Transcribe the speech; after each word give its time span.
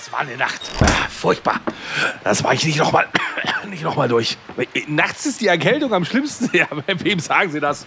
das 0.00 0.12
war 0.12 0.20
eine 0.20 0.36
Nacht. 0.36 0.60
Ah, 0.80 1.08
furchtbar. 1.10 1.60
Das 2.24 2.42
war 2.42 2.54
ich 2.54 2.64
nicht 2.64 2.78
nochmal 2.78 3.06
noch 3.82 4.06
durch. 4.08 4.38
Nachts 4.86 5.26
ist 5.26 5.40
die 5.42 5.48
Erkältung 5.48 5.92
am 5.92 6.04
schlimmsten. 6.04 6.50
Ja, 6.60 6.66
wem 6.86 7.18
sagen 7.20 7.50
Sie 7.50 7.60
das? 7.60 7.86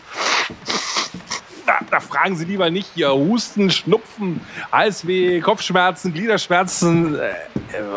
Da, 1.66 1.80
da, 1.90 2.00
fragen 2.00 2.36
Sie 2.36 2.46
lieber 2.46 2.70
nicht 2.70 2.90
hier 2.94 3.12
Husten, 3.14 3.72
Schnupfen, 3.72 4.42
Halsweh, 4.72 5.42
Kopfschmerzen, 5.42 6.14
Gliederschmerzen. 6.14 7.20
Äh, 7.20 7.34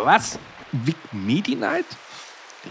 was? 0.05 0.39
Vic 0.73 0.97
Medi-Night? 1.13 1.87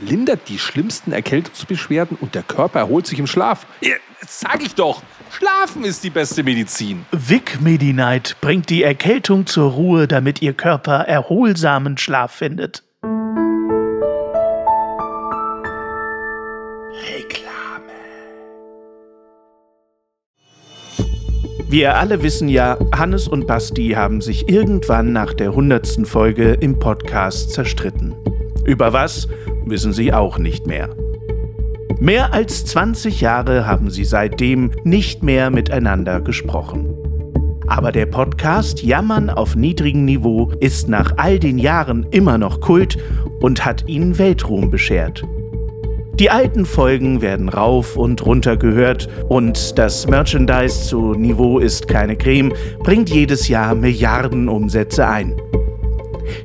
lindert 0.02 0.50
die 0.50 0.59
schlimmsten 0.59 1.14
Erkältungsbeschwerden 1.14 2.18
und 2.20 2.36
der 2.36 2.44
Körper 2.44 2.80
erholt 2.80 3.08
sich 3.08 3.18
im 3.18 3.27
Schlaf. 3.27 3.66
Ja, 3.80 3.96
das 4.20 4.41
sag 4.41 4.62
ich 4.62 4.76
doch. 4.76 5.02
Schlafen 5.32 5.84
ist 5.84 6.04
die 6.04 6.09
beste 6.09 6.44
Medizin. 6.44 7.05
Vic 7.12 7.59
Medi-Night 7.62 8.38
bringt 8.41 8.70
die 8.70 8.84
Erkältung 8.84 9.45
zur 9.45 9.72
Ruhe, 9.72 10.08
damit 10.08 10.41
Ihr 10.41 10.54
Körper 10.54 11.00
erholsamen 11.08 11.98
Schlaf 11.98 12.31
findet. 12.31 12.84
Reklame. 17.08 17.91
Wir 21.67 21.98
alle 21.98 22.23
wissen 22.23 22.48
ja, 22.48 22.78
Hannes 22.95 23.28
und 23.28 23.48
Basti 23.48 23.89
haben 23.95 24.22
sich 24.22 24.48
irgendwann 24.48 25.12
nach 25.12 25.34
der 25.34 25.53
hundertsten 25.53 26.05
Folge 26.05 26.53
im 26.53 26.80
Podcast 26.80 27.52
zerstritten. 27.52 28.16
Über 28.66 28.94
was, 28.94 29.28
wissen 29.66 29.94
sie 29.94 30.14
auch 30.14 30.38
nicht 30.38 30.66
mehr. 30.67 30.89
Mehr 31.99 32.34
als 32.34 32.66
20 32.66 33.22
Jahre 33.22 33.66
haben 33.66 33.90
sie 33.90 34.03
seitdem 34.03 34.72
nicht 34.84 35.23
mehr 35.23 35.49
miteinander 35.49 36.20
gesprochen. 36.20 36.94
Aber 37.67 37.91
der 37.91 38.06
Podcast 38.06 38.83
Jammern 38.83 39.30
auf 39.30 39.56
niedrigem 39.56 40.03
Niveau 40.03 40.52
ist 40.59 40.89
nach 40.89 41.14
all 41.17 41.39
den 41.39 41.58
Jahren 41.58 42.05
immer 42.11 42.38
noch 42.38 42.59
Kult 42.59 42.97
und 43.39 43.66
hat 43.66 43.88
ihnen 43.88 44.17
Weltruhm 44.17 44.70
beschert. 44.70 45.23
Die 46.20 46.30
alten 46.30 46.66
Folgen 46.66 47.22
werden 47.22 47.50
rauf 47.50 47.98
und 47.98 48.25
runter 48.25 48.58
gehört 48.58 49.09
und 49.27 49.77
das 49.77 50.08
Merchandise 50.08 50.88
zu 50.88 51.14
Niveau 51.14 51.59
ist 51.59 51.88
keine 51.88 52.16
Creme 52.16 52.53
bringt 52.80 53.09
jedes 53.09 53.48
Jahr 53.48 53.73
Milliarden 53.73 54.48
Umsätze 54.48 55.08
ein. 55.08 55.36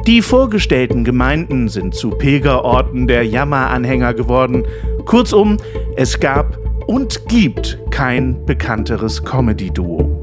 Die 0.07 0.23
vorgestellten 0.23 1.05
Gemeinden 1.05 1.69
sind 1.69 1.95
zu 1.95 2.11
Pilgerorten 2.11 3.07
der 3.07 3.27
Jammeranhänger 3.27 4.15
geworden. 4.15 4.65
Kurzum, 5.05 5.57
es 5.97 6.21
gab 6.21 6.59
und 6.87 7.29
gibt 7.29 7.79
kein 7.91 8.45
bekannteres 8.47 9.25
Comedy-Duo. 9.25 10.21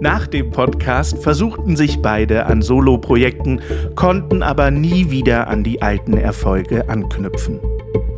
Nach 0.00 0.26
dem 0.26 0.50
Podcast 0.50 1.22
versuchten 1.22 1.74
sich 1.74 2.02
beide 2.02 2.46
an 2.46 2.62
Solo-Projekten, 2.62 3.60
konnten 3.94 4.42
aber 4.42 4.70
nie 4.70 5.10
wieder 5.10 5.48
an 5.48 5.64
die 5.64 5.80
alten 5.80 6.16
Erfolge 6.16 6.88
anknüpfen. 6.88 7.60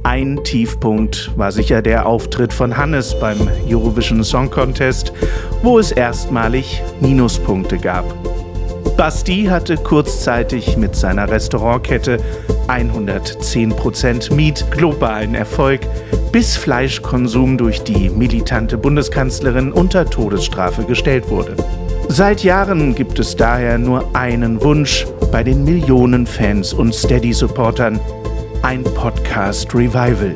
Ein 0.02 0.42
Tiefpunkt 0.42 1.32
war 1.36 1.52
sicher 1.52 1.82
der 1.82 2.06
Auftritt 2.06 2.52
von 2.52 2.76
Hannes 2.76 3.18
beim 3.20 3.48
Eurovision 3.68 4.24
Song 4.24 4.50
Contest, 4.50 5.12
wo 5.62 5.78
es 5.78 5.92
erstmalig 5.92 6.82
Minuspunkte 7.00 7.78
gab. 7.78 8.04
Basti 8.98 9.44
hatte 9.44 9.76
kurzzeitig 9.76 10.76
mit 10.76 10.96
seiner 10.96 11.30
Restaurantkette 11.30 12.18
110% 12.66 14.34
Miet 14.34 14.68
globalen 14.72 15.36
Erfolg, 15.36 15.82
bis 16.32 16.56
Fleischkonsum 16.56 17.58
durch 17.58 17.84
die 17.84 18.10
militante 18.10 18.76
Bundeskanzlerin 18.76 19.72
unter 19.72 20.04
Todesstrafe 20.04 20.82
gestellt 20.82 21.30
wurde. 21.30 21.54
Seit 22.08 22.42
Jahren 22.42 22.96
gibt 22.96 23.20
es 23.20 23.36
daher 23.36 23.78
nur 23.78 24.16
einen 24.16 24.60
Wunsch 24.64 25.06
bei 25.30 25.44
den 25.44 25.62
Millionen 25.62 26.26
Fans 26.26 26.72
und 26.72 26.92
Steady-Supportern, 26.92 28.00
ein 28.62 28.82
Podcast-Revival. 28.82 30.34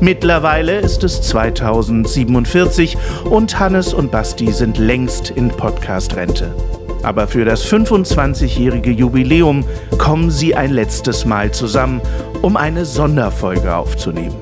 Mittlerweile 0.00 0.80
ist 0.80 1.02
es 1.02 1.22
2047 1.22 2.98
und 3.24 3.58
Hannes 3.58 3.94
und 3.94 4.10
Basti 4.10 4.52
sind 4.52 4.76
längst 4.76 5.30
in 5.30 5.48
Podcast-Rente. 5.48 6.54
Aber 7.02 7.26
für 7.26 7.44
das 7.44 7.64
25-jährige 7.66 8.90
Jubiläum 8.90 9.64
kommen 9.98 10.30
sie 10.30 10.54
ein 10.54 10.72
letztes 10.72 11.24
Mal 11.24 11.52
zusammen, 11.52 12.00
um 12.42 12.56
eine 12.56 12.84
Sonderfolge 12.84 13.74
aufzunehmen. 13.74 14.36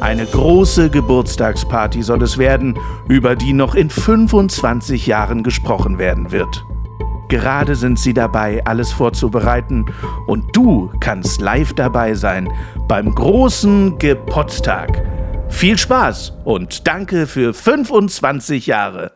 Eine 0.00 0.26
große 0.26 0.90
Geburtstagsparty 0.90 2.02
soll 2.02 2.22
es 2.22 2.38
werden, 2.38 2.78
über 3.08 3.34
die 3.34 3.52
noch 3.52 3.74
in 3.74 3.90
25 3.90 5.06
Jahren 5.06 5.42
gesprochen 5.42 5.98
werden 5.98 6.30
wird. 6.30 6.64
Gerade 7.28 7.74
sind 7.74 7.98
sie 7.98 8.14
dabei, 8.14 8.64
alles 8.64 8.92
vorzubereiten 8.92 9.86
und 10.26 10.56
du 10.56 10.90
kannst 11.00 11.40
live 11.40 11.74
dabei 11.74 12.14
sein 12.14 12.48
beim 12.86 13.14
großen 13.14 13.98
Gepotztag. 13.98 15.02
Viel 15.48 15.76
Spaß 15.76 16.38
und 16.44 16.86
danke 16.86 17.26
für 17.26 17.52
25 17.52 18.66
Jahre. 18.66 19.12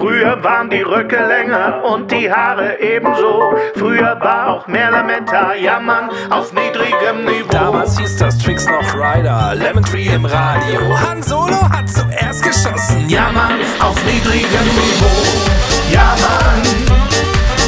Früher 0.00 0.42
waren 0.42 0.70
die 0.70 0.80
Röcke 0.80 1.18
länger 1.26 1.84
und 1.84 2.10
die 2.10 2.32
Haare 2.32 2.80
ebenso. 2.80 3.54
Früher 3.76 4.18
war 4.18 4.48
auch 4.48 4.66
mehr 4.66 4.90
Lametta, 4.90 5.54
jammern 5.54 6.08
auf 6.30 6.54
niedrigem 6.54 7.26
Niveau. 7.26 7.50
Damals 7.50 7.98
hieß 7.98 8.16
das 8.16 8.38
Tricks 8.38 8.64
noch 8.64 8.94
Rider, 8.94 9.54
Lemon 9.54 9.84
Tree 9.84 10.06
im 10.06 10.24
Radio. 10.24 10.80
Han 11.06 11.22
Solo 11.22 11.68
hat 11.70 11.86
zuerst 11.90 12.42
geschossen, 12.42 13.10
jammern 13.10 13.60
auf 13.78 14.02
niedrigem 14.06 14.64
Niveau. 14.64 15.92
Jammern, 15.92 16.62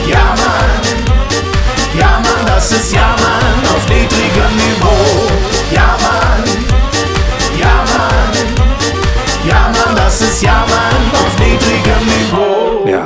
jammern, 0.09 0.81
jammern, 1.94 2.47
das 2.47 2.72
ist 2.72 2.94
jammern 2.94 3.22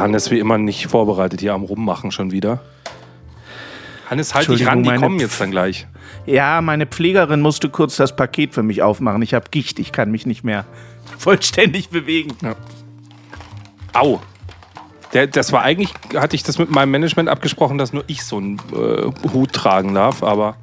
Hannes 0.06 0.30
wie 0.30 0.38
immer 0.38 0.56
nicht 0.56 0.86
vorbereitet 0.86 1.40
hier 1.40 1.52
am 1.52 1.64
Rummachen 1.64 2.12
schon 2.12 2.30
wieder. 2.30 2.60
Hannes, 4.08 4.36
halt 4.36 4.48
dich 4.48 4.64
ran, 4.64 4.84
die 4.84 4.94
kommen 4.94 5.18
jetzt 5.18 5.40
dann 5.40 5.50
gleich. 5.50 5.88
Ja, 6.26 6.60
meine 6.60 6.86
Pflegerin 6.86 7.40
musste 7.40 7.70
kurz 7.70 7.96
das 7.96 8.14
Paket 8.14 8.54
für 8.54 8.62
mich 8.62 8.82
aufmachen. 8.82 9.20
Ich 9.22 9.34
habe 9.34 9.46
Gicht, 9.50 9.80
ich 9.80 9.90
kann 9.90 10.12
mich 10.12 10.24
nicht 10.24 10.44
mehr 10.44 10.64
vollständig 11.18 11.88
bewegen. 11.88 12.36
Au. 13.92 14.20
Der, 15.12 15.26
das 15.26 15.52
war 15.52 15.62
eigentlich, 15.62 15.92
hatte 16.14 16.36
ich 16.36 16.44
das 16.44 16.58
mit 16.58 16.70
meinem 16.70 16.92
Management 16.92 17.28
abgesprochen, 17.28 17.78
dass 17.78 17.92
nur 17.92 18.04
ich 18.06 18.22
so 18.22 18.36
einen 18.36 18.60
äh, 18.72 19.10
Hut 19.32 19.52
tragen 19.52 19.92
darf, 19.92 20.22
aber. 20.22 20.56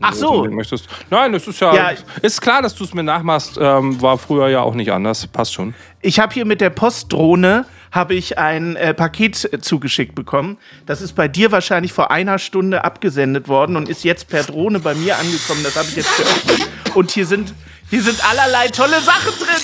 Ach 0.00 0.14
so. 0.14 0.44
Möchtest. 0.44 0.88
Nein, 1.10 1.32
das 1.32 1.46
ist 1.46 1.60
ja. 1.60 1.74
Ja. 1.74 1.90
ist 2.22 2.40
klar, 2.40 2.62
dass 2.62 2.74
du 2.74 2.84
es 2.84 2.94
mir 2.94 3.02
nachmachst. 3.02 3.58
Ähm, 3.60 4.00
war 4.00 4.18
früher 4.18 4.48
ja 4.48 4.60
auch 4.60 4.74
nicht 4.74 4.92
anders. 4.92 5.26
Passt 5.26 5.54
schon. 5.54 5.74
Ich 6.00 6.20
habe 6.20 6.32
hier 6.32 6.44
mit 6.44 6.60
der 6.60 6.70
Postdrohne 6.70 7.64
habe 7.90 8.14
ich 8.14 8.38
ein 8.38 8.76
äh, 8.76 8.94
Paket 8.94 9.52
äh, 9.52 9.60
zugeschickt 9.60 10.14
bekommen. 10.14 10.58
Das 10.86 11.00
ist 11.00 11.14
bei 11.14 11.26
dir 11.26 11.52
wahrscheinlich 11.52 11.92
vor 11.92 12.10
einer 12.10 12.38
Stunde 12.38 12.84
abgesendet 12.84 13.48
worden 13.48 13.76
und 13.76 13.88
ist 13.88 14.04
jetzt 14.04 14.28
per 14.28 14.42
Drohne 14.42 14.80
bei 14.80 14.94
mir 14.94 15.18
angekommen. 15.18 15.62
Das 15.64 15.76
habe 15.76 15.88
ich 15.88 15.96
jetzt 15.96 16.16
geöffnet. 16.16 16.68
Und 16.94 17.10
hier 17.10 17.26
sind, 17.26 17.54
hier 17.90 18.02
sind 18.02 18.22
allerlei 18.28 18.68
tolle 18.68 19.00
Sachen 19.00 19.32
drin. 19.38 19.62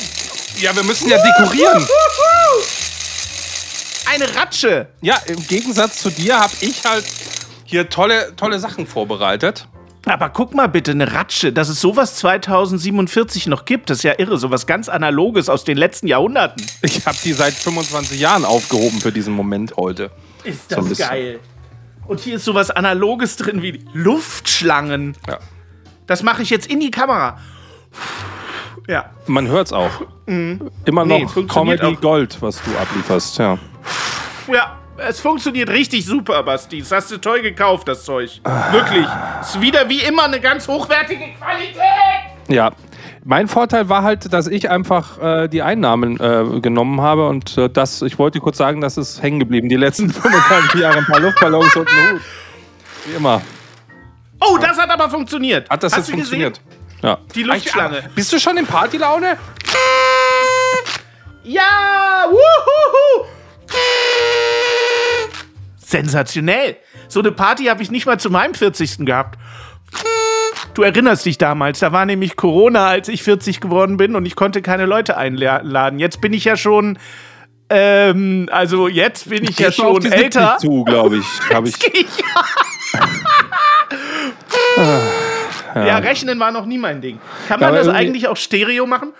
Ja, 0.60 0.74
wir 0.74 0.84
müssen 0.84 1.08
ja 1.08 1.18
dekorieren. 1.22 1.86
Eine 4.10 4.34
Ratsche. 4.34 4.88
Ja, 5.00 5.16
im 5.26 5.46
Gegensatz 5.46 6.00
zu 6.00 6.10
dir 6.10 6.38
habe 6.38 6.52
ich 6.60 6.84
halt 6.84 7.04
hier 7.64 7.88
tolle, 7.88 8.34
tolle 8.36 8.58
Sachen 8.58 8.86
vorbereitet. 8.86 9.66
Aber 10.06 10.28
guck 10.28 10.54
mal 10.54 10.66
bitte, 10.69 10.91
eine 10.91 11.12
Ratsche, 11.12 11.53
dass 11.53 11.69
es 11.70 11.81
sowas 11.81 12.16
2047 12.16 13.46
noch 13.46 13.64
gibt, 13.64 13.88
das 13.88 13.99
ist 13.99 14.02
ja 14.05 14.12
irre, 14.19 14.37
sowas 14.37 14.67
ganz 14.67 14.88
Analoges 14.90 15.49
aus 15.49 15.64
den 15.64 15.78
letzten 15.78 16.06
Jahrhunderten. 16.08 16.64
Ich 16.82 17.06
habe 17.06 17.17
die 17.25 17.32
seit 17.32 17.55
25 17.55 18.20
Jahren 18.20 18.44
aufgehoben 18.44 19.00
für 19.00 19.12
diesen 19.12 19.32
Moment 19.34 19.76
heute. 19.76 20.11
Ist 20.44 20.69
So 20.70 20.76
das 20.76 20.88
bisschen. 20.90 21.08
geil. 21.08 21.40
Und 22.06 22.20
hier 22.20 22.37
ist 22.37 22.44
sowas 22.44 22.70
Analoges 22.70 23.37
drin 23.37 23.62
wie 23.62 23.82
Luftschlangen. 23.94 25.17
Ja. 25.26 25.38
Das 26.06 26.23
mache 26.23 26.43
ich 26.43 26.50
jetzt 26.50 26.67
in 26.67 26.81
die 26.81 26.90
Kamera. 26.90 27.38
Ja. 28.87 29.11
Man 29.26 29.49
hört's 29.49 29.73
auch. 29.73 29.90
Immer 30.26 31.05
Nee, 31.06 31.23
noch 31.25 31.32
funktioniert 31.32 31.81
Comedy 31.81 31.96
auch. 31.96 32.00
Gold, 32.02 32.43
was 32.43 32.61
du 32.62 32.76
ablieferst. 32.76 33.38
Ja. 33.38 33.58
Ja, 34.52 34.78
es 34.96 35.20
funktioniert 35.20 35.70
richtig 35.70 36.05
super, 36.05 36.43
Basti. 36.43 36.81
Das 36.81 36.93
hast 36.93 37.11
du 37.11 37.19
toll 37.19 37.43
gekauft, 37.43 37.88
das 37.88 38.05
Zeug. 38.05 38.41
Wirklich. 38.70 39.06
Ist 39.41 39.61
wieder 39.61 39.88
wie 39.88 40.00
immer 40.00 40.25
eine 40.25 40.41
ganz 40.41 40.69
hochwertige 40.69 41.25
Qualität. 41.38 41.79
ja. 42.49 42.70
Mein 43.26 43.49
Vorteil 43.49 43.88
war 43.88 44.02
halt, 44.02 44.35
dass 44.35 44.46
ich 44.49 44.69
einfach 44.69 45.19
äh, 45.19 45.49
die 45.49 45.62
Einnahmen 45.62 46.20
äh, 46.20 46.61
genommen 46.61 47.00
habe 47.00 47.26
und 47.26 47.56
äh, 47.56 47.70
das, 47.70 48.02
ich 48.02 48.19
wollte 48.19 48.38
kurz 48.38 48.58
sagen, 48.58 48.82
das 48.82 48.99
ist 48.99 49.23
hängen 49.23 49.38
geblieben. 49.38 49.70
Die 49.70 49.76
letzten 49.76 50.11
25 50.12 50.79
Jahre 50.79 50.99
ein 50.99 51.06
paar 51.06 51.20
Luftballons 51.20 51.75
und 51.75 51.88
ein 51.88 52.12
Hut. 52.17 52.20
Wie 53.06 53.14
immer. 53.14 53.40
Oh, 54.40 54.58
das 54.58 54.76
hat 54.79 54.90
aber 54.90 55.08
funktioniert. 55.08 55.70
Hat 55.70 55.82
das 55.82 55.93
hast 55.94 56.00
jetzt 56.08 56.11
funktioniert? 56.11 56.61
Gesehen? 56.62 57.00
Ja. 57.02 57.19
Die 57.35 57.44
Luftschlange. 57.44 57.99
Aber 58.00 58.08
Bist 58.14 58.31
du 58.31 58.38
schon 58.38 58.58
in 58.58 58.67
Partylaune? 58.67 59.38
Ja, 61.44 62.26
wuhuhu. 62.29 63.26
Sensationell. 65.94 66.76
So 67.06 67.20
eine 67.20 67.31
Party 67.31 67.67
habe 67.67 67.81
ich 67.81 67.91
nicht 67.93 68.05
mal 68.05 68.19
zu 68.19 68.29
meinem 68.29 68.55
40. 68.55 69.06
gehabt. 69.06 69.38
Du 70.75 70.82
erinnerst 70.82 71.25
dich 71.25 71.38
damals, 71.38 71.79
da 71.79 71.93
war 71.93 72.05
nämlich 72.05 72.35
Corona, 72.35 72.88
als 72.88 73.08
ich 73.08 73.23
40 73.23 73.61
geworden 73.61 73.96
bin 73.96 74.17
und 74.17 74.26
ich 74.26 74.35
konnte 74.35 74.61
keine 74.61 74.87
Leute 74.87 75.17
einladen. 75.17 76.00
Jetzt 76.00 76.20
bin 76.20 76.32
ich 76.32 76.44
ja 76.44 76.56
schon, 76.56 76.99
ähm, 77.70 78.49
also 78.50 78.88
jetzt 78.88 79.29
bin 79.29 79.44
ich 79.44 79.56
ja 79.61 79.70
du 79.70 79.85
auf 79.85 80.02
schon 80.02 80.11
älter. 80.11 80.56
70 80.58 80.69
zu, 80.69 80.82
glaube 80.82 81.19
ich. 81.19 81.26
Hab 81.55 81.64
ich. 81.64 81.76
Ja, 85.76 85.99
rechnen 85.99 86.40
war 86.40 86.50
noch 86.50 86.67
nie 86.67 86.79
mein 86.79 87.00
Ding. 87.00 87.20
Kann 87.47 87.61
man 87.61 87.69
Aber 87.69 87.79
das 87.79 87.88
eigentlich 87.88 88.26
auch 88.26 88.37
Stereo 88.37 88.87
machen? 88.87 89.12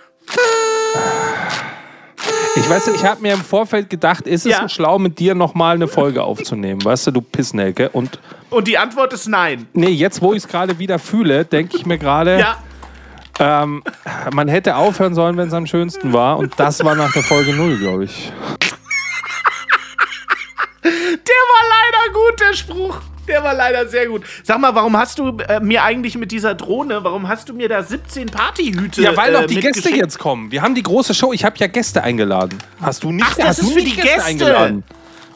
Ich 2.57 2.69
weiß 2.69 2.87
nicht, 2.87 2.97
ich 2.97 3.05
habe 3.05 3.21
mir 3.21 3.33
im 3.33 3.41
Vorfeld 3.43 3.89
gedacht, 3.89 4.25
ist 4.27 4.45
es 4.45 4.51
Ja. 4.53 4.61
so 4.61 4.67
schlau, 4.69 4.97
mit 4.99 5.19
dir 5.19 5.35
nochmal 5.35 5.75
eine 5.75 5.87
Folge 5.87 6.23
aufzunehmen? 6.23 6.83
Weißt 6.83 7.07
du, 7.07 7.11
du 7.11 7.21
Pissnelke. 7.21 7.89
Und 7.89 8.19
Und 8.49 8.67
die 8.67 8.77
Antwort 8.77 9.11
ist 9.13 9.27
nein. 9.27 9.67
nee, 9.73 9.89
jetzt, 9.89 10.21
wo 10.21 10.31
ich 10.33 10.43
es 10.43 10.47
gerade 10.47 10.79
wieder 10.79 10.97
fühle, 10.99 11.43
denke 11.45 11.75
ich 11.77 11.85
mir 11.85 11.97
gerade, 11.97 12.39
Ja, 12.39 12.57
ähm, 13.39 13.83
man 14.33 14.47
hätte 14.47 14.77
aufhören 14.77 15.13
sollen, 15.13 15.35
wenn 15.37 15.49
es 15.49 15.53
am 15.53 15.67
schönsten 15.67 16.13
war. 16.13 16.37
Und 16.37 16.53
das 16.57 16.83
war 16.83 16.95
nach 16.95 17.11
der 17.11 17.23
Folge 17.23 17.53
0, 17.53 17.77
glaube 17.77 18.05
ich. 18.05 18.31
der 20.83 20.91
war 20.91 21.63
leider 21.69 22.13
gut, 22.13 22.39
der 22.39 22.53
Spruch. 22.55 22.97
Der 23.27 23.43
war 23.43 23.53
leider 23.53 23.87
sehr 23.87 24.07
gut. 24.07 24.23
Sag 24.43 24.59
mal, 24.59 24.75
warum 24.75 24.95
hast 24.97 25.17
du 25.19 25.37
äh, 25.47 25.59
mir 25.59 25.83
eigentlich 25.83 26.17
mit 26.17 26.31
dieser 26.31 26.53
Drohne, 26.53 27.03
warum 27.03 27.27
hast 27.27 27.49
du 27.49 27.53
mir 27.53 27.67
da 27.69 27.81
17 27.83 28.27
Partyhüte 28.27 29.01
Ja, 29.01 29.15
weil 29.17 29.33
äh, 29.33 29.41
doch 29.41 29.47
die 29.47 29.59
Gäste 29.59 29.89
jetzt 29.89 30.19
kommen. 30.19 30.51
Wir 30.51 30.61
haben 30.61 30.75
die 30.75 30.83
große 30.83 31.13
Show. 31.13 31.33
Ich 31.33 31.43
habe 31.43 31.55
ja 31.57 31.67
Gäste 31.67 32.03
eingeladen. 32.03 32.57
Hast 32.81 33.03
du 33.03 33.11
nicht? 33.11 33.25
Ach, 33.27 33.35
das 33.35 33.47
hast 33.47 33.59
ist 33.59 33.69
du 33.69 33.73
für 33.79 33.83
die 33.85 33.95
Gäste. 33.95 34.83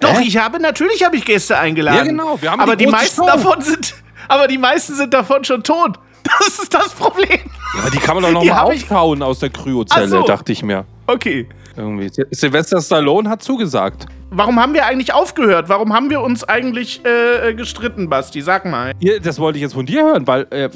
Doch, 0.02 0.20
Hä? 0.20 0.24
ich 0.26 0.38
habe, 0.38 0.60
natürlich 0.62 1.04
habe 1.04 1.18
ich 1.18 1.26
Gäste 1.26 1.58
eingeladen. 1.58 1.98
Ja, 1.98 2.04
genau, 2.04 2.42
wir 2.42 2.52
haben 2.52 2.62
aber 2.62 2.76
die 2.78 2.86
die, 2.86 2.92
meisten 2.92 3.18
Show. 3.22 3.26
davon 3.28 3.62
sind, 3.62 3.96
aber 4.30 4.48
die 4.48 4.58
meisten 4.58 4.96
sind 4.96 5.14
davon 5.14 5.44
schon 5.44 5.64
tot. 5.64 5.98
Das 6.40 6.60
ist 6.60 6.74
das 6.74 6.90
Problem. 6.90 7.28
Ja, 7.74 7.82
aber 7.82 7.90
die 7.90 7.98
kann 7.98 8.14
man 8.16 8.24
doch 8.24 8.32
noch 8.32 8.42
Die 8.44 8.50
mal 8.50 8.56
hab 8.58 8.72
ich- 8.74 8.90
aus 8.92 9.40
der 9.40 9.50
Kryozelle, 9.50 10.08
so. 10.08 10.22
dachte 10.24 10.52
ich 10.52 10.62
mir. 10.62 10.86
Okay. 11.08 11.48
Irgendwie. 11.76 12.06
Sil- 12.14 12.28
Sylvester 12.32 12.82
Stallone 12.82 13.28
hat 13.30 13.42
zugesagt. 13.42 14.06
Warum 14.32 14.60
haben 14.60 14.74
wir 14.76 14.86
eigentlich 14.86 15.14
aufgehört? 15.14 15.70
Warum 15.70 15.92
haben 15.94 16.10
wir 16.12 16.22
uns 16.22 16.44
eigentlich 16.44 17.02
äh, 17.04 17.50
äh, 17.50 17.54
gestritten, 17.56 18.10
Basti? 18.10 18.42
Sag 18.42 18.64
mal. 18.66 18.94
Hier, 19.00 19.20
das 19.20 19.40
wollte 19.40 19.58
ich 19.58 19.64
jetzt 19.64 19.74
von 19.74 19.86
dir 19.88 20.04
hören, 20.04 20.28
weil, 20.28 20.46
äh, 20.52 20.70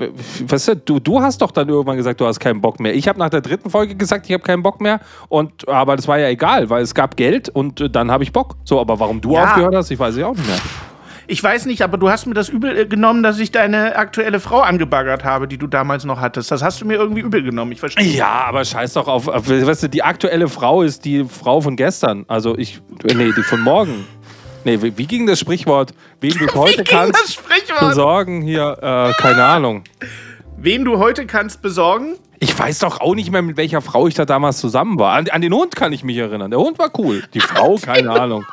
weißt 0.48 0.68
du, 0.70 0.76
du, 0.78 1.00
du 1.00 1.22
hast 1.22 1.42
doch 1.42 1.52
dann 1.52 1.70
irgendwann 1.70 1.98
gesagt, 1.98 2.20
du 2.20 2.26
hast 2.26 2.40
keinen 2.40 2.62
Bock 2.62 2.80
mehr. 2.80 2.96
Ich 2.96 3.08
habe 3.08 3.20
nach 3.20 3.30
der 3.30 3.42
dritten 3.42 3.70
Folge 3.70 3.96
gesagt, 3.96 4.26
ich 4.26 4.34
habe 4.34 4.44
keinen 4.44 4.64
Bock 4.64 4.82
mehr. 4.82 5.00
Und, 5.30 5.68
aber 5.70 5.96
das 5.96 6.08
war 6.08 6.18
ja 6.18 6.30
egal, 6.30 6.70
weil 6.72 6.82
es 6.82 6.96
gab 6.96 7.16
Geld 7.16 7.50
und 7.50 7.80
äh, 7.80 7.90
dann 7.90 8.10
habe 8.10 8.24
ich 8.24 8.32
Bock. 8.34 8.56
So, 8.64 8.80
aber 8.80 9.00
warum 9.00 9.22
du 9.22 9.34
Ja. 9.34 9.44
aufgehört 9.46 9.76
hast, 9.76 9.92
ich 9.92 10.00
weiß 10.00 10.18
ich 10.18 10.24
auch 10.24 10.36
nicht 10.36 10.48
mehr. 10.48 10.58
Ich 11.28 11.42
weiß 11.42 11.66
nicht, 11.66 11.82
aber 11.82 11.98
du 11.98 12.10
hast 12.10 12.26
mir 12.26 12.34
das 12.34 12.50
übel 12.50 12.78
äh, 12.78 12.86
genommen, 12.86 13.24
dass 13.24 13.40
ich 13.40 13.52
deine 13.52 13.96
aktuelle 13.96 14.40
Frau 14.40 14.60
angebaggert 14.60 15.24
habe, 15.24 15.48
die 15.48 15.58
du 15.58 15.68
damals 15.68 16.04
noch 16.06 16.20
hattest. 16.20 16.52
Das 16.52 16.62
hast 16.62 16.82
du 16.82 16.86
mir 16.86 16.96
irgendwie 16.96 17.22
übel 17.22 17.44
genommen. 17.44 17.72
Ich 17.72 17.80
verstehe. 17.80 18.06
Ja, 18.06 18.46
aber 18.48 18.66
scheiß 18.66 18.94
doch 18.94 19.08
auf, 19.08 19.28
auf. 19.28 19.50
Weißt 19.50 19.84
du, 19.84 19.90
die 19.90 20.04
aktuelle 20.04 20.48
Frau 20.48 20.82
ist 20.82 21.06
die 21.06 21.24
Frau 21.24 21.62
von 21.62 21.76
gestern. 21.76 22.26
Also 22.28 22.58
ich. 22.58 22.82
Nee, 23.04 23.32
die 23.36 23.44
von 23.44 23.62
morgen. 23.62 24.06
Nee, 24.66 24.82
wie, 24.82 24.98
wie 24.98 25.08
ging 25.08 25.28
das 25.28 25.40
Sprichwort? 25.40 25.94
Wen 26.22 26.38
du 26.38 26.48
heute 26.54 26.84
kannst 26.84 27.42
besorgen 27.80 28.42
hier, 28.42 28.78
äh, 28.82 29.22
keine 29.22 29.44
Ahnung. 29.44 29.84
Wen 30.58 30.86
du 30.86 31.00
heute 31.00 31.26
kannst 31.26 31.62
besorgen? 31.62 32.16
Ich 32.40 32.58
weiß 32.58 32.80
doch 32.80 33.02
auch 33.02 33.16
nicht 33.16 33.32
mehr, 33.32 33.42
mit 33.42 33.58
welcher 33.58 33.82
Frau 33.82 34.08
ich 34.08 34.14
da 34.14 34.26
damals 34.26 34.60
zusammen 34.60 35.00
war. 35.00 35.14
An, 35.14 35.28
an 35.30 35.42
den 35.42 35.54
Hund 35.54 35.76
kann 35.76 35.92
ich 35.92 36.04
mich 36.04 36.18
erinnern. 36.18 36.52
Der 36.52 36.60
Hund 36.60 36.80
war 36.80 36.90
cool. 36.98 37.24
Die 37.34 37.40
Frau, 37.40 37.78
keine 37.82 38.12
Ahnung. 38.12 38.46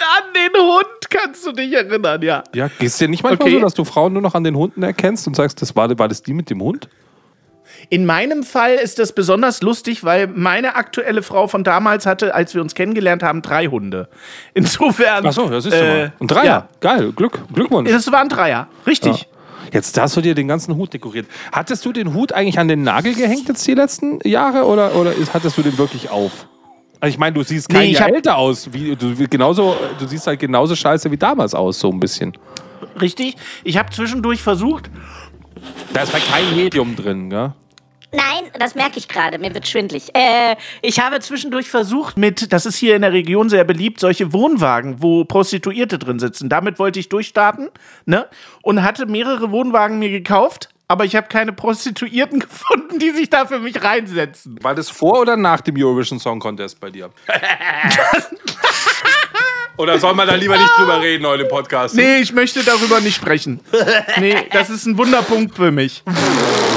An 0.00 0.32
den 0.34 0.60
Hund 0.60 1.10
kannst 1.10 1.46
du 1.46 1.52
dich 1.52 1.72
erinnern, 1.72 2.20
ja. 2.22 2.42
Ja, 2.54 2.68
gehst 2.78 3.00
dir 3.00 3.08
nicht 3.08 3.22
manchmal 3.22 3.48
Okay. 3.48 3.56
so, 3.56 3.60
dass 3.62 3.74
du 3.74 3.84
Frauen 3.84 4.12
nur 4.12 4.22
noch 4.22 4.34
an 4.34 4.44
den 4.44 4.56
Hunden 4.56 4.82
erkennst 4.82 5.26
und 5.26 5.36
sagst, 5.36 5.60
das 5.62 5.74
war, 5.76 5.96
war 5.98 6.08
das 6.08 6.22
die 6.22 6.32
mit 6.32 6.50
dem 6.50 6.60
Hund? 6.62 6.88
In 7.90 8.06
meinem 8.06 8.42
Fall 8.44 8.74
ist 8.74 8.98
das 8.98 9.14
besonders 9.14 9.60
lustig, 9.62 10.04
weil 10.04 10.26
meine 10.26 10.76
aktuelle 10.76 11.22
Frau 11.22 11.48
von 11.48 11.64
damals 11.64 12.06
hatte, 12.06 12.34
als 12.34 12.54
wir 12.54 12.62
uns 12.62 12.74
kennengelernt 12.74 13.22
haben, 13.22 13.42
drei 13.42 13.66
Hunde. 13.66 14.08
Insofern. 14.54 15.26
Achso, 15.26 15.48
das 15.48 15.66
ist 15.66 15.74
äh, 15.74 15.82
mal. 15.82 16.12
Ein 16.20 16.26
Dreier. 16.28 16.44
Ja, 16.44 16.68
Geil, 16.80 17.12
Glück, 17.12 17.40
Glückwunsch. 17.52 17.90
das 17.90 18.10
waren 18.12 18.28
Dreier. 18.28 18.68
Richtig. 18.86 19.28
Jetzt 19.72 19.98
hast 20.00 20.16
du 20.16 20.20
dir 20.20 20.34
den 20.34 20.46
ganzen 20.46 20.76
Hut 20.76 20.92
dekoriert. 20.94 21.26
Hattest 21.50 21.84
du 21.84 21.92
den 21.92 22.14
Hut 22.14 22.32
eigentlich 22.32 22.58
an 22.58 22.68
den 22.68 22.82
Nagel 22.84 23.14
gehängt 23.14 23.48
jetzt 23.48 23.66
die 23.66 23.74
letzten 23.74 24.20
Jahre 24.22 24.64
oder, 24.66 24.94
oder 24.94 25.12
hattest 25.32 25.58
du 25.58 25.62
den 25.62 25.76
wirklich 25.78 26.10
auf? 26.10 26.46
Also 27.04 27.12
ich 27.16 27.18
meine, 27.18 27.34
du 27.34 27.42
siehst 27.42 27.68
kein 27.68 27.82
Nee, 27.82 27.92
Jahr 27.92 28.08
älter 28.08 28.38
aus. 28.38 28.72
Wie, 28.72 28.96
du, 28.96 29.18
wie- 29.18 29.26
genauso, 29.26 29.76
du 29.98 30.06
siehst 30.06 30.26
halt 30.26 30.40
genauso 30.40 30.74
scheiße 30.74 31.10
wie 31.10 31.18
damals 31.18 31.54
aus, 31.54 31.78
so 31.78 31.90
ein 31.90 32.00
bisschen. 32.00 32.32
Richtig. 32.98 33.36
Ich 33.62 33.76
habe 33.76 33.90
zwischendurch 33.90 34.40
versucht, 34.40 34.88
Da 35.92 36.00
ist 36.00 36.14
halt 36.14 36.24
kein 36.32 36.56
Medium 36.56 36.96
drin, 36.96 37.28
gell? 37.28 37.52
Nein, 38.10 38.50
das 38.58 38.74
merke 38.74 38.98
ich 38.98 39.06
gerade. 39.06 39.38
Mir 39.38 39.52
wird 39.52 39.68
schwindlig. 39.68 40.14
Äh, 40.14 40.56
Ich 40.80 40.98
habe 40.98 41.20
zwischendurch 41.20 41.68
versucht, 41.68 42.16
mit, 42.16 42.54
das 42.54 42.64
ist 42.64 42.76
hier 42.76 42.96
in 42.96 43.02
der 43.02 43.12
Region 43.12 43.50
sehr 43.50 43.64
beliebt, 43.64 44.00
solche 44.00 44.32
Wohnwagen, 44.32 45.02
wo 45.02 45.26
Prostituierte 45.26 45.98
drin 45.98 46.18
sitzen. 46.18 46.48
Damit 46.48 46.78
wollte 46.78 47.00
ich 47.00 47.10
durchstarten, 47.10 47.68
ne? 48.06 48.26
Und 48.62 48.82
hatte 48.82 49.04
mehrere 49.04 49.50
Wohnwagen 49.50 49.98
mir 49.98 50.08
gekauft, 50.10 50.70
aber 50.94 51.04
ich 51.04 51.16
habe 51.16 51.26
keine 51.26 51.52
Prostituierten 51.52 52.38
gefunden, 52.48 53.00
die 53.00 53.10
sich 53.10 53.28
da 53.28 53.46
für 53.46 53.58
mich 53.58 53.82
reinsetzen. 53.82 54.56
War 54.62 54.76
das 54.76 54.90
vor 54.90 55.22
oder 55.22 55.36
nach 55.36 55.60
dem 55.60 55.74
Eurovision 55.76 56.20
Song 56.20 56.38
Contest 56.38 56.78
bei 56.78 56.88
dir? 56.88 57.10
oder 59.76 59.98
soll 59.98 60.14
man 60.14 60.28
da 60.28 60.36
lieber 60.36 60.56
nicht 60.56 60.70
drüber 60.78 61.00
reden 61.00 61.26
heute 61.26 61.42
im 61.42 61.48
Podcast? 61.48 61.96
Nee, 61.96 62.18
ich 62.18 62.32
möchte 62.32 62.62
darüber 62.62 63.00
nicht 63.00 63.16
sprechen. 63.16 63.58
Nee, 64.20 64.36
das 64.52 64.70
ist 64.70 64.86
ein 64.86 64.96
Wunderpunkt 64.96 65.56
für 65.56 65.72
mich. 65.72 66.04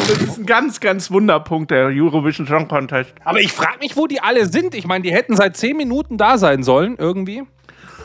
Das 0.08 0.20
ist 0.20 0.40
ein 0.40 0.48
ganz, 0.48 0.80
ganz 0.80 1.12
Wunderpunkt, 1.12 1.70
der 1.70 1.86
Eurovision 1.86 2.48
Song 2.48 2.68
Contest. 2.68 3.14
Aber 3.24 3.40
ich 3.40 3.54
frage 3.54 3.78
mich, 3.82 3.96
wo 3.96 4.08
die 4.08 4.20
alle 4.20 4.48
sind. 4.48 4.74
Ich 4.74 4.88
meine, 4.88 5.04
die 5.04 5.14
hätten 5.14 5.36
seit 5.36 5.56
10 5.56 5.78
Minuten 5.78 6.18
da 6.18 6.40
sein 6.40 6.64
sollen, 6.64 6.96
irgendwie. 6.98 7.44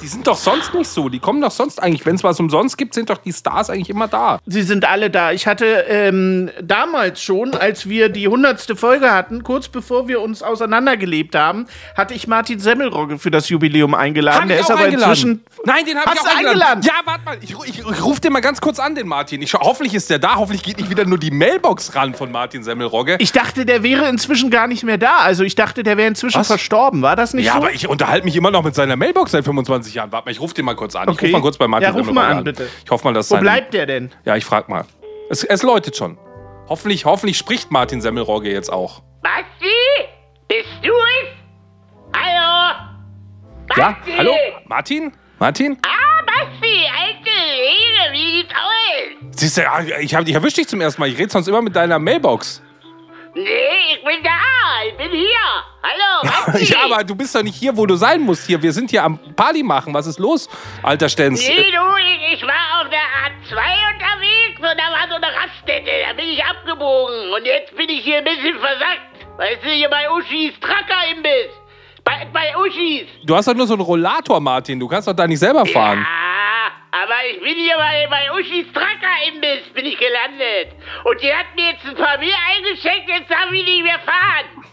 Die 0.03 0.09
sind 0.09 0.27
doch 0.27 0.37
sonst 0.37 0.75
nicht 0.75 0.89
so. 0.89 1.09
Die 1.09 1.21
kommen 1.21 1.41
doch 1.41 1.53
sonst 1.53 1.81
eigentlich, 1.81 2.05
wenn 2.05 2.17
es 2.17 2.25
was 2.25 2.41
umsonst 2.41 2.77
gibt, 2.77 2.93
sind 2.93 3.09
doch 3.09 3.19
die 3.19 3.33
Stars 3.33 3.71
eigentlich 3.71 3.89
immer 3.89 4.09
da. 4.09 4.41
Sie 4.47 4.63
sind 4.63 4.85
alle 4.85 5.11
da. 5.11 5.31
Ich 5.31 5.47
hatte 5.47 5.65
ähm, 5.89 6.51
damals 6.61 7.23
schon, 7.23 7.55
als 7.55 7.89
wir 7.89 8.09
die 8.09 8.27
hundertste 8.27 8.75
Folge 8.75 9.13
hatten, 9.13 9.45
kurz 9.45 9.69
bevor 9.69 10.09
wir 10.09 10.21
uns 10.21 10.43
auseinandergelebt 10.43 11.37
haben, 11.37 11.67
hatte 11.97 12.15
ich 12.15 12.27
Martin 12.27 12.59
Semmelrogge 12.59 13.21
für 13.21 13.31
das 13.31 13.49
Jubiläum 13.49 13.95
eingeladen. 13.95 14.41
Hab 14.41 14.49
der 14.49 14.59
ist 14.59 14.71
aber 14.73 14.81
eingeladen. 14.81 15.13
inzwischen. 15.13 15.45
Nein, 15.65 15.85
den 15.87 15.97
habe 15.97 16.11
ich 16.13 16.21
auch 16.21 16.37
eingeladen. 16.37 16.49
eingeladen? 16.49 16.83
Ja, 16.83 16.95
warte 17.05 17.25
mal. 17.25 17.39
Ich, 17.41 17.55
ich, 17.69 17.79
ich 17.79 18.05
rufe 18.05 18.21
den 18.21 18.33
mal 18.33 18.41
ganz 18.41 18.61
kurz 18.61 18.81
an, 18.81 18.97
den 18.97 19.07
Martin. 19.07 19.41
Ich, 19.41 19.55
hoffentlich 19.55 19.95
ist 19.95 20.11
der 20.11 20.19
da. 20.19 20.35
Hoffentlich 20.35 20.65
geht 20.65 20.79
nicht 20.79 20.91
wieder 20.91 21.05
nur 21.05 21.19
die 21.19 21.31
Mailbox 21.31 21.95
ran 21.95 22.15
von 22.15 22.33
Martin 22.33 22.65
Semmelrogge. 22.65 23.19
Ich 23.21 23.31
dachte, 23.31 23.65
der 23.65 23.85
wäre 23.85 24.09
inzwischen 24.09 24.51
gar 24.51 24.67
nicht 24.67 24.83
mehr 24.83 24.99
da. 24.99 25.19
Also 25.19 25.45
ich 25.45 25.55
dachte, 25.55 25.85
der 25.85 25.97
wäre 25.97 26.09
inzwischen 26.09 26.41
Was? 26.41 26.49
verstorben. 26.49 27.03
War 27.03 27.15
das 27.15 27.35
nicht 27.35 27.47
ja, 27.47 27.53
so? 27.53 27.59
aber 27.59 27.73
ich 27.73 27.89
unterhalte 27.89 28.25
mich 28.25 28.35
immer 28.35 28.51
noch 28.51 28.65
mit 28.65 28.75
seiner 28.75 28.97
Mailbox 28.97 29.31
seit 29.31 29.45
25 29.45 29.92
Jahren. 29.95 30.13
Warte 30.13 30.27
mal, 30.27 30.31
ich 30.33 30.41
rufe 30.41 30.55
den 30.55 30.65
mal 30.65 30.75
kurz 30.77 30.95
an. 30.97 31.05
Ich 31.05 31.15
Okay. 31.15 31.27
rufe 31.27 31.33
mal 31.33 31.43
kurz 31.43 31.57
bei 31.59 31.69
Martin 31.69 31.89
Ja, 31.91 31.95
ruf 31.99 32.11
mal 32.13 32.31
an, 32.33 32.45
bitte. 32.45 32.69
Ich 32.85 32.91
hoffe 32.91 33.05
mal, 33.05 33.13
dass 33.15 33.31
Wo 33.31 33.35
sein- 33.37 33.43
bleibt 33.43 33.75
der 33.75 33.87
denn? 33.87 34.11
Ja, 34.25 34.37
ich 34.37 34.45
frag 34.45 34.69
mal. 34.69 34.85
Es, 35.31 35.45
es 35.45 35.63
läutet 35.63 35.97
schon. 35.97 36.19
Hoffentlich, 36.69 37.05
hoffentlich 37.05 37.39
spricht 37.39 37.71
Martin 37.71 38.01
Semmelrogge 38.01 38.51
jetzt 38.51 38.73
auch. 38.73 39.03
Basti? 39.23 40.09
Bist 40.49 40.69
du 40.83 40.91
es? 40.91 42.17
Hallo? 42.17 42.75
Ja, 43.77 43.91
Basti? 43.97 44.13
hallo? 44.17 44.35
Martin? 44.67 45.13
Martin? 45.39 45.79
Ah, 45.85 46.23
Basti, 46.27 46.87
alte 46.87 47.31
Rede, 47.31 48.13
wie 48.13 48.39
sieht's 48.39 48.53
aus? 48.55 49.39
Siehst 49.41 49.57
du, 49.57 49.63
ja, 49.63 49.81
ich, 50.01 50.15
hab, 50.15 50.27
ich 50.27 50.35
erwische 50.35 50.57
dich 50.57 50.69
zum 50.69 50.81
ersten 50.81 51.01
Mal. 51.01 51.09
Ich 51.09 51.19
rede 51.19 51.31
sonst 51.31 51.49
immer 51.49 51.63
mit 51.63 51.75
deiner 51.75 51.99
Mailbox. 51.99 52.63
Nee, 53.35 53.95
ich 53.95 54.05
bin 54.05 54.23
da, 54.23 54.31
ich 54.87 54.97
bin 54.97 55.11
hier. 55.11 55.27
Hallo. 55.83 56.59
Ja, 56.59 56.85
aber 56.85 57.03
du 57.03 57.15
bist 57.15 57.35
doch 57.35 57.43
nicht 57.43 57.57
hier, 57.57 57.75
wo 57.77 57.87
du 57.87 57.97
sein 57.97 58.21
musst. 58.21 58.47
Hier, 58.47 58.61
wir 58.63 58.73
sind 58.73 58.91
hier 58.91 59.03
am 59.03 59.19
Party 59.35 59.63
machen. 59.63 59.95
Was 59.95 60.07
ist 60.07 60.19
los, 60.19 60.49
alter 60.83 61.09
Stenz? 61.09 61.41
Nee, 61.41 61.71
du, 61.71 61.97
ich, 61.97 62.35
ich 62.35 62.43
war 62.43 62.83
auf 62.83 62.89
der 62.91 62.99
A2 62.99 63.59
unterwegs 63.95 64.59
und 64.59 64.79
da 64.79 64.93
war 64.93 65.09
so 65.09 65.15
eine 65.17 65.27
Raststätte. 65.35 65.91
Da 66.07 66.13
bin 66.15 66.29
ich 66.29 66.45
abgebogen 66.45 67.33
und 67.33 67.45
jetzt 67.47 67.75
bin 67.77 67.89
ich 67.89 68.05
hier 68.05 68.19
ein 68.19 68.25
bisschen 68.25 68.59
versackt. 68.59 69.39
Weißt 69.39 69.65
du, 69.65 69.71
hier 69.71 69.89
bei 69.89 70.11
Uschis 70.11 70.53
Tracker-Imbiss. 70.61 71.53
Bei, 72.05 72.27
bei 72.33 72.55
Uschis. 72.59 73.09
Du 73.25 73.35
hast 73.35 73.49
doch 73.49 73.55
nur 73.55 73.67
so 73.67 73.75
einen 73.75 73.83
Rollator, 73.83 74.41
Martin. 74.41 74.79
Du 74.79 74.89
kannst 74.89 75.09
doch 75.09 75.15
da 75.15 75.27
nicht 75.27 75.39
selber 75.39 75.65
fahren. 75.65 76.01
Ja, 76.01 76.32
aber 76.93 77.15
ich 77.31 77.41
bin 77.41 77.55
hier 77.55 77.77
bei, 77.77 78.07
bei 78.09 78.31
Uschis 78.39 78.67
Tracker-Imbiss 78.73 79.73
bin 79.75 79.87
ich 79.87 79.99
gelandet. 79.99 80.77
Und 81.05 81.21
die 81.23 81.33
hat 81.33 81.47
mir 81.57 81.73
jetzt 81.73 81.85
ein 81.87 81.97
paar 81.97 82.19
Bier 82.19 82.35
eingeschenkt, 82.55 83.09
jetzt 83.09 83.31
darf 83.31 83.51
ich 83.51 83.65
nicht 83.65 83.83
mehr 83.83 83.99
fahren. 84.01 84.65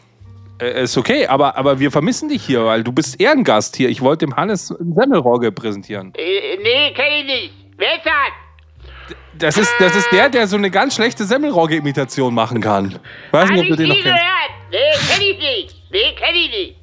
Äh, 0.61 0.83
ist 0.83 0.97
okay, 0.97 1.25
aber, 1.27 1.55
aber 1.57 1.79
wir 1.79 1.89
vermissen 1.91 2.27
dich 2.27 2.43
hier, 2.43 2.65
weil 2.65 2.83
du 2.83 2.91
bist 2.91 3.19
Ehrengast 3.21 3.77
hier. 3.77 3.87
Ich 3.87 4.01
wollte 4.01 4.25
dem 4.25 4.35
Hannes 4.35 4.69
einen 4.77 4.93
Semmelrogge 4.93 5.51
präsentieren. 5.53 6.13
Äh, 6.17 6.57
nee, 6.61 6.91
kenn 6.93 7.13
ich 7.19 7.23
nicht. 7.25 7.53
Wer 7.77 7.95
ist 7.95 8.05
das? 8.05 9.15
Das 9.37 9.57
ist, 9.57 9.73
das 9.79 9.95
ist 9.95 10.11
der, 10.11 10.27
der 10.29 10.47
so 10.47 10.57
eine 10.57 10.69
ganz 10.69 10.95
schlechte 10.95 11.23
Semmelrogge-Imitation 11.23 12.33
machen 12.33 12.59
kann. 12.59 12.99
Weiß 13.31 13.49
nicht, 13.49 13.61
ob 13.61 13.67
du 13.67 13.71
ich 13.71 13.77
den 13.77 13.87
noch 13.87 13.95
kennst. 13.95 14.03
gehört. 14.03 14.51
Nee, 14.71 14.77
kenn 15.09 15.21
ich 15.21 15.37
nicht. 15.39 15.75
Nee, 15.91 16.15
kenn 16.17 16.35
ich 16.35 16.49
nicht. 16.49 16.75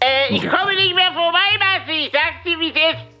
Äh, 0.00 0.34
ich 0.34 0.48
komme 0.50 0.74
nicht 0.74 0.94
mehr 0.94 1.12
vorbei, 1.14 1.38
Basti. 1.58 2.06
Ich 2.06 2.12
sag's 2.12 2.44
dir, 2.44 2.58
wie's 2.60 2.74
ist. 2.74 3.11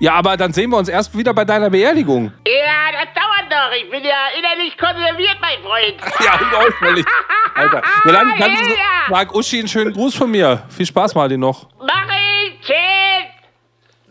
Ja, 0.00 0.14
aber 0.14 0.36
dann 0.36 0.52
sehen 0.52 0.70
wir 0.70 0.76
uns 0.76 0.88
erst 0.88 1.16
wieder 1.16 1.34
bei 1.34 1.44
deiner 1.44 1.70
Beerdigung. 1.70 2.32
Ja, 2.46 2.92
das 2.92 3.08
dauert 3.14 3.50
noch. 3.50 3.76
Ich 3.76 3.90
bin 3.90 4.04
ja 4.04 4.28
innerlich 4.38 4.76
konserviert, 4.78 5.36
mein 5.40 5.58
Freund. 5.62 5.96
Ja, 6.24 6.34
und 6.38 6.54
ausfällig. 6.54 7.06
Alter. 7.54 7.82
Ja, 8.04 8.12
dann, 8.12 8.28
dann 8.38 8.50
Ja, 8.52 8.60
ja. 8.60 8.74
sag 9.10 9.34
Uschi 9.34 9.58
einen 9.58 9.68
schönen 9.68 9.92
Gruß 9.92 10.14
von 10.14 10.30
mir. 10.30 10.62
Viel 10.68 10.86
Spaß, 10.86 11.14
Martin, 11.14 11.40
noch. 11.40 11.68
Mach 11.80 12.06
ich. 12.44 12.60
Tschüss. 12.60 12.74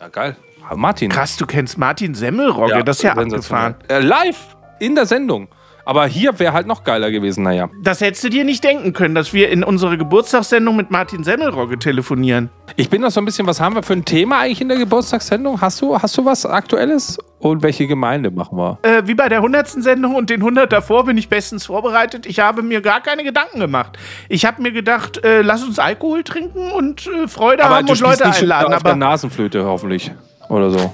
Ja, 0.01 0.07
geil. 0.09 0.35
Ah, 0.69 0.75
Martin. 0.75 1.09
Krass, 1.09 1.37
du 1.37 1.45
kennst 1.45 1.77
Martin 1.77 2.13
Semmelrogge, 2.13 2.83
das 2.83 2.97
ist 2.97 3.03
ja 3.03 3.13
abgefahren. 3.13 3.75
Äh, 3.87 3.99
live 3.99 4.57
in 4.79 4.95
der 4.95 5.05
Sendung. 5.05 5.47
Aber 5.87 6.05
hier 6.05 6.37
wäre 6.37 6.51
halt 6.51 6.67
noch 6.67 6.83
geiler 6.83 7.11
gewesen, 7.11 7.43
naja. 7.43 7.69
Das 7.81 8.01
hättest 8.01 8.21
du 8.25 8.29
dir 8.29 8.43
nicht 8.43 8.61
denken 8.61 8.91
können, 8.91 9.15
dass 9.15 9.31
wir 9.31 9.49
in 9.49 9.63
unserer 9.63 9.95
Geburtstagssendung 9.95 10.75
mit 10.75 10.91
Martin 10.91 11.23
Semmelrogge 11.23 11.79
telefonieren. 11.79 12.49
Ich 12.75 12.89
bin 12.89 13.01
noch 13.01 13.09
so 13.09 13.21
ein 13.21 13.25
bisschen, 13.25 13.47
was 13.47 13.61
haben 13.61 13.73
wir 13.75 13.83
für 13.83 13.93
ein 13.93 14.03
Thema 14.03 14.39
eigentlich 14.41 14.59
in 14.59 14.67
der 14.67 14.79
Geburtstagssendung? 14.79 15.61
Hast 15.61 15.79
du, 15.79 15.97
hast 15.97 16.17
du 16.17 16.25
was 16.25 16.45
Aktuelles? 16.45 17.17
Und 17.39 17.63
welche 17.63 17.87
Gemeinde 17.87 18.31
machen 18.31 18.57
wir? 18.57 18.79
Äh, 18.81 19.03
wie 19.05 19.13
bei 19.13 19.29
der 19.29 19.37
100. 19.37 19.69
Sendung 19.81 20.15
und 20.15 20.29
den 20.29 20.41
100 20.41 20.69
davor 20.73 21.05
bin 21.05 21.17
ich 21.17 21.29
bestens 21.29 21.67
vorbereitet. 21.67 22.25
Ich 22.25 22.39
habe 22.41 22.63
mir 22.63 22.81
gar 22.81 22.99
keine 22.99 23.23
Gedanken 23.23 23.61
gemacht. 23.61 23.97
Ich 24.27 24.45
habe 24.45 24.61
mir 24.61 24.73
gedacht, 24.73 25.23
äh, 25.23 25.41
lass 25.41 25.63
uns 25.63 25.79
Alkohol 25.79 26.23
trinken 26.23 26.69
und 26.73 27.07
äh, 27.07 27.29
Freude 27.29 27.63
haben 27.63 27.87
und 27.89 27.99
Leute 28.01 28.27
nicht 28.27 28.41
einladen. 28.41 28.73
auf 28.73 28.83
der 28.83 28.91
Aber 28.91 28.95
Nasenflöte 28.99 29.63
hoffentlich. 29.63 30.11
Oder 30.49 30.69
so. 30.69 30.93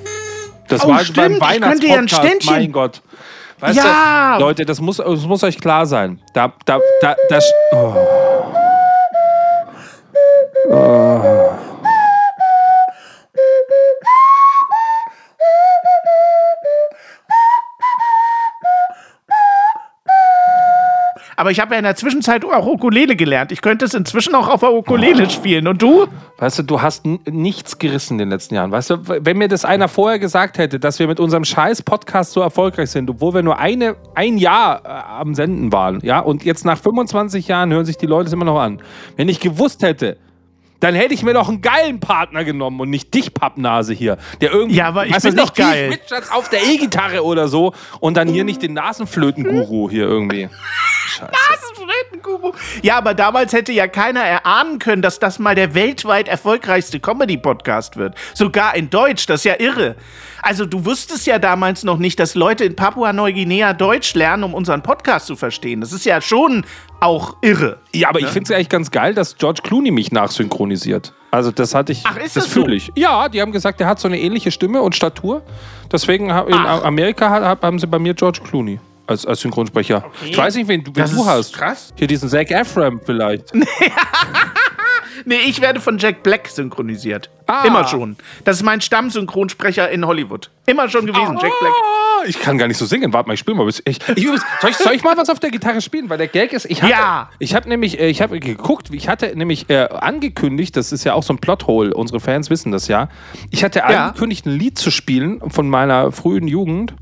Das 0.67 0.85
Oh, 0.85 0.89
war 0.89 0.99
stimmt, 0.99 1.39
beim 1.39 1.53
ich 1.55 1.61
könnte 1.61 1.87
ja 1.87 1.93
ein 1.93 1.99
Weihnachtspodcast, 2.01 2.25
Ständchen- 2.43 2.51
mein 2.51 2.71
Gott. 2.71 3.01
Weißt 3.63 3.77
Ja. 3.77 4.35
du, 4.37 4.43
Leute, 4.43 4.65
das 4.65 4.81
muss, 4.81 4.97
das 4.97 5.25
muss 5.25 5.41
euch 5.41 5.57
klar 5.57 5.85
sein. 5.85 6.19
Da, 6.33 6.51
da, 6.65 6.79
da, 7.01 7.15
da. 7.29 7.39
Oh. 10.69 11.49
Aber 21.43 21.51
ich 21.51 21.59
habe 21.59 21.73
ja 21.73 21.77
in 21.77 21.83
der 21.83 21.97
Zwischenzeit 21.97 22.45
auch 22.45 22.65
Ukulele 22.65 23.17
gelernt. 23.17 23.51
Ich 23.51 23.61
könnte 23.61 23.83
es 23.83 23.93
inzwischen 23.93 24.33
auch 24.33 24.47
auf 24.47 24.61
der 24.61 24.71
Ukulele 24.71 25.29
spielen. 25.29 25.67
Und 25.67 25.81
du? 25.81 26.07
Weißt 26.37 26.59
du, 26.59 26.63
du 26.63 26.81
hast 26.81 27.05
nichts 27.05 27.77
gerissen 27.79 28.13
in 28.13 28.19
den 28.19 28.29
letzten 28.29 28.55
Jahren. 28.55 28.71
Weißt 28.71 28.91
du, 28.91 28.97
wenn 29.05 29.37
mir 29.37 29.49
das 29.49 29.65
einer 29.65 29.89
vorher 29.89 30.19
gesagt 30.19 30.57
hätte, 30.57 30.79
dass 30.79 30.99
wir 30.99 31.07
mit 31.07 31.19
unserem 31.19 31.43
scheiß 31.43 31.81
Podcast 31.81 32.31
so 32.31 32.39
erfolgreich 32.39 32.91
sind, 32.91 33.09
obwohl 33.09 33.33
wir 33.33 33.43
nur 33.43 33.59
eine, 33.59 33.97
ein 34.15 34.37
Jahr 34.37 34.85
äh, 34.85 34.87
am 34.87 35.35
Senden 35.35 35.73
waren, 35.73 35.99
ja, 36.01 36.19
und 36.19 36.45
jetzt 36.45 36.63
nach 36.63 36.77
25 36.77 37.49
Jahren 37.49 37.73
hören 37.73 37.83
sich 37.83 37.97
die 37.97 38.05
Leute 38.05 38.27
es 38.27 38.33
immer 38.33 38.45
noch 38.45 38.61
an. 38.61 38.81
Wenn 39.17 39.27
ich 39.27 39.41
gewusst 39.41 39.83
hätte, 39.83 40.15
dann 40.83 40.95
hätte 40.95 41.13
ich 41.13 41.23
mir 41.23 41.33
doch 41.33 41.47
einen 41.47 41.61
geilen 41.61 42.01
Partner 42.01 42.43
genommen 42.43 42.81
und 42.81 42.89
nicht 42.89 43.13
dich, 43.13 43.33
Pappnase 43.33 43.93
hier, 43.93 44.17
der 44.41 44.51
irgendwie, 44.51 44.75
Ja, 44.75 44.87
aber 44.87 45.05
ich 45.05 45.17
bin 45.17 45.35
doch 45.35 45.43
nicht 45.43 45.55
geil. 45.55 45.91
Richards 45.91 46.29
auf 46.29 46.49
der 46.49 46.61
E-Gitarre 46.61 47.23
oder 47.23 47.47
so 47.47 47.73
und 48.01 48.17
dann 48.17 48.27
hier 48.27 48.43
nicht 48.43 48.61
den 48.61 48.73
Nasenflöten-Guru 48.73 49.89
hier 49.89 50.03
irgendwie. 50.03 50.49
Scheiße. 51.07 51.31
Ja, 52.81 52.97
aber 52.97 53.13
damals 53.13 53.53
hätte 53.53 53.71
ja 53.71 53.87
keiner 53.87 54.21
erahnen 54.21 54.79
können, 54.79 55.01
dass 55.01 55.19
das 55.19 55.39
mal 55.39 55.55
der 55.55 55.73
weltweit 55.73 56.27
erfolgreichste 56.27 56.99
Comedy-Podcast 56.99 57.97
wird. 57.97 58.15
Sogar 58.33 58.75
in 58.75 58.89
Deutsch, 58.89 59.25
das 59.25 59.41
ist 59.41 59.45
ja 59.45 59.59
irre. 59.59 59.95
Also 60.41 60.65
du 60.65 60.85
wusstest 60.85 61.25
ja 61.25 61.39
damals 61.39 61.83
noch 61.83 61.97
nicht, 61.97 62.19
dass 62.19 62.35
Leute 62.35 62.65
in 62.65 62.75
Papua-Neuguinea 62.75 63.73
Deutsch 63.73 64.13
lernen, 64.13 64.43
um 64.43 64.53
unseren 64.53 64.83
Podcast 64.83 65.27
zu 65.27 65.35
verstehen. 65.35 65.81
Das 65.81 65.93
ist 65.93 66.05
ja 66.05 66.21
schon 66.21 66.65
auch 66.99 67.37
irre. 67.41 67.77
Ja, 67.93 68.09
aber 68.09 68.19
ich 68.19 68.27
finde 68.27 68.51
es 68.51 68.55
eigentlich 68.55 68.69
ganz 68.69 68.91
geil, 68.91 69.13
dass 69.13 69.37
George 69.37 69.61
Clooney 69.63 69.91
mich 69.91 70.11
nachsynchronisiert. 70.11 71.13
Also 71.31 71.51
das 71.51 71.73
hatte 71.73 71.91
ich. 71.93 72.03
Ach, 72.05 72.15
ist 72.17 72.35
das 72.35 72.45
das 72.45 72.53
so? 72.53 72.61
fühle 72.61 72.75
ich. 72.75 72.91
Ja, 72.95 73.27
die 73.29 73.41
haben 73.41 73.51
gesagt, 73.51 73.79
der 73.79 73.87
hat 73.87 73.99
so 73.99 74.07
eine 74.07 74.19
ähnliche 74.19 74.51
Stimme 74.51 74.81
und 74.81 74.95
Statur. 74.95 75.41
Deswegen 75.91 76.25
in 76.29 76.31
Ach. 76.31 76.83
Amerika 76.83 77.29
ha- 77.29 77.57
haben 77.61 77.79
sie 77.79 77.87
bei 77.87 77.99
mir 77.99 78.13
George 78.13 78.39
Clooney 78.43 78.79
als, 79.07 79.25
als 79.25 79.41
Synchronsprecher. 79.41 80.05
Ich 80.25 80.37
weiß 80.37 80.55
nicht, 80.55 80.67
wen, 80.67 80.83
du- 80.83 80.91
wen 80.95 81.01
Das 81.01 81.11
du 81.11 81.21
ist 81.21 81.27
hast. 81.27 81.53
krass. 81.53 81.93
Hier 81.97 82.07
diesen 82.07 82.29
Zac 82.29 82.51
Efron 82.51 82.99
vielleicht. 83.05 83.51
Nee, 85.25 85.37
ich 85.45 85.61
werde 85.61 85.79
von 85.79 85.99
Jack 85.99 86.21
Black 86.23 86.47
synchronisiert. 86.49 87.29
Ah. 87.47 87.63
Immer 87.65 87.87
schon. 87.87 88.17
Das 88.43 88.57
ist 88.57 88.63
mein 88.63 88.81
Stammsynchronsprecher 88.81 89.89
in 89.89 90.05
Hollywood. 90.05 90.49
Immer 90.65 90.89
schon 90.89 91.05
gewesen, 91.05 91.37
Jack 91.41 91.51
Black. 91.61 91.71
Ah, 91.71 92.23
Ich 92.25 92.39
kann 92.41 92.57
gar 92.57 92.67
nicht 92.67 92.77
so 92.77 92.85
singen. 92.85 93.13
Warte 93.13 93.27
mal, 93.27 93.33
ich 93.35 93.39
spiele 93.39 93.55
mal. 93.55 93.65
bis- 93.65 93.81
Ich, 93.85 93.99
ich, 94.15 94.25
soll, 94.59 94.69
ich, 94.71 94.75
soll 94.77 94.93
ich 94.93 95.03
mal 95.03 95.15
was 95.15 95.29
auf 95.29 95.39
der 95.39 95.51
Gitarre 95.51 95.81
spielen? 95.81 96.09
Weil 96.09 96.17
der 96.17 96.27
Gag 96.27 96.51
ist, 96.51 96.65
ich 96.65 96.81
hatte, 96.81 96.91
Ja. 96.91 97.29
ich 97.39 97.55
habe 97.55 97.69
nämlich, 97.69 97.99
äh, 97.99 98.07
ich 98.09 98.21
habe 98.21 98.39
geguckt, 98.39 98.89
ich 98.91 99.07
hatte 99.07 99.31
nämlich 99.35 99.69
äh, 99.69 99.87
angekündigt, 99.87 100.75
das 100.75 100.91
ist 100.91 101.03
ja 101.05 101.13
auch 101.13 101.23
so 101.23 101.33
ein 101.33 101.37
Plothole, 101.37 101.93
unsere 101.93 102.19
Fans 102.19 102.49
wissen 102.49 102.71
das 102.73 102.87
ja. 102.89 103.07
Ich 103.49 103.63
hatte 103.63 103.79
Ja. 103.79 104.07
angekündigt, 104.07 104.45
ein 104.45 104.57
Lied 104.57 104.77
zu 104.77 104.91
spielen 104.91 105.39
von 105.51 105.69
meiner 105.69 106.11
frühen 106.11 106.47
Jugend 106.47 106.95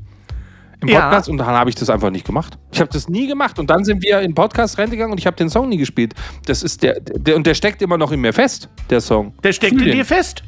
im 0.82 0.88
Ja. 0.88 1.00
Podcast 1.00 1.28
und 1.28 1.38
dann 1.38 1.46
habe 1.48 1.70
ich 1.70 1.76
das 1.76 1.88
einfach 1.90 2.10
nicht 2.10 2.26
gemacht. 2.26 2.58
Ich 2.72 2.80
habe 2.80 2.90
das 2.92 3.08
nie 3.08 3.26
gemacht 3.26 3.58
und 3.58 3.70
dann 3.70 3.84
sind 3.84 4.02
wir 4.02 4.20
in 4.20 4.34
Podcast 4.34 4.78
reingegangen 4.78 5.12
und 5.12 5.18
ich 5.18 5.26
habe 5.26 5.36
den 5.36 5.48
Song 5.48 5.68
nie 5.68 5.76
gespielt. 5.78 6.14
Das 6.46 6.62
ist 6.62 6.82
der, 6.82 7.00
der 7.00 7.36
und 7.36 7.46
der 7.46 7.54
steckt 7.54 7.80
immer 7.82 7.96
noch 7.96 8.12
in 8.12 8.20
mir 8.20 8.32
fest, 8.32 8.68
der 8.90 9.00
Song. 9.00 9.34
Der 9.42 9.52
steckt 9.52 9.78
Fühl 9.78 9.88
in 9.88 9.96
dir 9.96 10.04
fest. 10.04 10.42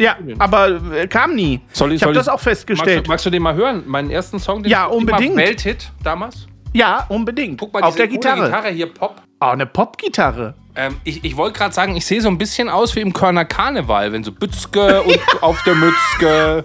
Ja, 0.00 0.16
aber 0.38 0.80
äh, 0.94 1.06
kam 1.08 1.34
nie. 1.34 1.60
Soll 1.72 1.92
ich 1.92 2.02
habe 2.02 2.14
das 2.14 2.26
auch 2.26 2.32
Magst 2.34 2.44
festgestellt. 2.44 3.06
du, 3.06 3.10
magst 3.10 3.26
du 3.26 3.30
den 3.30 3.42
mal 3.42 3.54
hören? 3.54 3.82
Meinen 3.86 4.08
ersten 4.10 4.38
Song, 4.38 4.62
den 4.62 4.70
Ja, 4.72 4.86
ich 4.86 4.92
geschrieben 4.92 5.12
habe, 5.12 5.24
unbedingt. 5.26 5.36
Welthit 5.48 5.92
damals. 6.02 6.46
Ja, 6.72 7.04
unbedingt. 7.10 7.60
Guck 7.60 7.74
mal, 7.74 7.82
Auf 7.82 7.96
diese 7.96 8.06
der 8.06 8.08
Gitarre. 8.08 8.44
Gitarre 8.46 8.68
hier, 8.70 8.86
Pop. 8.94 9.20
Oh, 9.40 9.46
eine 9.46 9.66
Popgitarre. 9.66 10.54
Ähm, 10.76 10.96
ich 11.04 11.24
ich 11.24 11.36
wollte 11.36 11.58
gerade 11.58 11.74
sagen, 11.74 11.96
ich 11.96 12.06
sehe 12.06 12.20
so 12.20 12.28
ein 12.28 12.38
bisschen 12.38 12.68
aus 12.68 12.94
wie 12.94 13.00
im 13.00 13.12
Körner 13.12 13.44
Karneval, 13.44 14.12
wenn 14.12 14.22
so 14.22 14.30
Bützke 14.32 15.02
und 15.02 15.18
auf 15.42 15.60
der 15.64 15.74
Mützke. 15.74 16.64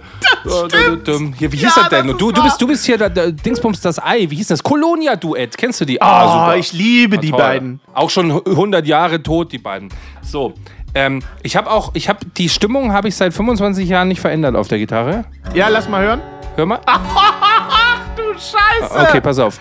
Hier, 1.38 1.52
wie 1.52 1.58
hieß 1.58 1.76
Ja, 1.76 1.82
das 1.82 1.90
denn? 1.90 2.08
das 2.08 2.18
du, 2.18 2.32
du, 2.32 2.44
bist, 2.44 2.62
du 2.62 2.68
bist 2.68 2.86
hier 2.86 2.98
der, 2.98 3.10
der 3.10 3.32
Dingsbums 3.32 3.82
das 3.82 3.98
Ei. 4.04 4.28
Wie 4.30 4.36
hieß 4.36 4.48
das? 4.48 4.62
Colonia-Duett. 4.64 5.58
Kennst 5.58 5.82
du 5.82 5.86
die? 5.86 5.98
Oh, 5.98 6.04
Ah, 6.06 6.46
super. 6.46 6.58
ich 6.58 6.72
liebe 6.74 7.18
die 7.18 7.32
Toll. 7.32 7.40
beiden. 7.40 7.80
Auch 7.94 8.10
schon 8.12 8.32
100 8.32 8.86
Jahre 8.86 9.22
tot, 9.24 9.52
die 9.52 9.58
beiden. 9.58 9.90
So. 10.22 10.54
Ähm, 10.94 11.22
ich 11.44 11.56
habe 11.56 11.70
auch, 11.72 11.92
ich 11.94 12.08
habe 12.08 12.20
die 12.38 12.48
Stimmung 12.48 12.94
habe 12.94 13.08
ich 13.08 13.16
seit 13.16 13.34
25 13.34 13.90
Jahren 13.90 14.08
nicht 14.08 14.22
verändert 14.22 14.56
auf 14.56 14.68
der 14.68 14.78
Gitarre. 14.78 15.26
Ja, 15.54 15.68
lass 15.68 15.90
mal 15.90 16.04
hören. 16.04 16.22
Hör 16.56 16.66
mal. 16.66 16.80
Du 18.16 18.24
Scheiße. 18.34 19.08
Okay, 19.10 19.20
pass 19.22 19.40
auf. 19.40 19.60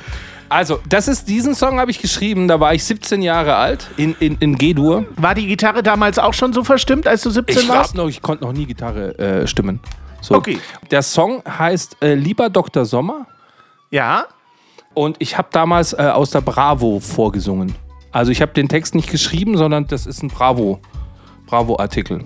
Also, 0.54 0.78
das 0.88 1.08
ist, 1.08 1.28
diesen 1.28 1.56
Song 1.56 1.80
habe 1.80 1.90
ich 1.90 2.00
geschrieben, 2.00 2.46
da 2.46 2.61
war 2.61 2.75
ich 2.75 2.84
17 2.84 3.23
Jahre 3.23 3.56
alt, 3.56 3.90
in, 3.96 4.14
in, 4.20 4.37
in 4.38 4.56
G-Dur. 4.56 5.04
War 5.16 5.34
die 5.34 5.49
Gitarre 5.49 5.82
damals 5.82 6.16
auch 6.20 6.32
schon 6.32 6.52
so 6.52 6.62
verstimmt, 6.62 7.08
als 7.08 7.23
du 7.23 7.30
17 7.30 7.58
Ich 7.58 7.68
warst? 7.68 7.96
noch, 7.96 8.06
ich 8.06 8.23
konnte 8.23 8.44
noch 8.44 8.52
nie 8.52 8.64
Gitarre 8.64 9.18
äh, 9.18 9.46
stimmen. 9.49 9.80
So. 10.20 10.37
Okay. 10.37 10.61
Der 10.92 11.02
Song 11.02 11.42
heißt 11.44 11.96
äh, 12.02 12.14
Lieber 12.14 12.50
Dr. 12.50 12.84
Sommer 12.84 13.26
Ja. 13.90 14.26
und 14.94 15.16
ich 15.18 15.37
habe 15.37 15.49
damals 15.50 15.92
äh, 15.92 15.96
aus 16.02 16.30
der 16.30 16.40
Bravo 16.40 17.00
vorgesungen. 17.00 17.75
Also 18.12 18.30
ich 18.30 18.40
habe 18.40 18.52
den 18.52 18.68
Text 18.68 18.94
nicht 18.94 19.11
geschrieben, 19.11 19.56
sondern 19.56 19.88
das 19.88 20.06
ist 20.06 20.23
ein 20.23 20.28
Bravo, 20.28 20.78
Bravo-Artikel. 21.46 22.23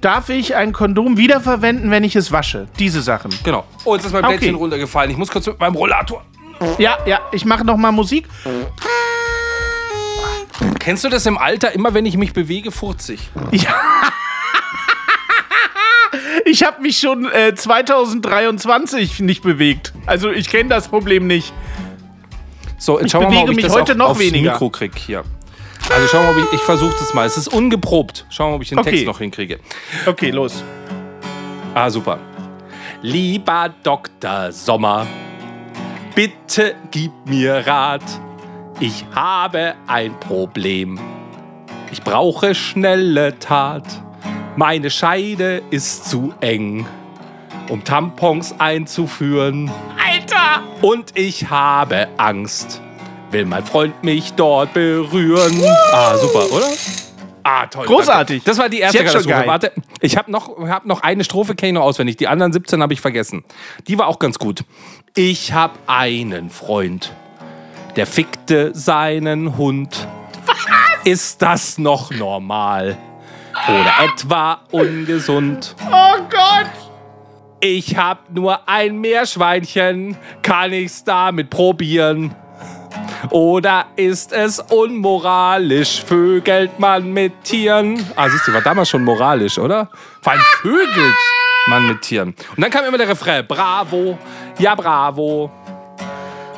Darf 0.00 0.30
ich 0.30 0.56
ein 0.56 0.72
Kondom 0.72 1.16
wiederverwenden, 1.16 1.92
wenn 1.92 2.02
ich 2.02 2.16
es 2.16 2.32
wasche? 2.32 2.66
Diese 2.80 3.02
Sachen. 3.02 3.30
Genau. 3.44 3.62
Oh, 3.84 3.94
jetzt 3.94 4.04
ist 4.06 4.12
mein 4.12 4.24
Okay. 4.24 4.36
Blättchen 4.38 4.56
runtergefallen. 4.56 5.12
Ich 5.12 5.16
muss 5.16 5.28
kurz 5.30 5.46
mit 5.46 5.60
meinem 5.60 5.76
Rollator. 5.76 6.24
Ja, 6.78 6.98
ja, 7.06 7.20
ich 7.32 7.44
mache 7.44 7.64
noch 7.64 7.76
mal 7.76 7.92
Musik. 7.92 8.26
Kennst 10.78 11.04
du 11.04 11.08
das 11.08 11.26
im 11.26 11.38
Alter? 11.38 11.72
Immer 11.72 11.94
wenn 11.94 12.06
ich 12.06 12.16
mich 12.16 12.32
bewege, 12.32 12.70
furze 12.72 13.14
ich. 13.14 13.30
Ich 16.44 16.64
habe 16.64 16.80
mich 16.80 16.98
schon 16.98 17.30
äh, 17.30 17.54
2023 17.54 19.20
nicht 19.20 19.42
bewegt. 19.42 19.92
Also 20.06 20.30
ich 20.30 20.48
kenne 20.48 20.70
das 20.70 20.88
Problem 20.88 21.26
nicht. 21.26 21.52
So, 22.78 22.96
jetzt 22.98 23.06
Ich 23.06 23.12
schauen 23.12 23.22
wir 23.22 23.28
mal, 23.28 23.36
ob 23.40 23.46
bewege 23.46 23.50
ich 23.50 23.56
mich 23.56 23.64
das 23.66 23.74
heute 23.74 23.92
auf, 23.92 23.98
noch 23.98 24.08
aufs 24.10 24.20
weniger. 24.20 24.52
Mikro 24.52 24.70
krieg 24.70 24.92
hier. 24.96 25.24
Also 25.94 26.08
schauen 26.08 26.26
wir 26.26 26.32
mal, 26.32 26.42
ob 26.42 26.48
ich, 26.52 26.58
ich 26.58 26.64
versuche 26.64 26.96
das 26.98 27.12
mal. 27.12 27.26
Es 27.26 27.36
ist 27.36 27.48
ungeprobt. 27.48 28.24
Schauen 28.30 28.46
wir 28.46 28.50
mal, 28.52 28.56
ob 28.56 28.62
ich 28.62 28.68
den 28.70 28.78
Okay. 28.78 28.90
Text 28.90 29.06
noch 29.06 29.18
hinkriege. 29.18 29.58
Okay, 30.06 30.30
los. 30.30 30.64
Ah, 31.74 31.90
super. 31.90 32.18
Lieber 33.02 33.74
Dr. 33.82 34.50
Sommer, 34.50 35.06
bitte 36.18 36.74
gib 36.90 37.12
mir 37.26 37.64
Rat. 37.64 38.02
Ich 38.80 39.04
habe 39.14 39.74
ein 39.86 40.18
Problem. 40.18 40.98
Ich 41.92 42.02
brauche 42.02 42.56
schnelle 42.56 43.38
Tat. 43.38 43.84
Meine 44.56 44.90
Scheide 44.90 45.62
ist 45.70 46.10
zu 46.10 46.34
eng, 46.40 46.84
um 47.68 47.84
Tampons 47.84 48.52
einzuführen. 48.58 49.70
Alter! 49.96 50.64
Und 50.82 51.16
ich 51.16 51.50
habe 51.50 52.08
Angst. 52.16 52.82
Will 53.30 53.44
mein 53.44 53.64
Freund 53.64 54.02
mich 54.02 54.32
dort 54.32 54.74
berühren? 54.74 55.62
Ah, 55.92 56.16
super, 56.16 56.52
oder? 56.52 56.66
Ah, 57.50 57.66
toll. 57.66 57.86
Großartig. 57.86 58.42
Danke. 58.42 58.50
Das 58.50 58.58
war 58.58 58.68
die 58.68 58.80
erste 58.80 59.02
Katastrophe. 59.02 59.46
Warte, 59.46 59.72
ich 60.02 60.18
habe 60.18 60.30
noch, 60.30 60.58
hab 60.68 60.84
noch 60.84 61.02
eine 61.02 61.24
Strophe, 61.24 61.54
kenne 61.54 61.70
ich 61.70 61.74
noch 61.76 61.82
auswendig. 61.82 62.18
Die 62.18 62.28
anderen 62.28 62.52
17 62.52 62.82
habe 62.82 62.92
ich 62.92 63.00
vergessen. 63.00 63.42
Die 63.86 63.98
war 63.98 64.06
auch 64.06 64.18
ganz 64.18 64.38
gut. 64.38 64.64
Ich 65.16 65.54
habe 65.54 65.78
einen 65.86 66.50
Freund, 66.50 67.10
der 67.96 68.06
fickte 68.06 68.74
seinen 68.74 69.56
Hund. 69.56 70.06
Ist 71.04 71.40
das 71.40 71.78
noch 71.78 72.10
normal? 72.10 72.98
Oder 73.66 74.12
etwa 74.12 74.60
ungesund? 74.70 75.74
Oh 75.90 76.18
Gott! 76.30 76.70
Ich 77.60 77.96
hab 77.96 78.30
nur 78.30 78.68
ein 78.68 79.00
Meerschweinchen, 79.00 80.18
kann 80.42 80.74
ich's 80.74 81.02
damit 81.02 81.48
probieren? 81.48 82.34
Oder 83.30 83.86
ist 83.96 84.32
es 84.32 84.60
unmoralisch, 84.60 86.02
vögelt 86.04 86.78
man 86.78 87.12
mit 87.12 87.44
Tieren? 87.44 88.04
Ah, 88.16 88.28
siehst 88.28 88.48
du, 88.48 88.52
war 88.52 88.62
damals 88.62 88.88
schon 88.88 89.04
moralisch, 89.04 89.58
oder? 89.58 89.88
Vor 90.22 90.32
allem 90.32 90.42
vögelt 90.62 91.14
man 91.68 91.86
mit 91.86 92.02
Tieren. 92.02 92.34
Und 92.56 92.62
dann 92.62 92.70
kam 92.70 92.84
immer 92.84 92.98
der 92.98 93.08
Refrain, 93.08 93.46
bravo, 93.46 94.18
ja 94.58 94.74
bravo, 94.74 95.50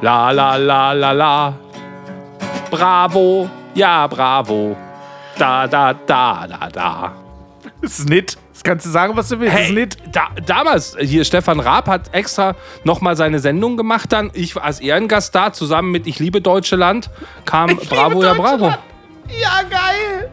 la 0.01 0.31
la 0.31 0.57
la 0.57 0.93
la 0.93 1.13
la, 1.13 1.55
bravo, 2.71 3.49
ja 3.75 4.07
bravo, 4.07 4.77
da 5.39 5.67
da 5.67 5.93
da 5.93 6.47
da 6.47 6.69
da. 6.69 7.13
Snit. 7.87 8.40
Das 8.61 8.65
kannst 8.65 8.85
du 8.85 8.91
sagen, 8.91 9.17
was 9.17 9.31
du 9.31 9.41
willst. 9.41 9.57
Hey, 9.57 9.89
da, 10.13 10.29
damals, 10.45 10.95
hier 11.01 11.25
Stefan 11.25 11.61
Raab 11.61 11.89
hat 11.89 12.13
extra 12.13 12.57
nochmal 12.85 13.17
seine 13.17 13.39
Sendung 13.39 13.79
gemacht 13.79 14.13
dann. 14.13 14.31
Ich 14.35 14.55
war 14.55 14.65
als 14.65 14.81
Ehrengast 14.81 15.35
da, 15.35 15.51
zusammen 15.51 15.91
mit 15.91 16.07
Ich 16.07 16.19
liebe 16.19 16.43
Deutsche 16.43 16.77
Land, 16.77 17.09
kam 17.47 17.75
Bravo, 17.89 18.23
ja 18.23 18.35
Bravo. 18.35 18.67
Ja, 18.67 19.63
geil. 19.71 20.31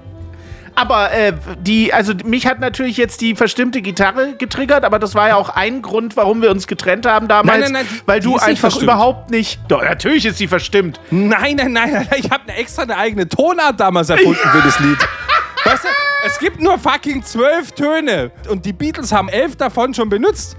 Aber 0.76 1.14
äh, 1.14 1.32
die, 1.62 1.94
also 1.94 2.16
mich 2.26 2.48
hat 2.48 2.60
natürlich 2.60 2.98
jetzt 2.98 3.22
die 3.22 3.34
verstimmte 3.34 3.82
Gitarre 3.82 4.34
getriggert, 4.38 4.84
aber 4.84 5.00
das 5.00 5.16
war 5.16 5.30
ja 5.30 5.38
auch 5.38 5.48
ein 5.48 5.82
Grund, 5.82 6.18
warum 6.18 6.42
wir 6.42 6.52
uns 6.52 6.68
getrennt 6.68 7.06
haben 7.06 7.30
damals. 7.30 7.62
Nein, 7.62 7.72
nein, 7.72 7.86
nein, 7.90 8.02
weil 8.06 8.20
du 8.20 8.34
nicht 8.34 8.44
einfach 8.44 8.76
überhaupt 8.76 9.32
nicht. 9.32 9.58
Doch, 9.70 9.82
natürlich 9.82 10.26
ist 10.26 10.38
sie 10.38 10.50
verstimmt. 10.50 11.00
Nein, 11.12 11.56
nein, 11.56 11.72
nein, 11.72 11.94
nein, 11.94 12.08
ich 12.18 12.30
habe 12.30 12.44
eine 12.44 12.58
extra 12.58 12.82
eine 12.82 12.98
eigene 12.98 13.30
Tonart 13.30 13.80
damals 13.80 14.10
erfunden 14.10 14.36
für 14.36 14.62
das 14.62 14.78
Lied. 14.82 14.98
Weißt 15.64 15.86
du, 15.86 15.88
es 16.26 16.40
gibt 16.40 16.62
nur 16.62 16.78
fucking 16.78 17.24
zwölf 17.24 17.72
Töne 17.72 18.32
und 18.50 18.66
die 18.66 18.74
Beatles 18.74 19.12
haben 19.12 19.30
elf 19.30 19.56
davon 19.56 19.94
schon 19.94 20.10
benutzt. 20.10 20.58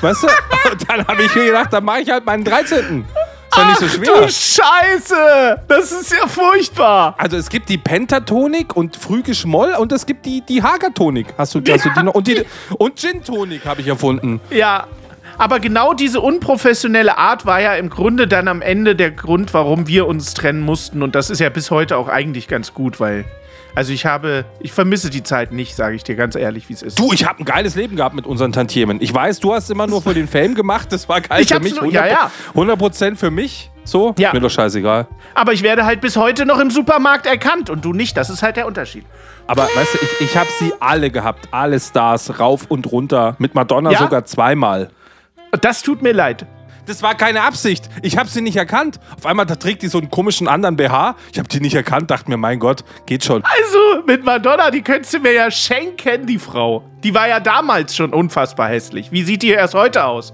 Weißt 0.00 0.22
du? 0.22 0.26
Und 0.70 0.88
dann 0.88 1.06
habe 1.06 1.22
ich 1.22 1.34
mir 1.34 1.46
gedacht, 1.46 1.72
dann 1.72 1.84
mache 1.84 2.00
ich 2.00 2.10
halt 2.10 2.24
meinen 2.24 2.44
13. 2.44 3.04
Ist 3.52 3.58
doch 3.58 3.66
nicht 3.66 3.78
so 3.80 3.88
schwer. 3.88 4.22
Du 4.22 4.28
Scheiße! 4.28 5.62
Das 5.68 5.92
ist 5.92 6.12
ja 6.12 6.26
furchtbar. 6.26 7.14
Also 7.18 7.36
es 7.36 7.50
gibt 7.50 7.68
die 7.68 7.76
Pentatonik 7.78 8.74
und 8.74 8.96
Frühgeschmoll 8.96 9.74
und 9.78 9.92
es 9.92 10.06
gibt 10.06 10.24
die, 10.24 10.40
die 10.40 10.62
Hagertonik. 10.62 11.26
Hast 11.36 11.54
du, 11.54 11.60
hast 11.60 11.84
du 11.84 11.90
die 11.90 12.02
noch? 12.02 12.14
Und, 12.14 12.26
die, 12.26 12.44
und 12.78 12.98
Gin-Tonik 12.98 13.66
habe 13.66 13.82
ich 13.82 13.88
erfunden. 13.88 14.40
Ja. 14.50 14.86
Aber 15.38 15.60
genau 15.60 15.92
diese 15.92 16.20
unprofessionelle 16.20 17.18
Art 17.18 17.46
war 17.46 17.60
ja 17.60 17.74
im 17.74 17.90
Grunde 17.90 18.28
dann 18.28 18.48
am 18.48 18.62
Ende 18.62 18.94
der 18.94 19.10
Grund, 19.10 19.52
warum 19.54 19.86
wir 19.86 20.06
uns 20.06 20.34
trennen 20.34 20.60
mussten. 20.60 21.02
Und 21.02 21.14
das 21.14 21.30
ist 21.30 21.40
ja 21.40 21.48
bis 21.48 21.70
heute 21.70 21.96
auch 21.96 22.08
eigentlich 22.08 22.48
ganz 22.48 22.74
gut, 22.74 23.00
weil. 23.00 23.24
Also 23.74 23.92
ich 23.92 24.04
habe, 24.04 24.44
ich 24.60 24.72
vermisse 24.72 25.08
die 25.08 25.22
Zeit 25.22 25.50
nicht, 25.52 25.74
sage 25.74 25.96
ich 25.96 26.04
dir 26.04 26.14
ganz 26.14 26.34
ehrlich, 26.36 26.68
wie 26.68 26.74
es 26.74 26.82
ist. 26.82 26.98
Du, 26.98 27.12
ich 27.12 27.24
habe 27.26 27.38
ein 27.40 27.44
geiles 27.46 27.74
Leben 27.74 27.96
gehabt 27.96 28.14
mit 28.14 28.26
unseren 28.26 28.52
Tantiemen. 28.52 29.00
Ich 29.00 29.12
weiß, 29.14 29.40
du 29.40 29.54
hast 29.54 29.70
immer 29.70 29.86
nur 29.86 30.02
für 30.02 30.12
den 30.14 30.28
Fame 30.28 30.54
gemacht. 30.54 30.92
Das 30.92 31.08
war 31.08 31.20
geil 31.22 31.40
Ich 31.42 31.48
für 31.48 31.60
mich. 31.60 31.74
nur- 31.80 31.90
ja, 31.90 32.06
ja. 32.06 32.30
100% 32.54 33.16
für 33.16 33.30
mich. 33.30 33.70
So? 33.84 34.14
Ja. 34.18 34.32
Mir 34.32 34.40
doch 34.40 34.50
scheißegal. 34.50 35.06
Aber 35.34 35.52
ich 35.54 35.62
werde 35.62 35.84
halt 35.86 36.00
bis 36.02 36.16
heute 36.16 36.44
noch 36.46 36.60
im 36.60 36.70
Supermarkt 36.70 37.26
erkannt 37.26 37.70
und 37.70 37.84
du 37.84 37.92
nicht. 37.92 38.16
Das 38.16 38.28
ist 38.30 38.42
halt 38.42 38.56
der 38.56 38.66
Unterschied. 38.66 39.04
Aber 39.46 39.62
weißt 39.62 39.94
du, 39.94 39.98
ich, 40.20 40.30
ich 40.30 40.36
habe 40.36 40.48
sie 40.60 40.72
alle 40.78 41.10
gehabt. 41.10 41.48
Alle 41.50 41.80
Stars, 41.80 42.38
rauf 42.38 42.66
und 42.68 42.92
runter. 42.92 43.34
Mit 43.38 43.54
Madonna 43.54 43.90
Ja? 43.90 43.98
sogar 43.98 44.24
zweimal. 44.24 44.90
Das 45.62 45.82
tut 45.82 46.00
mir 46.02 46.12
leid. 46.12 46.46
Das 46.86 47.02
war 47.02 47.14
keine 47.14 47.42
Absicht. 47.42 47.88
Ich 48.02 48.16
habe 48.16 48.28
sie 48.28 48.40
nicht 48.40 48.56
erkannt. 48.56 48.98
Auf 49.16 49.26
einmal 49.26 49.46
da 49.46 49.54
trägt 49.54 49.82
die 49.82 49.88
so 49.88 49.98
einen 49.98 50.10
komischen 50.10 50.48
anderen 50.48 50.76
BH. 50.76 51.14
Ich 51.32 51.38
habe 51.38 51.48
die 51.48 51.60
nicht 51.60 51.74
erkannt, 51.74 52.10
dachte 52.10 52.28
mir, 52.28 52.36
mein 52.36 52.58
Gott, 52.58 52.84
geht 53.06 53.24
schon. 53.24 53.44
Also, 53.44 54.04
mit 54.06 54.24
Madonna, 54.24 54.70
die 54.70 54.82
könntest 54.82 55.14
du 55.14 55.20
mir 55.20 55.32
ja 55.32 55.50
schenken, 55.50 56.26
die 56.26 56.38
Frau. 56.38 56.82
Die 57.04 57.14
war 57.14 57.28
ja 57.28 57.38
damals 57.40 57.94
schon 57.94 58.12
unfassbar 58.12 58.68
hässlich. 58.68 59.12
Wie 59.12 59.22
sieht 59.22 59.42
die 59.42 59.50
erst 59.50 59.74
heute 59.74 60.04
aus? 60.04 60.32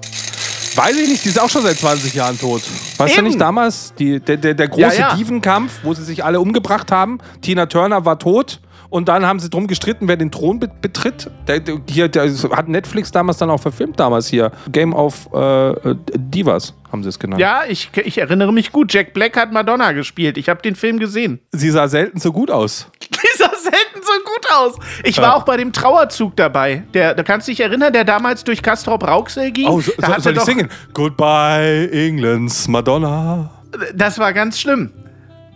Weiß 0.75 0.97
ich 0.97 1.09
nicht, 1.09 1.25
die 1.25 1.31
ist 1.31 1.41
auch 1.41 1.51
schon 1.51 1.63
seit 1.63 1.77
20 1.77 2.15
Jahren 2.15 2.39
tot. 2.39 2.63
Weißt 2.99 3.15
du 3.15 3.19
Eben. 3.19 3.27
nicht 3.29 3.41
damals? 3.41 3.93
Die, 3.99 4.21
der, 4.21 4.37
der, 4.37 4.55
der 4.55 4.69
große 4.69 4.81
Ja, 4.99 5.11
ja. 5.11 5.15
Divenkampf, 5.17 5.81
wo 5.83 5.93
sie 5.93 6.05
sich 6.05 6.25
alle 6.25 6.41
umgebracht 6.41 6.93
haben. 6.93 7.19
Tina 7.43 7.67
Turner 7.67 8.05
war 8.05 8.19
tot. 8.19 8.61
Und 8.90 9.09
dann 9.09 9.27
haben 9.27 9.38
sie 9.38 9.51
drum 9.51 9.66
gestritten, 9.66 10.09
wer 10.09 10.16
den 10.16 10.31
Thron 10.31 10.61
be 10.61 10.68
betritt. 10.81 11.31
Der, 11.46 11.61
der, 11.61 11.81
hier, 11.88 12.09
der 12.09 12.31
hat 12.57 12.68
Netflix 12.68 13.11
damals 13.11 13.37
dann 13.38 13.51
auch 13.51 13.61
verfilmt, 13.61 14.01
damals 14.01 14.29
hier. 14.29 14.51
Game 14.72 14.94
of 14.94 15.29
äh, 15.35 15.70
äh, 15.70 15.96
Divas 16.14 16.74
haben 16.90 17.03
sie 17.03 17.11
es 17.11 17.18
genannt. 17.18 17.40
Ja, 17.40 17.62
ich, 17.68 17.90
ich 17.96 18.16
erinnere 18.16 18.53
mich 18.53 18.72
gut. 18.72 18.92
Jack 18.92 19.12
Black 19.12 19.37
hat 19.37 19.53
Madonna 19.53 19.92
gespielt. 19.92 20.38
Ich 20.38 20.48
habe 20.48 20.62
den 20.62 20.74
Film 20.74 20.98
gesehen. 20.98 21.40
Sie 21.53 21.70
sah 21.70 21.87
selten 21.88 22.18
so 22.18 22.33
gut 22.33 22.51
aus. 22.51 22.87
Die 23.03 23.38
sah 23.38 23.51
selten 23.51 24.01
so 24.03 24.12
gut 24.24 24.46
aus. 24.51 24.74
Ich 25.05 25.18
war 25.18 25.37
auch 25.37 25.44
bei 25.44 25.59
dem 25.59 25.72
Trauerzug 25.72 26.35
dabei. 26.37 26.85
Der, 26.94 27.14
da 27.14 27.22
kannst 27.22 27.46
du 27.46 27.53
dich 27.53 27.61
erinnern, 27.61 27.92
der 27.92 28.05
damals 28.05 28.44
durch 28.44 28.62
Castrop 28.62 29.07
Rauxel 29.07 29.51
ging. 29.51 29.68
Oh, 29.68 29.81
so, 29.81 29.92
da 29.98 30.07
so, 30.07 30.12
hat 30.14 30.22
soll 30.22 30.33
er 30.35 30.38
ich 30.38 30.44
singen? 30.44 30.68
Goodbye, 30.94 31.90
Englands 31.92 32.68
Madonna. 32.68 33.51
Das 33.94 34.18
war 34.18 34.33
ganz 34.33 34.59
schlimm. 34.59 34.92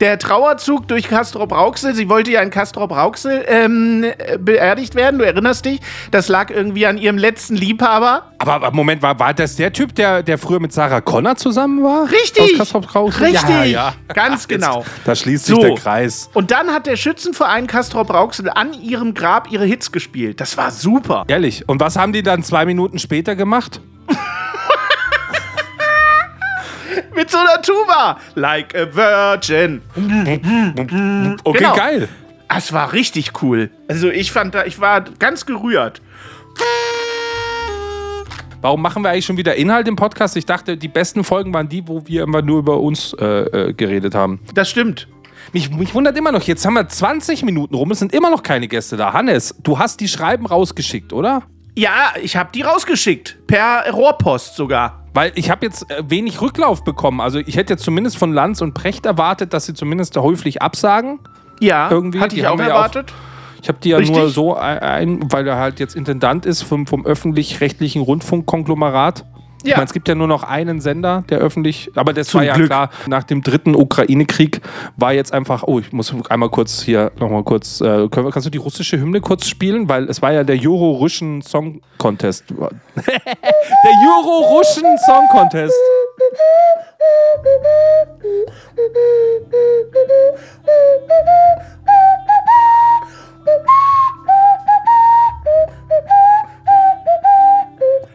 Der 0.01 0.19
Trauerzug 0.19 0.89
durch 0.89 1.09
Castrop 1.09 1.53
Rauxel, 1.53 1.95
sie 1.95 2.09
wollte 2.09 2.33
ja 2.33 2.41
in 2.41 2.51
Castrop 2.51 2.91
Rauxel 2.91 3.45
ähm, 3.47 4.05
äh, 4.05 4.39
beerdigt 4.39 4.95
werden, 4.95 5.19
du 5.19 5.25
erinnerst 5.25 5.65
dich. 5.65 5.81
Das 6.11 6.29
lag 6.29 6.51
irgendwie 6.51 6.87
an 6.87 6.99
ihrem 6.99 7.19
letzten 7.19 7.55
Liebhaber. 7.55 8.33
Aber, 8.39 8.55
aber 8.55 8.71
Moment, 8.73 9.03
war, 9.03 9.19
war 9.19 9.33
das 9.33 9.57
der 9.57 9.73
Typ, 9.73 9.95
der, 9.95 10.23
der 10.23 10.39
früher 10.39 10.59
mit 10.61 10.73
Sarah 10.73 11.01
Connor 11.01 11.37
zusammen 11.37 11.83
war? 11.85 12.11
Richtig. 12.11 12.61
Aus? 12.61 13.21
Richtig. 13.21 13.49
Ja, 13.49 13.65
ja. 13.65 13.95
Ganz 14.13 14.49
genau. 14.49 14.79
Jetzt, 14.81 14.91
da 15.05 15.15
schließt 15.15 15.47
sich 15.47 15.55
So. 15.55 15.63
der 15.63 15.75
Kreis. 15.77 16.31
Und 16.35 16.51
dann 16.51 16.71
hat 16.71 16.87
der 16.87 16.97
Schützenverein 16.97 17.67
Castrop 17.67 18.13
Rauxel 18.13 18.51
an 18.51 18.73
ihrem 18.73 19.15
Grab 19.15 19.53
ihre 19.53 19.65
Hits 19.65 19.93
gespielt. 19.93 20.41
Das 20.41 20.57
war 20.57 20.71
super. 20.71 21.25
Ehrlich. 21.29 21.69
Und 21.69 21.81
was 21.81 21.97
haben 21.97 22.13
die 22.13 22.23
dann 22.23 22.43
zwei 22.43 22.65
Minuten 22.67 22.99
später 22.99 23.37
gemacht? 23.37 23.81
Mit 27.15 27.31
so 27.31 27.39
einer 27.39 27.61
Tuba. 27.63 28.19
Like 28.35 28.75
a 28.75 28.87
Virgin. 28.95 29.83
Okay, 29.95 31.59
Genau. 31.59 31.75
geil. 31.77 32.09
Das 32.49 32.73
war 32.73 32.93
richtig 32.93 33.43
cool. 33.43 33.71
Also 33.89 34.11
ich 34.11 34.31
fand 34.33 34.55
da, 34.55 34.65
ich 34.65 34.79
war 34.81 35.01
ganz 35.19 35.47
gerührt. 35.47 36.03
Warum 38.61 38.81
machen 38.83 39.03
wir 39.03 39.11
eigentlich 39.11 39.25
schon 39.27 39.37
wieder 39.37 39.57
Inhalt 39.57 39.89
im 39.89 39.97
Podcast? 39.97 40.37
Ich 40.37 40.47
dachte, 40.47 40.77
die 40.77 40.89
besten 40.89 41.25
Folgen 41.25 41.53
waren 41.53 41.69
die, 41.69 41.87
wo 41.89 42.07
wir 42.07 42.23
immer 42.23 42.43
nur 42.43 42.61
über 42.61 42.79
uns 42.79 43.13
äh, 43.15 43.25
äh, 43.25 43.73
geredet 43.73 44.15
haben. 44.15 44.41
Das 44.55 44.71
stimmt. 44.71 45.09
Mich, 45.53 45.71
mich 45.71 45.95
wundert 45.95 46.17
immer 46.17 46.31
noch, 46.31 46.43
jetzt 46.43 46.65
haben 46.65 46.75
wir 46.75 46.87
20 46.87 47.43
Minuten 47.43 47.75
rum, 47.75 47.91
es 47.91 47.99
sind 47.99 48.15
immer 48.15 48.31
noch 48.31 48.43
keine 48.45 48.69
Gäste 48.69 48.97
da. 48.97 49.13
Hannes, 49.13 49.55
du 49.63 49.79
hast 49.79 49.99
die 50.01 50.07
Schreiben 50.07 50.47
rausgeschickt, 50.47 51.13
oder? 51.13 51.43
Ja, 51.75 52.13
ich 52.23 52.37
habe 52.37 52.51
die 52.55 52.63
rausgeschickt. 52.63 53.39
Per 53.49 53.91
Rohrpost 53.91 54.55
sogar. 54.55 55.02
Weil 55.15 55.33
ich 55.35 55.51
habe 55.51 55.67
jetzt 55.67 55.91
äh, 55.91 56.03
wenig 56.09 56.41
Rücklauf 56.41 56.85
bekommen. 56.85 57.21
Also 57.21 57.39
ich 57.39 57.57
hätte 57.57 57.75
jetzt 57.75 57.85
zumindest 57.85 58.17
von 58.17 58.33
Lanz 58.33 58.61
und 58.63 58.75
Precht 58.75 59.07
erwartet, 59.07 59.53
dass 59.53 59.67
sie 59.67 59.75
zumindest 59.75 60.17
häufig 60.17 60.63
absagen. 60.63 61.21
Ja, 61.61 61.91
Irgendwie, 61.91 62.21
hatte 62.21 62.35
die 62.35 62.41
ich 62.41 62.47
auch 62.47 62.59
ja 62.59 62.69
erwartet. 62.69 63.13
Ich 63.63 63.69
habe 63.69 63.79
die 63.81 63.91
ja 63.91 63.99
Richtig. 63.99 64.17
nur 64.17 64.29
so 64.29 64.57
ein, 64.57 65.31
weil 65.31 65.47
er 65.47 65.57
halt 65.57 65.79
jetzt 65.79 65.95
Intendant 65.95 66.47
ist 66.47 66.63
vom, 66.63 66.87
vom 66.87 67.07
öffentlich-rechtlichen 67.07 68.03
Rundfunkkonglomerat. 68.03 69.25
Ich 69.65 69.71
Ja. 69.71 69.77
meine, 69.77 69.87
es 69.87 69.93
gibt 69.93 70.09
ja 70.09 70.15
nur 70.15 70.27
noch 70.29 70.43
einen 70.43 70.81
Sender, 70.81 71.25
der 71.29 71.39
öffentlich, 71.39 71.91
aber 71.95 72.13
das 72.13 72.29
Zum 72.29 72.39
war 72.41 72.45
ja 72.47 72.55
Glück. 72.55 72.69
klar, 72.69 72.91
nach 73.07 73.23
dem 73.25 73.43
dritten 73.43 73.75
Ukraine-Krieg 73.77 74.61
war 74.97 75.13
jetzt 75.13 75.33
einfach, 75.33 75.63
oh, 75.67 75.79
ich 75.79 75.93
muss 75.93 76.13
einmal 76.29 76.49
kurz 76.49 76.83
hier 76.83 77.13
nochmal 77.19 77.45
kurz, 77.45 77.81
äh, 77.81 78.09
können 78.09 78.31
kannst 78.31 78.47
du 78.47 78.51
die 78.51 78.59
russische 78.59 78.99
Hymne 78.99 79.21
kurz 79.21 79.47
spielen? 79.47 79.89
Weil 79.89 80.09
es 80.09 80.21
war 80.23 80.33
ja 80.33 80.43
der 80.45 80.57
Euro-Russian 80.61 81.43
Song 81.43 81.81
Contest. 81.99 82.45
der 82.51 82.65
Euro-Russian 84.17 84.99
Song 85.07 85.29
Contest. 85.31 85.75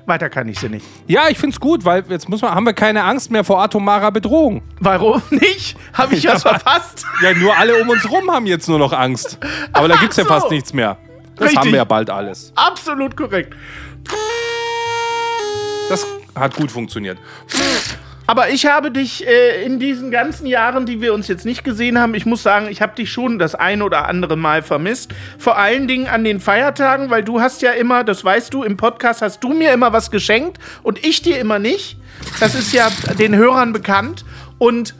Weiter 0.08 0.30
kann 0.30 0.48
ich 0.48 0.60
sie 0.60 0.70
nicht. 0.70 0.86
Ja, 1.08 1.28
ich 1.30 1.38
find's 1.38 1.60
gut, 1.60 1.84
weil 1.84 2.04
jetzt 2.08 2.30
muss 2.30 2.42
man, 2.42 2.56
haben 2.56 2.66
wir 2.66 2.74
keine 2.74 3.04
Angst 3.04 3.30
mehr 3.30 3.44
vor 3.44 3.62
atomarer 3.62 4.12
Bedrohung. 4.12 4.62
Warum 4.80 5.22
nicht? 5.30 5.78
Habe 5.94 6.16
ich 6.16 6.26
was 6.28 6.44
verpasst? 6.44 7.06
Ja, 7.22 7.34
nur 7.34 7.58
alle 7.58 7.82
um 7.82 7.90
uns 7.90 8.10
rum 8.10 8.32
haben 8.32 8.46
jetzt 8.46 8.70
nur 8.70 8.80
noch 8.80 8.94
Angst. 8.94 9.38
Aber 9.74 9.88
da 9.88 9.98
gibt's 9.98 10.18
ja 10.18 10.24
so. 10.24 10.30
fast 10.30 10.50
nichts 10.50 10.74
mehr. 10.74 10.98
Das 11.36 11.46
Richtig. 11.46 11.60
haben 11.60 11.72
wir 11.72 11.78
ja 11.78 11.84
bald 11.84 12.10
alles. 12.10 12.52
Absolut 12.56 13.16
korrekt. 13.16 13.54
Das 15.90 16.06
hat 16.36 16.56
gut 16.56 16.72
funktioniert. 16.72 17.18
Aber 18.30 18.50
ich 18.50 18.66
habe 18.66 18.92
dich 18.92 19.26
äh, 19.26 19.64
in 19.64 19.80
diesen 19.80 20.12
ganzen 20.12 20.48
Jahren, 20.48 20.86
die 20.86 21.00
wir 21.00 21.14
uns 21.14 21.30
jetzt 21.30 21.46
nicht 21.46 21.64
gesehen 21.64 21.98
haben, 21.98 22.14
ich 22.14 22.26
muss 22.26 22.44
sagen, 22.44 22.68
ich 22.70 22.82
habe 22.82 22.94
dich 22.94 23.10
schon 23.10 23.40
das 23.40 23.56
ein 23.56 23.82
oder 23.82 24.10
andere 24.10 24.36
Mal 24.36 24.64
vermisst. 24.64 25.14
Vor 25.38 25.58
allen 25.58 25.88
Dingen 25.88 26.08
an 26.08 26.26
den 26.26 26.42
Feiertagen, 26.42 27.10
weil 27.10 27.24
du 27.24 27.40
hast 27.40 27.62
ja 27.62 27.72
immer, 27.72 28.04
das 28.04 28.26
weißt 28.26 28.54
du, 28.54 28.64
im 28.64 28.76
Podcast 28.76 29.22
hast 29.22 29.40
du 29.46 29.54
mir 29.54 29.72
immer 29.72 29.94
was 29.94 30.12
geschenkt 30.12 30.60
und 30.84 31.06
ich 31.06 31.22
dir 31.22 31.40
immer 31.40 31.58
nicht. 31.58 31.98
Das 32.42 32.54
ist 32.54 32.74
ja 32.74 32.90
den 33.18 33.34
Hörern 33.34 33.72
bekannt. 33.72 34.26
Und 34.58 34.94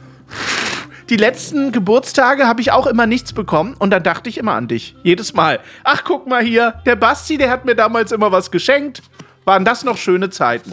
die 1.10 1.16
letzten 1.16 1.70
Geburtstage 1.70 2.46
habe 2.46 2.62
ich 2.62 2.72
auch 2.72 2.86
immer 2.86 3.06
nichts 3.06 3.34
bekommen 3.34 3.74
und 3.78 3.90
dann 3.90 4.02
dachte 4.02 4.30
ich 4.30 4.38
immer 4.38 4.52
an 4.52 4.68
dich. 4.68 4.96
Jedes 5.02 5.34
Mal. 5.34 5.60
Ach, 5.84 6.02
guck 6.02 6.26
mal 6.26 6.42
hier, 6.42 6.80
der 6.86 6.96
Basti, 6.96 7.36
der 7.36 7.50
hat 7.50 7.66
mir 7.66 7.74
damals 7.74 8.10
immer 8.10 8.32
was 8.32 8.50
geschenkt. 8.50 9.02
Waren 9.44 9.66
das 9.66 9.84
noch 9.84 9.98
schöne 9.98 10.30
Zeiten? 10.30 10.72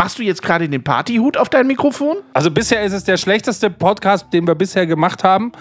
Machst 0.00 0.18
du 0.18 0.22
jetzt 0.22 0.40
gerade 0.40 0.66
den 0.66 0.82
Partyhut 0.82 1.36
auf 1.36 1.50
dein 1.50 1.66
Mikrofon? 1.66 2.16
Also 2.32 2.50
bisher 2.50 2.82
ist 2.84 2.94
es 2.94 3.04
der 3.04 3.18
schlechteste 3.18 3.68
Podcast, 3.68 4.32
den 4.32 4.46
wir 4.46 4.54
bisher 4.54 4.86
gemacht 4.86 5.24
haben. 5.24 5.52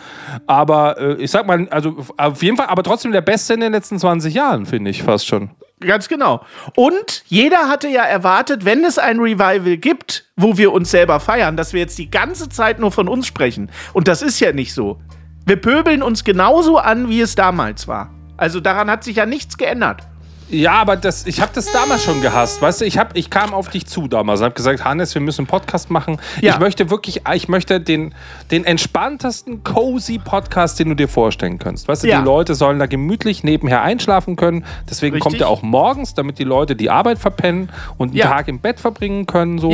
Aber 0.48 0.98
äh, 0.98 1.16
ich 1.16 1.30
sag 1.30 1.46
mal, 1.46 1.68
also 1.72 1.98
auf 2.16 2.42
jeden 2.42 2.56
Fall, 2.56 2.68
aber 2.68 2.82
trotzdem 2.84 3.12
der 3.12 3.20
beste 3.20 3.56
in 3.56 3.60
den 3.60 3.74
letzten 3.74 4.00
20 4.00 4.34
Jahren, 4.34 4.66
finde 4.66 4.92
ich 4.92 5.04
fast 5.04 5.28
schon. 5.28 5.50
Ganz 5.82 6.08
genau. 6.08 6.40
Und 6.78 7.26
jeder 7.28 7.68
hatte 7.68 7.90
ja 7.90 8.04
erwartet, 8.04 8.64
wenn 8.64 8.86
es 8.86 8.98
ein 8.98 9.20
Revival 9.20 9.76
gibt, 9.76 10.30
wo 10.38 10.58
wir 10.58 10.72
uns 10.72 10.90
selber 10.90 11.20
feiern, 11.20 11.58
dass 11.58 11.74
wir 11.74 11.82
jetzt 11.82 11.98
die 11.98 12.10
ganze 12.10 12.48
Zeit 12.48 12.80
nur 12.80 12.94
von 12.94 13.10
uns 13.10 13.28
sprechen. 13.28 13.70
Und 13.92 14.08
das 14.08 14.22
ist 14.22 14.40
ja 14.40 14.54
nicht 14.54 14.74
so. 14.74 15.02
Wir 15.48 15.58
pöbeln 15.58 16.02
uns 16.02 16.24
genauso 16.24 16.78
an, 16.78 17.10
wie 17.10 17.20
es 17.20 17.36
damals 17.36 17.90
war. 17.90 18.14
Also 18.38 18.62
daran 18.62 18.90
hat 18.90 19.04
sich 19.04 19.18
ja 19.18 19.26
nichts 19.26 19.58
geändert. 19.58 20.08
Ja, 20.52 20.74
aber 20.74 20.96
das, 20.96 21.28
ich 21.28 21.42
habe 21.42 21.52
das 21.54 21.72
damals 21.72 22.04
schon 22.04 22.22
gehasst. 22.22 22.60
Weißt 22.62 22.82
du, 22.82 22.86
ich, 22.86 22.98
hab, 22.98 23.16
ich 23.16 23.30
kam 23.30 23.54
auf 23.54 23.70
dich 23.70 23.86
zu 23.86 24.08
damals 24.08 24.40
und 24.40 24.46
habe 24.46 24.56
gesagt, 24.56 24.84
Hannes, 24.84 25.14
wir 25.14 25.22
müssen 25.22 25.42
einen 25.42 25.48
Podcast 25.48 25.92
machen. 25.92 26.18
Ja. 26.42 26.54
Ich 26.54 26.60
möchte 26.60 26.90
wirklich, 26.90 27.22
ich 27.34 27.48
möchte 27.48 27.80
den, 27.80 28.16
den 28.50 28.66
entspanntesten, 28.66 29.64
cozy 29.64 30.18
Podcast, 30.18 30.80
den 30.80 30.90
du 30.90 30.96
dir 30.96 31.08
vorstellen 31.08 31.60
kannst. 31.60 31.88
Weißt 31.88 32.04
du, 32.04 32.08
Ja. 32.08 32.20
die 32.20 32.26
Leute 32.26 32.56
sollen 32.56 32.80
da 32.80 32.88
gemütlich 32.88 33.44
nebenher 33.44 33.84
einschlafen 33.84 34.36
können. 34.36 34.66
Deswegen 34.90 35.16
Richtig. 35.16 35.32
kommt 35.32 35.42
er 35.42 35.50
auch 35.50 35.62
morgens, 35.62 36.16
damit 36.16 36.40
die 36.40 36.44
Leute 36.46 36.76
die 36.76 36.90
Arbeit 36.90 37.20
verpennen 37.20 37.70
und 37.98 38.10
einen 38.10 38.18
Ja. 38.18 38.28
Tag 38.30 38.48
im 38.48 38.60
Bett 38.60 38.80
verbringen 38.80 39.28
können. 39.28 39.60
So. 39.60 39.72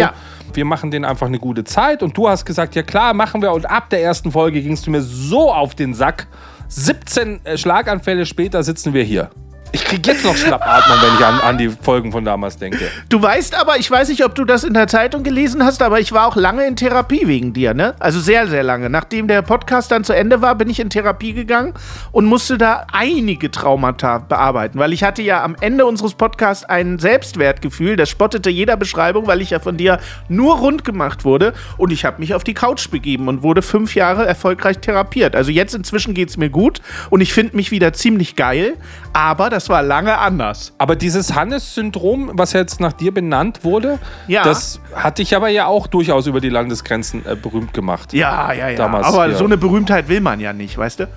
Wir 0.54 0.66
machen 0.66 0.92
denen 0.92 1.06
einfach 1.06 1.28
eine 1.28 1.40
gute 1.40 1.64
Zeit. 1.64 2.04
Und 2.04 2.18
du 2.18 2.28
hast 2.28 2.44
gesagt, 2.46 2.76
ja 2.76 2.84
klar, 2.84 3.14
machen 3.14 3.42
wir. 3.42 3.54
Und 3.54 3.66
ab 3.70 3.90
der 3.90 4.02
ersten 4.04 4.32
Folge 4.32 4.62
gingst 4.62 4.88
du 4.88 4.92
mir 4.92 5.02
so 5.02 5.54
auf 5.54 5.74
den 5.74 5.94
Sack. 5.94 6.28
17 6.68 7.46
äh, 7.46 7.58
Schlaganfälle 7.58 8.26
später 8.26 8.64
sitzen 8.64 8.94
wir 8.94 9.04
hier. 9.04 9.30
Ich 9.76 9.84
krieg 9.84 10.08
jetzt 10.08 10.24
noch 10.24 10.38
Schnappatmung, 10.38 10.98
wenn 11.02 11.16
ich 11.16 11.26
an, 11.26 11.42
an 11.42 11.58
die 11.58 11.68
Folgen 11.68 12.14
von 12.14 12.24
damals 12.24 12.56
denke. 12.56 12.90
Du 13.10 13.22
weißt 13.22 13.60
aber, 13.60 13.78
ich 13.78 13.92
weiß 13.92 14.08
nicht, 14.08 14.24
ob 14.24 14.34
du 14.34 14.46
das 14.46 14.64
in 14.64 14.74
der 14.74 14.88
Zeitung 14.88 15.24
gelesen 15.24 15.66
hast, 15.66 15.82
aber 15.82 16.00
ich 16.00 16.14
war 16.14 16.28
auch 16.28 16.38
lange 16.38 16.66
in 16.66 16.78
Therapie 16.78 17.28
wegen 17.28 17.52
dir, 17.52 17.74
ne? 17.74 17.94
Also 18.00 18.22
sehr, 18.22 18.48
sehr 18.48 18.64
lange. 18.64 18.90
Nachdem 18.90 19.28
der 19.28 19.42
Podcast 19.42 19.92
dann 19.92 20.06
zu 20.06 20.14
Ende 20.14 20.42
war, 20.42 20.56
bin 20.56 20.70
ich 20.70 20.80
in 20.80 20.90
Therapie 20.90 21.34
gegangen 21.34 21.74
und 22.14 22.24
musste 22.24 22.58
da 22.58 22.88
einige 22.94 23.52
Traumata 23.52 24.20
bearbeiten, 24.20 24.80
weil 24.80 24.94
ich 24.94 25.04
hatte 25.04 25.22
ja 25.22 25.44
am 25.44 25.58
Ende 25.60 25.86
unseres 25.86 26.14
Podcasts 26.14 26.64
ein 26.64 26.98
Selbstwertgefühl, 26.98 27.98
das 27.98 28.08
spottete 28.08 28.50
jeder 28.50 28.78
Beschreibung, 28.78 29.28
weil 29.28 29.42
ich 29.42 29.50
ja 29.50 29.60
von 29.60 29.76
dir 29.76 30.00
nur 30.30 30.60
rund 30.60 30.86
gemacht 30.86 31.26
wurde 31.26 31.52
und 31.76 31.92
ich 31.92 32.06
habe 32.06 32.22
mich 32.22 32.34
auf 32.34 32.46
die 32.46 32.54
Couch 32.54 32.90
begeben 32.90 33.28
und 33.28 33.44
wurde 33.44 33.62
fünf 33.62 33.94
Jahre 33.94 34.26
erfolgreich 34.26 34.80
therapiert. 34.80 35.36
Also 35.36 35.52
jetzt 35.52 35.76
inzwischen 35.76 36.14
geht's 36.14 36.38
mir 36.38 36.50
gut 36.50 36.82
und 37.10 37.20
ich 37.20 37.34
finde 37.34 37.58
mich 37.58 37.72
wieder 37.72 37.92
ziemlich 37.92 38.38
geil, 38.38 38.76
aber 39.12 39.50
das 39.50 39.65
war 39.70 39.82
lange 39.84 40.18
anders. 40.18 40.74
Aber 40.78 40.96
dieses 40.96 41.34
Hannes-Syndrom, 41.36 42.32
was 42.34 42.54
jetzt 42.54 42.80
nach 42.80 42.94
dir 42.94 43.14
benannt 43.14 43.64
wurde, 43.64 44.00
Ja. 44.28 44.44
das 44.44 44.80
hat 44.94 45.18
dich 45.18 45.36
aber 45.36 45.50
ja 45.50 45.66
auch 45.68 45.88
durchaus 45.88 46.28
über 46.28 46.42
die 46.42 46.50
Landesgrenzen 46.50 47.26
äh, 47.26 47.36
berühmt 47.36 47.74
gemacht. 47.74 48.14
Ja, 48.14 48.52
ja, 48.54 48.70
ja. 48.70 48.78
Damals, 48.78 49.06
Aber 49.08 49.28
ja. 49.28 49.36
so 49.36 49.46
eine 49.46 49.58
Berühmtheit 49.58 50.08
will 50.10 50.22
man 50.22 50.40
ja 50.40 50.54
nicht, 50.54 50.78
weißt 50.78 51.02
du? 51.02 51.08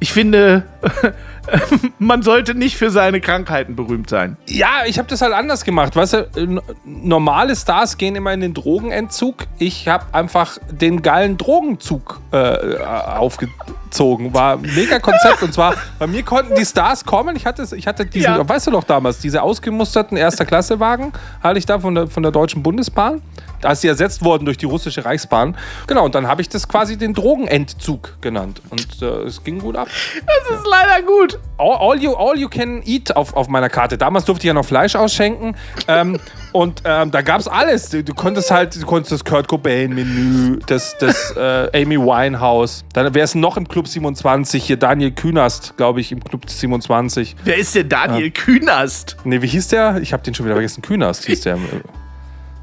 Ich 0.00 0.12
finde, 0.12 0.64
man 1.98 2.22
sollte 2.22 2.54
nicht 2.54 2.76
für 2.76 2.90
seine 2.90 3.20
Krankheiten 3.20 3.74
berühmt 3.76 4.08
sein. 4.08 4.36
Ja, 4.46 4.84
ich 4.86 4.98
habe 4.98 5.08
das 5.08 5.22
halt 5.22 5.32
anders 5.32 5.64
gemacht. 5.64 5.96
Weißt 5.96 6.12
du, 6.14 6.60
normale 6.84 7.56
Stars 7.56 7.96
gehen 7.98 8.14
immer 8.16 8.32
in 8.32 8.40
den 8.40 8.54
Drogenentzug. 8.54 9.46
Ich 9.58 9.88
habe 9.88 10.06
einfach 10.12 10.58
den 10.70 11.02
geilen 11.02 11.36
Drogenzug 11.38 12.20
äh, 12.32 12.76
aufgezogen. 12.78 14.32
War 14.34 14.54
ein 14.54 14.62
mega 14.62 14.98
Konzept. 14.98 15.42
Und 15.42 15.52
zwar, 15.52 15.74
bei 15.98 16.06
mir 16.06 16.22
konnten 16.22 16.54
die 16.54 16.64
Stars 16.64 17.04
kommen. 17.04 17.36
Ich 17.36 17.46
hatte, 17.46 17.66
ich 17.76 17.86
hatte 17.86 18.06
diesen, 18.06 18.34
Ja. 18.36 18.48
weißt 18.48 18.68
du 18.68 18.70
doch 18.70 18.84
damals, 18.84 19.18
diese 19.18 19.42
ausgemusterten 19.42 20.16
Erster-Klasse-Wagen, 20.16 21.12
hatte 21.42 21.58
ich 21.58 21.66
da 21.66 21.78
von 21.80 21.94
der, 21.94 22.06
von 22.06 22.22
der 22.22 22.32
Deutschen 22.32 22.62
Bundesbahn. 22.62 23.20
Da 23.62 23.72
ist 23.72 23.80
sie 23.80 23.88
ersetzt 23.88 24.24
worden 24.24 24.44
durch 24.44 24.58
die 24.58 24.66
russische 24.66 25.04
Reichsbahn. 25.04 25.56
Genau, 25.86 26.04
und 26.04 26.14
dann 26.14 26.26
habe 26.26 26.42
ich 26.42 26.48
das 26.48 26.68
quasi 26.68 26.98
den 26.98 27.14
Drogenentzug 27.14 28.20
genannt. 28.20 28.60
Und 28.70 29.00
äh, 29.00 29.06
es 29.22 29.42
ging 29.44 29.60
gut 29.60 29.76
ab. 29.76 29.88
Das 30.26 30.58
ist 30.58 30.66
leider 30.68 31.06
gut. 31.06 31.38
All, 31.58 31.76
all, 31.78 32.02
you, 32.02 32.12
all 32.14 32.36
you 32.36 32.48
can 32.48 32.82
eat 32.84 33.14
auf, 33.14 33.34
auf 33.34 33.48
meiner 33.48 33.68
Karte. 33.68 33.96
Damals 33.96 34.24
durfte 34.24 34.42
ich 34.44 34.48
ja 34.48 34.54
noch 34.54 34.64
Fleisch 34.64 34.96
ausschenken. 34.96 35.56
ähm, 35.86 36.18
und 36.52 36.82
ähm, 36.84 37.12
da 37.12 37.22
gab 37.22 37.38
es 37.38 37.46
alles. 37.46 37.88
Du, 37.88 38.02
du 38.02 38.14
konntest 38.14 38.50
halt, 38.50 38.74
du 38.74 38.84
konntest 38.84 39.12
das 39.12 39.24
Kurt 39.24 39.46
Cobain-Menü, 39.46 40.58
das, 40.66 40.96
das 40.98 41.34
äh, 41.36 41.82
Amy 41.82 41.98
Winehouse. 41.98 42.84
Dann 42.92 43.14
wäre 43.14 43.24
es 43.24 43.36
noch 43.36 43.56
im 43.56 43.68
Club 43.68 43.86
27. 43.86 44.64
Hier 44.64 44.76
Daniel 44.76 45.12
Künast, 45.12 45.76
glaube 45.76 46.00
ich, 46.00 46.10
im 46.10 46.22
Club 46.22 46.50
27. 46.50 47.36
Wer 47.44 47.58
ist 47.58 47.76
denn 47.76 47.88
Daniel 47.88 48.32
Künast? 48.32 49.16
Nee, 49.22 49.40
wie 49.40 49.46
hieß 49.46 49.68
der? 49.68 49.98
Ich 50.02 50.12
habe 50.12 50.24
den 50.24 50.34
schon 50.34 50.46
wieder 50.46 50.56
vergessen. 50.56 50.82
Künast 50.82 51.26
hieß 51.26 51.42
der. 51.42 51.58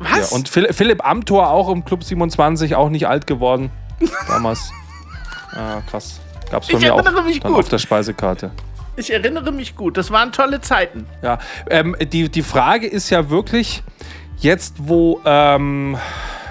Ja, 0.01 0.17
Was? 0.21 0.31
und 0.31 0.47
Phil, 0.49 0.71
Philipp 0.73 1.05
Amthor 1.05 1.49
auch 1.49 1.69
im 1.69 1.83
Club 1.85 2.03
27, 2.03 2.75
auch 2.75 2.89
nicht 2.89 3.07
alt 3.07 3.27
geworden. 3.27 3.71
Damals. 4.27 4.71
Ah, 5.51 5.81
krass. 5.89 6.19
Gab's 6.51 6.67
bei 6.67 6.75
Ich 6.77 6.83
mir 6.83 6.93
auch 6.93 6.99
erinnere 6.99 7.23
mich 7.23 7.39
dann 7.39 7.51
gut. 7.53 7.61
auf 7.61 7.69
der 7.69 7.79
Speisekarte. 7.79 8.51
ich 8.97 9.11
erinnere 9.11 9.51
mich 9.51 9.75
gut. 9.75 9.97
Das 9.97 10.11
waren 10.11 10.31
tolle 10.31 10.61
Zeiten. 10.61 11.07
Ja, 11.23 11.39
ähm, 11.71 11.95
die, 11.99 12.29
die 12.29 12.43
Frage 12.43 12.85
ist 12.85 13.09
ja 13.09 13.31
wirklich, 13.31 13.81
jetzt 14.37 14.75
wo, 14.77 15.19
ähm, 15.25 15.97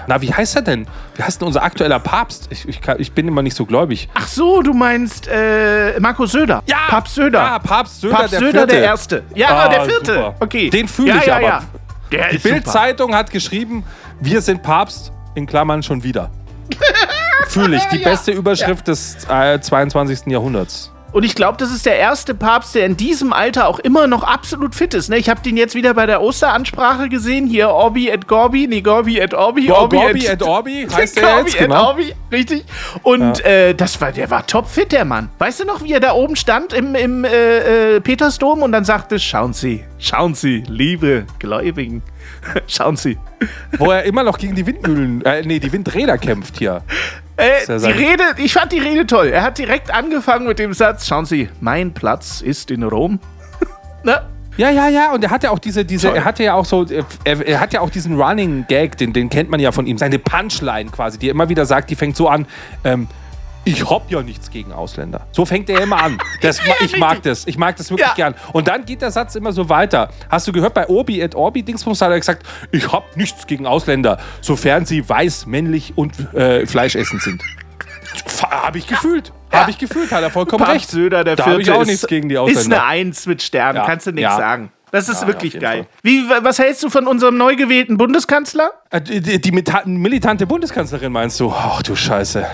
na, 0.07 0.21
wie 0.21 0.33
heißt 0.33 0.57
er 0.57 0.63
denn? 0.63 0.85
Wie 1.15 1.23
heißt 1.23 1.39
denn 1.39 1.47
unser 1.47 1.63
aktueller 1.63 1.99
Papst? 1.99 2.49
Ich, 2.51 2.67
ich, 2.67 2.81
ich 2.97 3.11
bin 3.13 3.29
immer 3.29 3.41
nicht 3.41 3.55
so 3.55 3.65
gläubig. 3.65 4.09
Ach 4.15 4.27
so, 4.27 4.61
du 4.61 4.73
meinst 4.73 5.29
äh, 5.29 5.97
Markus 6.01 6.33
Söder. 6.33 6.61
Papst 6.89 7.15
Söder. 7.15 7.39
Ja, 7.39 7.59
Papst 7.59 8.01
Söder, 8.01 8.15
Papst 8.17 8.33
der 8.33 8.39
Söder, 8.41 8.51
Vierte. 8.51 8.75
der 8.75 8.83
Erste. 8.83 9.23
Ja, 9.33 9.47
Ah, 9.49 9.69
der 9.69 9.85
Vierte. 9.85 10.13
super. 10.13 10.35
Okay. 10.41 10.69
Den 10.69 10.89
fühle 10.89 11.09
ja, 11.09 11.15
ich 11.19 11.25
ja, 11.25 11.35
aber. 11.37 11.47
Ja. 11.47 11.63
Der 12.11 12.29
Die. 12.29 12.37
Bild-Zeitung 12.39 13.13
hat 13.15 13.31
geschrieben, 13.31 13.83
wir 14.19 14.41
sind 14.41 14.63
Papst, 14.63 15.11
in 15.35 15.45
Klammern 15.45 15.83
schon 15.83 16.03
wieder. 16.03 16.31
Fühle 17.47 17.77
ich. 17.77 17.83
Die 17.85 17.97
Ja. 17.97 18.09
beste 18.09 18.31
Überschrift 18.31 18.87
des 18.87 19.17
äh, 19.29 19.59
22. 19.59 20.27
Jahrhunderts. 20.27 20.91
Und 21.11 21.23
ich 21.23 21.33
glaube, 21.33 21.57
das 21.57 21.71
ist 21.71 21.85
der 21.85 21.97
erste 21.97 22.35
Papst, 22.35 22.75
der 22.75 22.85
in 22.85 22.95
diesem 22.95 23.33
Alter 23.33 23.67
auch 23.67 23.79
immer 23.79 24.05
noch 24.05 24.23
absolut 24.23 24.75
fit 24.75 24.93
ist. 24.93 25.09
Ne? 25.09 25.17
Ich 25.17 25.29
habe 25.29 25.41
den 25.41 25.57
jetzt 25.57 25.73
wieder 25.73 25.93
bei 25.93 26.05
der 26.05 26.21
Osteransprache 26.21 27.09
gesehen. 27.09 27.47
Hier 27.47 27.69
Orbi 27.69 28.09
et 28.09 28.27
Gorbi, 28.27 28.67
nee, 28.67 28.81
Gorbi 28.81 29.17
et 29.17 29.33
Orbi. 29.33 29.67
Gorbi 29.67 30.25
et 30.25 30.43
Orbi 30.43 30.87
heißt 30.93 31.17
der 31.17 31.23
Gorbi 31.23 31.49
jetzt, 31.49 31.55
et 31.55 31.67
genau. 31.67 31.87
Orbi, 31.87 32.13
richtig. 32.31 32.63
Und 33.01 33.43
äh, 33.43 33.73
das 33.73 33.99
war, 34.01 34.11
der 34.11 34.29
war 34.29 34.45
topfit, 34.45 34.91
der 34.91 35.05
Mann. 35.05 35.29
Weißt 35.39 35.59
du 35.59 35.65
noch, 35.65 35.83
wie 35.83 35.93
er 35.93 35.99
da 35.99 36.13
oben 36.13 36.35
stand 36.35 36.73
im, 36.73 36.93
im 36.93 37.25
äh, 37.25 37.95
äh, 37.95 38.01
Petersdom 38.01 38.61
und 38.61 38.71
dann 38.71 38.85
sagte, 38.85 39.19
schauen 39.19 39.53
Sie, 39.53 39.83
schauen 39.97 40.35
Sie, 40.35 40.63
liebe 40.67 41.25
Gläubigen, 41.39 42.03
schauen 42.67 42.97
Sie. 42.97 43.17
Wo 43.77 43.91
er 43.91 44.03
immer 44.03 44.23
noch 44.23 44.37
gegen 44.37 44.55
die 44.55 44.65
Windmühlen, 44.65 45.23
äh, 45.25 45.41
nee, 45.43 45.59
die 45.59 45.71
Windräder 45.71 46.17
kämpft 46.17 46.57
hier. 46.57 46.83
Äh, 47.39 47.79
die 47.79 47.91
Rede, 47.91 48.23
ich 48.37 48.53
fand 48.53 48.71
die 48.71 48.79
Rede 48.79 49.07
toll. 49.07 49.27
Er 49.27 49.43
hat 49.43 49.57
direkt 49.57 49.93
angefangen 49.93 50.45
mit 50.45 50.59
dem 50.59 50.73
Satz, 50.73 51.07
schauen 51.07 51.25
Sie, 51.25 51.49
mein 51.61 51.93
Platz 51.93 52.41
ist 52.41 52.69
in 52.69 52.83
Rom. 52.83 53.19
ne? 54.03 54.21
Ja, 54.57 54.69
ja, 54.69 54.89
ja, 54.89 55.13
und 55.13 55.23
er 55.23 55.29
hatte 55.29 55.51
auch 55.51 55.59
diese, 55.59 55.85
diese 55.85 56.07
Toll. 56.07 56.17
er 56.17 56.25
hatte 56.25 56.43
ja 56.43 56.53
auch 56.53 56.65
so, 56.65 56.85
er, 57.23 57.47
er 57.47 57.61
hat 57.61 57.71
ja 57.71 57.79
auch 57.79 57.89
diesen 57.89 58.19
Running 58.21 58.65
Gag, 58.67 58.97
den, 58.97 59.13
den 59.13 59.29
kennt 59.29 59.49
man 59.49 59.61
ja 59.61 59.71
von 59.71 59.87
ihm, 59.87 59.97
seine 59.97 60.19
Punchline 60.19 60.89
quasi, 60.91 61.17
die 61.17 61.29
er 61.29 61.31
immer 61.31 61.47
wieder 61.47 61.65
sagt, 61.65 61.89
die 61.89 61.95
fängt 61.95 62.17
so 62.17 62.27
an, 62.27 62.45
ähm, 62.83 63.07
ich 63.65 63.87
hab 63.89 64.09
ja 64.09 64.21
nichts 64.21 64.49
gegen 64.49 64.71
Ausländer. 64.71 65.27
So 65.31 65.45
fängt 65.45 65.69
er 65.69 65.81
immer 65.81 66.01
an. 66.01 66.17
Das, 66.41 66.65
ma- 66.65 66.73
ich 66.83 66.97
mag 66.97 67.21
das. 67.23 67.45
Ich 67.47 67.57
mag 67.57 67.75
das 67.75 67.89
wirklich 67.91 68.07
Ja. 68.07 68.13
gern. 68.15 68.35
Und 68.53 68.67
dann 68.67 68.85
geht 68.85 69.01
der 69.01 69.11
Satz 69.11 69.35
immer 69.35 69.51
so 69.51 69.67
weiter. 69.69 70.09
Hast 70.29 70.47
du 70.47 70.51
gehört, 70.51 70.73
bei 70.73 70.87
Obi 70.87 71.19
et 71.21 71.35
Orbi 71.35 71.61
Dingsbums 71.63 72.01
hat 72.01 72.11
er 72.11 72.19
gesagt, 72.19 72.43
ich 72.71 72.91
hab 72.91 73.15
nichts 73.17 73.45
gegen 73.45 73.67
Ausländer, 73.67 74.17
sofern 74.41 74.85
sie 74.85 75.07
weiß, 75.07 75.45
männlich 75.45 75.93
und 75.97 76.33
äh, 76.33 76.65
fleischessend 76.65 77.21
sind. 77.21 77.43
Habe 78.49 78.77
ich 78.79 78.87
gefühlt. 78.87 79.31
Ja. 79.51 79.59
Habe 79.61 79.71
ich 79.71 79.77
gefühlt, 79.77 80.11
hat 80.11 80.23
er 80.23 80.29
vollkommen 80.31 80.63
Papst 80.63 80.75
recht. 80.75 80.89
Söder, 80.89 81.23
der 81.23 81.35
da 81.35 81.43
Vierte, 81.43 81.61
ich 81.61 81.71
auch 81.71 81.81
ist, 81.81 81.87
nichts 81.87 82.07
gegen 82.07 82.29
die 82.29 82.35
ist 82.35 82.41
Ausländer. 82.41 82.77
eine 82.83 82.85
Eins 83.07 83.25
mit 83.27 83.41
Sternen, 83.43 83.77
Ja. 83.77 83.85
kannst 83.85 84.07
du 84.07 84.11
nichts 84.11 84.31
Ja. 84.31 84.37
sagen. 84.37 84.71
Das 84.91 85.07
ist 85.09 85.21
Ja, 85.21 85.27
wirklich 85.27 85.53
ja, 85.53 85.59
geil. 85.59 85.87
Wie, 86.01 86.23
was 86.41 86.57
hältst 86.57 86.81
du 86.83 86.89
von 86.89 87.05
unserem 87.05 87.37
neu 87.37 87.55
gewählten 87.55 87.97
Bundeskanzler? 87.97 88.71
Äh, 88.89 89.01
Die, 89.01 89.21
die, 89.21 89.39
die 89.39 89.51
militante 89.85 90.47
Bundeskanzlerin 90.47 91.11
meinst 91.11 91.39
du? 91.39 91.51
Ach 91.55 91.83
du 91.83 91.95
Scheiße. 91.95 92.47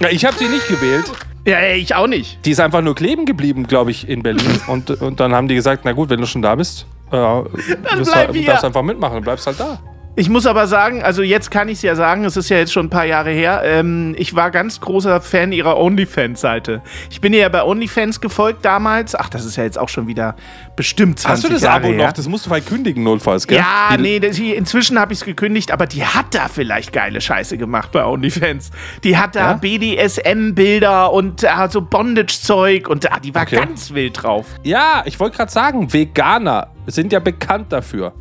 Ja, 0.00 0.08
ich 0.10 0.24
habe 0.24 0.36
sie 0.36 0.48
nicht 0.48 0.68
gewählt. 0.68 1.10
Ja, 1.46 1.62
ich 1.72 1.94
auch 1.94 2.06
nicht. 2.08 2.44
Die 2.44 2.50
ist 2.50 2.60
einfach 2.60 2.82
nur 2.82 2.94
kleben 2.94 3.24
geblieben, 3.24 3.66
glaube 3.66 3.90
ich, 3.92 4.08
in 4.08 4.22
Berlin. 4.22 4.60
Und, 4.66 4.90
und 4.90 5.20
dann 5.20 5.32
haben 5.32 5.46
die 5.48 5.54
gesagt, 5.54 5.82
na 5.84 5.92
gut, 5.92 6.10
wenn 6.10 6.20
du 6.20 6.26
schon 6.26 6.42
da 6.42 6.54
bist, 6.56 6.86
äh, 7.12 7.16
wirst 7.16 8.12
bleib 8.12 8.28
du, 8.28 8.34
hier. 8.34 8.46
darfst 8.48 8.64
einfach 8.64 8.82
mitmachen, 8.82 9.16
du 9.16 9.22
bleibst 9.22 9.46
halt 9.46 9.60
da. 9.60 9.78
Ich 10.18 10.30
muss 10.30 10.46
aber 10.46 10.66
sagen, 10.66 11.02
also 11.02 11.22
jetzt 11.22 11.50
kann 11.50 11.68
ich 11.68 11.74
es 11.76 11.82
ja 11.82 11.94
sagen, 11.94 12.24
es 12.24 12.38
ist 12.38 12.48
ja 12.48 12.56
jetzt 12.56 12.72
schon 12.72 12.86
ein 12.86 12.90
paar 12.90 13.04
Jahre 13.04 13.30
her. 13.30 13.60
Ähm, 13.64 14.14
ich 14.16 14.34
war 14.34 14.50
ganz 14.50 14.80
großer 14.80 15.20
Fan 15.20 15.52
ihrer 15.52 15.76
OnlyFans-Seite. 15.76 16.80
Ich 17.10 17.20
bin 17.20 17.34
ihr 17.34 17.40
ja 17.40 17.48
bei 17.50 17.62
OnlyFans 17.62 18.22
gefolgt 18.22 18.64
damals. 18.64 19.14
Ach, 19.14 19.28
das 19.28 19.44
ist 19.44 19.56
ja 19.56 19.64
jetzt 19.64 19.78
auch 19.78 19.90
schon 19.90 20.06
wieder 20.06 20.34
bestimmt 20.74 21.18
20 21.18 21.30
Hast 21.30 21.44
du 21.44 21.52
das 21.52 21.62
Jahre 21.62 21.76
Abo 21.84 21.88
her. 21.88 22.06
noch? 22.06 22.12
Das 22.14 22.26
musst 22.28 22.46
du 22.46 22.48
vielleicht 22.50 22.66
kündigen, 22.66 23.02
notfalls, 23.04 23.46
gell? 23.46 23.58
Ja, 23.58 23.94
Die- 23.94 24.02
nee, 24.02 24.18
das, 24.18 24.38
inzwischen 24.38 24.98
habe 24.98 25.12
ich 25.12 25.18
es 25.18 25.24
gekündigt, 25.26 25.70
aber 25.70 25.84
die 25.86 26.02
hat 26.02 26.34
da 26.34 26.48
vielleicht 26.48 26.94
geile 26.94 27.20
Scheiße 27.20 27.58
gemacht 27.58 27.92
bei 27.92 28.02
OnlyFans. 28.02 28.70
Die 29.04 29.18
hat 29.18 29.36
da 29.36 29.50
Ja? 29.50 29.52
BDSM-Bilder 29.58 31.12
und 31.12 31.42
äh, 31.44 31.48
so 31.68 31.82
Bondage-Zeug 31.82 32.88
und 32.88 33.12
ah, 33.12 33.18
die 33.22 33.34
war 33.34 33.42
Okay. 33.42 33.56
ganz 33.56 33.92
wild 33.92 34.22
drauf. 34.22 34.46
Ja, 34.62 35.02
ich 35.04 35.20
wollte 35.20 35.36
gerade 35.36 35.52
sagen, 35.52 35.92
Veganer 35.92 36.68
sind 36.86 37.12
ja 37.12 37.18
bekannt 37.20 37.66
dafür. 37.70 38.14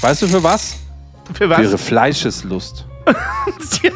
Weißt 0.00 0.22
du 0.22 0.28
für 0.28 0.42
was? 0.44 0.78
Für 1.34 1.48
Für 1.48 1.62
ihre 1.62 1.72
was? 1.74 1.82
Fleischeslust. 1.82 2.86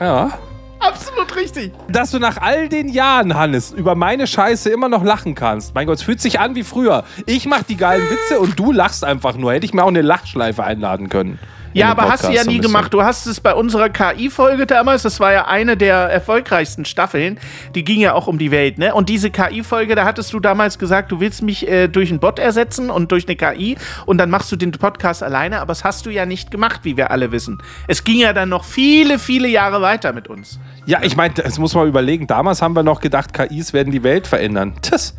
Ja. 0.00 0.30
Absolut 0.78 1.36
richtig. 1.36 1.72
Dass 1.88 2.10
du 2.10 2.18
nach 2.18 2.38
all 2.38 2.70
den 2.70 2.88
Jahren, 2.88 3.34
Hannes, 3.36 3.70
über 3.70 3.94
meine 3.94 4.26
Scheiße 4.26 4.70
immer 4.70 4.88
noch 4.88 5.04
lachen 5.04 5.34
kannst. 5.34 5.74
Mein 5.74 5.86
Gott, 5.86 5.98
es 5.98 6.02
fühlt 6.02 6.22
sich 6.22 6.40
an 6.40 6.54
wie 6.54 6.64
früher. 6.64 7.04
Ich 7.26 7.44
mach 7.44 7.62
die 7.64 7.76
geilen 7.76 8.02
Witze 8.08 8.40
und 8.40 8.58
du 8.58 8.72
lachst 8.72 9.04
einfach 9.04 9.36
nur. 9.36 9.52
Hätte 9.52 9.66
ich 9.66 9.74
mir 9.74 9.84
auch 9.84 9.88
eine 9.88 10.00
Lachschleife 10.00 10.64
einladen 10.64 11.10
können. 11.10 11.38
Ja, 11.72 11.90
aber 11.90 12.02
hast 12.02 12.24
du 12.24 12.28
Podcast 12.28 12.46
ja 12.46 12.52
nie 12.52 12.60
gemacht. 12.60 12.92
Du 12.92 13.02
hast 13.02 13.26
es 13.26 13.40
bei 13.40 13.54
unserer 13.54 13.88
KI-Folge 13.88 14.66
damals, 14.66 15.02
das 15.02 15.20
war 15.20 15.32
ja 15.32 15.46
eine 15.46 15.76
der 15.76 15.96
erfolgreichsten 15.96 16.84
Staffeln, 16.84 17.38
die 17.74 17.84
ging 17.84 18.00
ja 18.00 18.14
auch 18.14 18.26
um 18.26 18.38
die 18.38 18.50
Welt, 18.50 18.78
ne? 18.78 18.94
Und 18.94 19.08
diese 19.08 19.30
KI-Folge, 19.30 19.94
da 19.94 20.04
hattest 20.04 20.32
du 20.32 20.40
damals 20.40 20.78
gesagt, 20.78 21.12
du 21.12 21.20
willst 21.20 21.42
mich 21.42 21.68
äh, 21.68 21.88
durch 21.88 22.10
einen 22.10 22.18
Bot 22.18 22.38
ersetzen 22.38 22.90
und 22.90 23.12
durch 23.12 23.26
eine 23.28 23.36
KI 23.36 23.76
und 24.06 24.18
dann 24.18 24.30
machst 24.30 24.50
du 24.50 24.56
den 24.56 24.72
Podcast 24.72 25.22
alleine, 25.22 25.60
aber 25.60 25.68
das 25.68 25.84
hast 25.84 26.06
du 26.06 26.10
ja 26.10 26.26
nicht 26.26 26.50
gemacht, 26.50 26.80
wie 26.82 26.96
wir 26.96 27.10
alle 27.10 27.30
wissen. 27.32 27.58
Es 27.86 28.02
ging 28.04 28.18
ja 28.18 28.32
dann 28.32 28.48
noch 28.48 28.64
viele, 28.64 29.18
viele 29.18 29.48
Jahre 29.48 29.80
weiter 29.80 30.12
mit 30.12 30.28
uns. 30.28 30.58
Ja, 30.86 31.00
ich 31.02 31.16
meine, 31.16 31.34
das 31.34 31.58
muss 31.58 31.74
man 31.74 31.86
überlegen. 31.86 32.26
Damals 32.26 32.62
haben 32.62 32.74
wir 32.74 32.82
noch 32.82 33.00
gedacht, 33.00 33.32
KIs 33.32 33.72
werden 33.72 33.92
die 33.92 34.02
Welt 34.02 34.26
verändern. 34.26 34.74
Tschüss. 34.82 35.14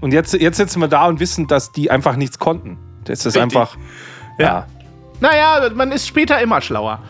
Und 0.00 0.12
jetzt, 0.12 0.34
jetzt 0.34 0.58
sitzen 0.58 0.80
wir 0.80 0.88
da 0.88 1.06
und 1.06 1.18
wissen, 1.20 1.46
dass 1.46 1.72
die 1.72 1.90
einfach 1.90 2.16
nichts 2.16 2.38
konnten. 2.38 2.78
Das 3.04 3.20
ist 3.20 3.26
Richtig. 3.26 3.42
einfach. 3.42 3.76
Ja. 4.38 4.66
Naja, 5.20 5.68
man 5.74 5.92
ist 5.92 6.06
später 6.06 6.40
immer 6.40 6.60
schlauer. 6.60 7.00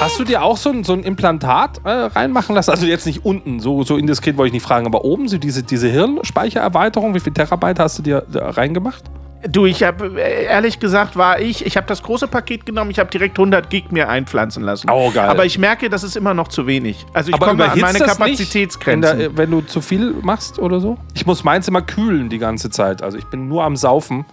Hast 0.00 0.18
du 0.18 0.24
dir 0.24 0.42
auch 0.42 0.56
so 0.56 0.70
ein, 0.70 0.82
so 0.82 0.94
ein 0.94 1.02
Implantat 1.02 1.82
äh, 1.84 1.90
reinmachen 1.90 2.54
lassen? 2.54 2.70
Also 2.70 2.86
jetzt 2.86 3.04
nicht 3.04 3.24
unten, 3.24 3.60
so, 3.60 3.82
so 3.82 3.98
indiskret 3.98 4.38
wollte 4.38 4.48
ich 4.48 4.54
nicht 4.54 4.62
fragen, 4.62 4.86
aber 4.86 5.04
oben 5.04 5.28
so 5.28 5.36
diese, 5.36 5.62
diese 5.62 5.88
Hirnspeichererweiterung, 5.88 7.14
wie 7.14 7.20
viel 7.20 7.34
Terabyte 7.34 7.78
hast 7.78 7.98
du 7.98 8.02
dir 8.02 8.24
da 8.32 8.48
reingemacht? 8.48 9.04
Du, 9.46 9.64
ich 9.64 9.82
habe 9.82 10.18
ehrlich 10.20 10.80
gesagt, 10.80 11.16
war 11.16 11.40
ich, 11.40 11.64
ich 11.64 11.76
habe 11.76 11.86
das 11.86 12.02
große 12.02 12.28
Paket 12.28 12.66
genommen, 12.66 12.90
ich 12.90 12.98
habe 12.98 13.10
direkt 13.10 13.38
100 13.38 13.70
Gig 13.70 13.90
mir 13.90 14.08
einpflanzen 14.08 14.62
lassen. 14.62 14.90
Oh, 14.90 15.10
geil. 15.10 15.28
Aber 15.28 15.46
ich 15.46 15.58
merke, 15.58 15.88
das 15.88 16.02
ist 16.02 16.16
immer 16.16 16.34
noch 16.34 16.48
zu 16.48 16.66
wenig. 16.66 17.06
Also 17.14 17.30
ich 17.30 17.34
Aber 17.34 17.48
komme 17.48 17.70
an 17.70 17.78
meine 17.78 18.00
wenn, 18.00 18.06
Kapazitätsgrenzen. 18.06 19.18
da, 19.18 19.36
wenn 19.36 19.50
du 19.50 19.62
zu 19.62 19.80
viel 19.80 20.14
machst 20.22 20.58
oder 20.58 20.80
so? 20.80 20.98
Ich 21.14 21.24
muss 21.24 21.42
meins 21.42 21.68
immer 21.68 21.80
kühlen 21.80 22.28
die 22.28 22.38
ganze 22.38 22.68
Zeit. 22.68 23.02
Also 23.02 23.16
ich 23.16 23.26
bin 23.26 23.48
nur 23.48 23.64
am 23.64 23.76
Saufen. 23.76 24.26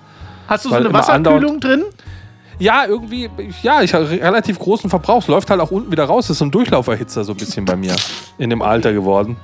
Hast 0.48 0.66
du 0.66 0.70
so 0.70 0.76
eine 0.76 0.92
Wasserkühlung 0.92 1.60
drin? 1.62 1.84
Ja, 2.60 2.86
irgendwie, 2.88 3.30
ja, 3.62 3.84
ich 3.84 3.94
habe 3.94 4.10
relativ 4.10 4.58
großen 4.58 4.90
Verbrauch. 4.90 5.22
Es 5.22 5.28
läuft 5.28 5.48
halt 5.50 5.62
auch 5.62 5.72
unten 5.72 5.92
wieder 5.92 6.06
raus. 6.06 6.28
Das 6.28 6.36
ist 6.36 6.40
so 6.40 6.46
ein 6.46 6.52
Durchlauferhitzer 6.52 7.24
so 7.24 7.34
ein 7.34 7.38
bisschen 7.38 7.66
bei 7.66 7.76
mir 7.76 7.96
in 8.38 8.50
dem 8.50 8.64
Alter 8.64 8.94
geworden. 8.94 9.38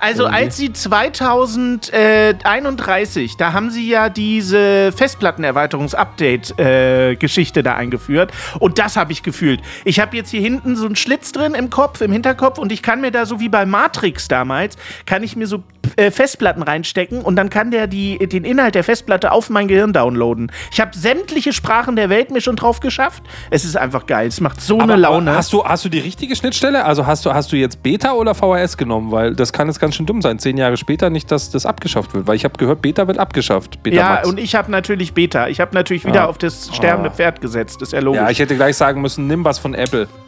Also 0.00 0.26
als 0.26 0.56
sie 0.56 0.72
2031, 0.72 3.36
da 3.36 3.52
haben 3.52 3.70
sie 3.70 3.86
ja 3.86 4.08
diese 4.08 4.90
Festplattenerweiterungs-Update-Geschichte 4.92 7.62
da 7.62 7.74
eingeführt 7.74 8.32
und 8.58 8.78
das 8.78 8.96
habe 8.96 9.12
ich 9.12 9.22
gefühlt. 9.22 9.60
Ich 9.84 10.00
habe 10.00 10.16
jetzt 10.16 10.30
hier 10.30 10.40
hinten 10.40 10.76
so 10.76 10.86
einen 10.86 10.96
Schlitz 10.96 11.32
drin 11.32 11.52
im 11.52 11.68
Kopf, 11.68 12.00
im 12.00 12.12
Hinterkopf 12.12 12.56
und 12.56 12.72
ich 12.72 12.80
kann 12.82 13.02
mir 13.02 13.10
da 13.10 13.26
so 13.26 13.40
wie 13.40 13.50
bei 13.50 13.66
Matrix 13.66 14.26
damals, 14.26 14.78
kann 15.04 15.22
ich 15.22 15.36
mir 15.36 15.46
so 15.46 15.62
äh, 15.96 16.10
Festplatten 16.10 16.62
reinstecken 16.62 17.22
und 17.22 17.36
dann 17.36 17.50
kann 17.50 17.70
der 17.70 17.86
die, 17.86 18.18
den 18.18 18.44
Inhalt 18.44 18.74
der 18.74 18.84
Festplatte 18.84 19.32
auf 19.32 19.50
mein 19.50 19.68
Gehirn 19.68 19.92
downloaden. 19.92 20.50
Ich 20.72 20.80
habe 20.80 20.90
sämtliche 20.96 21.52
Sprachen 21.52 21.96
der 21.96 22.08
Welt 22.10 22.30
mir 22.30 22.40
schon 22.40 22.56
drauf 22.56 22.80
geschafft. 22.80 23.22
Es 23.50 23.64
ist 23.64 23.76
einfach 23.76 24.06
geil. 24.06 24.28
Es 24.28 24.40
macht 24.40 24.60
so 24.60 24.78
eine 24.78 24.96
Laune. 24.96 25.34
hast, 25.34 25.52
du, 25.52 25.64
hast 25.64 25.84
du 25.84 25.88
die 25.88 25.98
richtige 26.00 26.34
Schnittstelle? 26.36 26.84
Also 26.84 27.06
hast 27.06 27.24
du, 27.26 27.32
hast 27.34 27.52
du 27.52 27.56
jetzt 27.56 27.82
Beta 27.82 28.12
oder 28.12 28.34
VHS 28.34 28.76
genommen? 28.76 29.10
Weil 29.10 29.34
das 29.34 29.52
kann 29.52 29.66
jetzt 29.68 29.80
ganz 29.80 29.94
schön 29.96 30.06
dumm 30.06 30.22
sein. 30.22 30.38
Zehn 30.38 30.56
Jahre 30.56 30.76
später 30.76 31.10
nicht, 31.10 31.30
dass 31.30 31.50
das 31.50 31.66
abgeschafft 31.66 32.14
wird. 32.14 32.26
Weil 32.26 32.36
ich 32.36 32.44
habe 32.44 32.56
gehört, 32.58 32.82
Beta 32.82 33.06
wird 33.06 33.18
abgeschafft. 33.18 33.82
Beta 33.82 33.96
ja, 33.96 34.08
Max. 34.10 34.28
und 34.28 34.38
ich 34.38 34.54
habe 34.54 34.70
natürlich 34.70 35.12
Beta. 35.14 35.48
Ich 35.48 35.60
habe 35.60 35.74
natürlich 35.74 36.04
wieder 36.04 36.22
Ah. 36.22 36.26
auf 36.26 36.38
das 36.38 36.70
sterbende 36.74 37.10
Ah. 37.10 37.14
Pferd 37.14 37.40
gesetzt. 37.40 37.82
ist 37.82 37.92
ja 37.92 38.00
logisch. 38.00 38.20
ja, 38.20 38.30
ich 38.30 38.38
hätte 38.38 38.56
gleich 38.56 38.76
sagen 38.76 39.00
müssen, 39.00 39.26
nimm 39.26 39.44
was 39.44 39.58
von 39.58 39.74
Apple. 39.74 40.08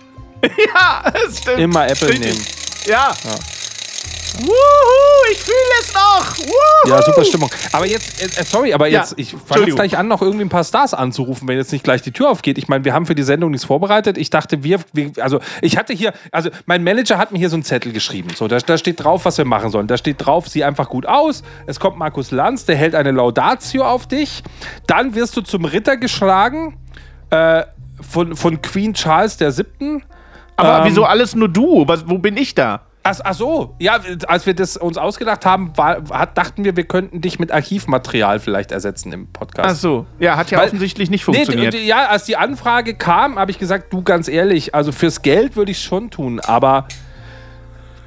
Ja, 0.42 1.04
das 1.12 1.38
stimmt. 1.38 1.58
Immer 1.60 1.86
Apple 1.88 2.08
Richtig. 2.08 2.26
nehmen. 2.32 2.44
Ja. 2.86 3.12
Wuhu, 4.40 5.30
ich 5.30 5.38
fühle 5.38 5.56
es 5.80 5.92
noch. 5.94 6.38
Wuhu. 6.38 6.88
Ja, 6.88 7.02
super 7.02 7.24
Stimmung. 7.24 7.50
Aber 7.72 7.86
jetzt, 7.86 8.22
äh, 8.38 8.44
sorry, 8.44 8.72
aber 8.72 8.88
Ja, 8.88 9.00
jetzt, 9.00 9.14
ich 9.16 9.34
fange 9.46 9.66
jetzt 9.66 9.76
gleich 9.76 9.96
an, 9.98 10.08
noch 10.08 10.22
irgendwie 10.22 10.44
ein 10.44 10.48
paar 10.48 10.64
Stars 10.64 10.94
anzurufen, 10.94 11.46
wenn 11.48 11.56
jetzt 11.56 11.72
nicht 11.72 11.84
gleich 11.84 12.02
die 12.02 12.12
Tür 12.12 12.30
aufgeht. 12.30 12.58
Ich 12.58 12.68
meine, 12.68 12.84
wir 12.84 12.94
haben 12.94 13.06
für 13.06 13.14
die 13.14 13.22
Sendung 13.22 13.50
nichts 13.50 13.66
vorbereitet. 13.66 14.18
Ich 14.18 14.30
dachte, 14.30 14.62
wir, 14.64 14.80
wir, 14.92 15.12
also 15.20 15.40
ich 15.60 15.76
hatte 15.76 15.92
hier, 15.92 16.12
also 16.30 16.50
mein 16.66 16.82
Manager 16.82 17.18
hat 17.18 17.32
mir 17.32 17.38
hier 17.38 17.50
so 17.50 17.56
einen 17.56 17.62
Zettel 17.64 17.92
geschrieben. 17.92 18.30
So, 18.34 18.48
da, 18.48 18.58
da 18.58 18.78
steht 18.78 19.02
drauf, 19.04 19.24
was 19.24 19.38
wir 19.38 19.44
machen 19.44 19.70
sollen. 19.70 19.86
Da 19.86 19.96
steht 19.96 20.24
drauf, 20.24 20.48
sieh 20.48 20.64
einfach 20.64 20.88
gut 20.88 21.06
aus. 21.06 21.42
Es 21.66 21.78
kommt 21.78 21.96
Markus 21.98 22.30
Lanz, 22.30 22.64
der 22.64 22.76
hält 22.76 22.94
eine 22.94 23.10
Laudatio 23.10 23.84
auf 23.84 24.06
dich. 24.06 24.42
Dann 24.86 25.14
wirst 25.14 25.36
du 25.36 25.42
zum 25.42 25.64
Ritter 25.64 25.96
geschlagen 25.96 26.78
äh, 27.30 27.64
von, 28.00 28.34
von 28.36 28.60
Queen 28.62 28.94
Charles 28.94 29.36
der 29.36 29.52
Siebten. 29.52 30.02
Aber 30.56 30.78
Ähm, 30.78 30.84
wieso 30.86 31.04
alles 31.04 31.34
nur 31.34 31.48
du? 31.48 31.84
Was, 31.86 32.08
wo 32.08 32.18
bin 32.18 32.36
ich 32.36 32.54
da? 32.54 32.82
Ach, 33.04 33.18
ach 33.24 33.34
so, 33.34 33.74
ja, 33.80 33.98
als 34.28 34.46
wir 34.46 34.54
das 34.54 34.76
uns 34.76 34.96
ausgedacht 34.96 35.44
haben, 35.44 35.76
war, 35.76 36.02
hat, 36.10 36.38
dachten 36.38 36.62
wir, 36.64 36.76
wir 36.76 36.84
könnten 36.84 37.20
dich 37.20 37.40
mit 37.40 37.50
Archivmaterial 37.50 38.38
vielleicht 38.38 38.70
ersetzen 38.70 39.12
im 39.12 39.26
Podcast. 39.32 39.68
Ach 39.70 39.74
so. 39.74 40.06
Ja, 40.20 40.36
hat 40.36 40.52
ja 40.52 40.58
Weil- 40.58 40.66
offensichtlich 40.66 41.10
nicht 41.10 41.26
Nee, 41.26 41.34
funktioniert. 41.34 41.74
d- 41.74 41.84
ja, 41.84 42.06
als 42.06 42.24
die 42.24 42.36
Anfrage 42.36 42.94
kam, 42.94 43.38
habe 43.40 43.50
ich 43.50 43.58
gesagt, 43.58 43.92
du 43.92 44.02
ganz 44.02 44.28
ehrlich, 44.28 44.74
also 44.76 44.92
fürs 44.92 45.22
Geld 45.22 45.56
würde 45.56 45.72
ich 45.72 45.82
schon 45.82 46.10
tun, 46.10 46.38
aber 46.38 46.86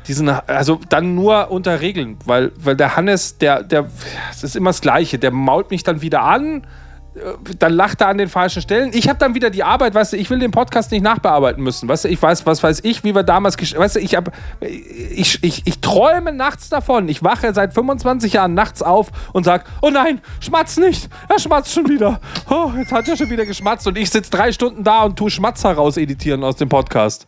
diesen, 0.08 0.30
also 0.30 0.80
dann 0.90 1.16
nur 1.16 1.52
unter 1.52 1.82
Regeln, 1.82 2.18
weil, 2.26 2.52
weil 2.58 2.76
der 2.76 2.96
Hannes, 2.96 3.38
der, 3.38 3.64
der, 3.64 3.90
es 4.32 4.44
ist 4.44 4.56
immer 4.56 4.70
das 4.70 4.80
Gleiche, 4.82 5.18
der 5.20 5.32
mault 5.32 5.72
mich 5.72 5.84
dann 5.84 6.02
wieder 6.02 6.22
an, 6.24 6.66
dann 7.60 7.74
lacht 7.74 8.02
er 8.02 8.08
an 8.08 8.18
den 8.18 8.28
falschen 8.28 8.62
Stellen. 8.62 8.92
Ich 8.94 9.08
habe 9.08 9.18
dann 9.20 9.36
wieder 9.36 9.50
die 9.50 9.64
Arbeit, 9.64 9.94
weißt 9.96 10.14
du, 10.14 10.18
ich 10.18 10.30
will 10.30 10.40
den 10.40 10.52
Podcast 10.52 10.92
nicht 10.92 11.02
nachbearbeiten 11.02 11.64
müssen, 11.64 11.88
weißt 11.88 12.06
du, 12.06 12.10
ich 12.10 12.22
weiß, 12.22 12.46
was 12.46 12.62
weiß 12.62 12.82
ich, 12.84 13.04
wie 13.04 13.16
wir 13.16 13.24
damals, 13.24 13.58
weißt 13.58 13.96
du, 13.96 14.00
ich 14.00 14.16
habe, 14.16 14.32
ich, 14.60 15.42
ich, 15.44 15.66
ich 15.66 15.80
träume 15.80 16.34
nachts 16.34 16.70
davon, 16.70 17.08
ich 17.08 17.24
wache 17.24 17.54
seit 17.54 17.74
25 17.74 18.34
Jahren 18.34 18.54
nachts 18.54 18.82
auf 18.82 19.12
und 19.34 19.46
sag, 19.46 19.66
oh 19.82 19.90
nein, 19.90 20.20
schmatz 20.42 20.78
nicht, 20.78 21.10
er 21.30 21.40
schmatzt 21.40 21.74
schon 21.74 21.88
wieder, 21.88 22.20
oh, 22.50 22.72
jetzt 22.78 22.92
hat 22.92 23.08
er 23.08 23.16
schon 23.16 23.30
wieder 23.30 23.46
geschmatzt 23.46 23.88
und 23.88 23.98
ich 23.98 24.10
sitze 24.10 24.32
drei 24.32 24.52
Stunden 24.52 24.84
da 24.84 25.04
und 25.04 25.18
tu 25.18 25.30
Schmatzer 25.30 25.72
raus 25.74 25.98
editieren 25.98 26.44
aus 26.44 26.58
dem 26.58 26.70
Podcast. 26.70 27.28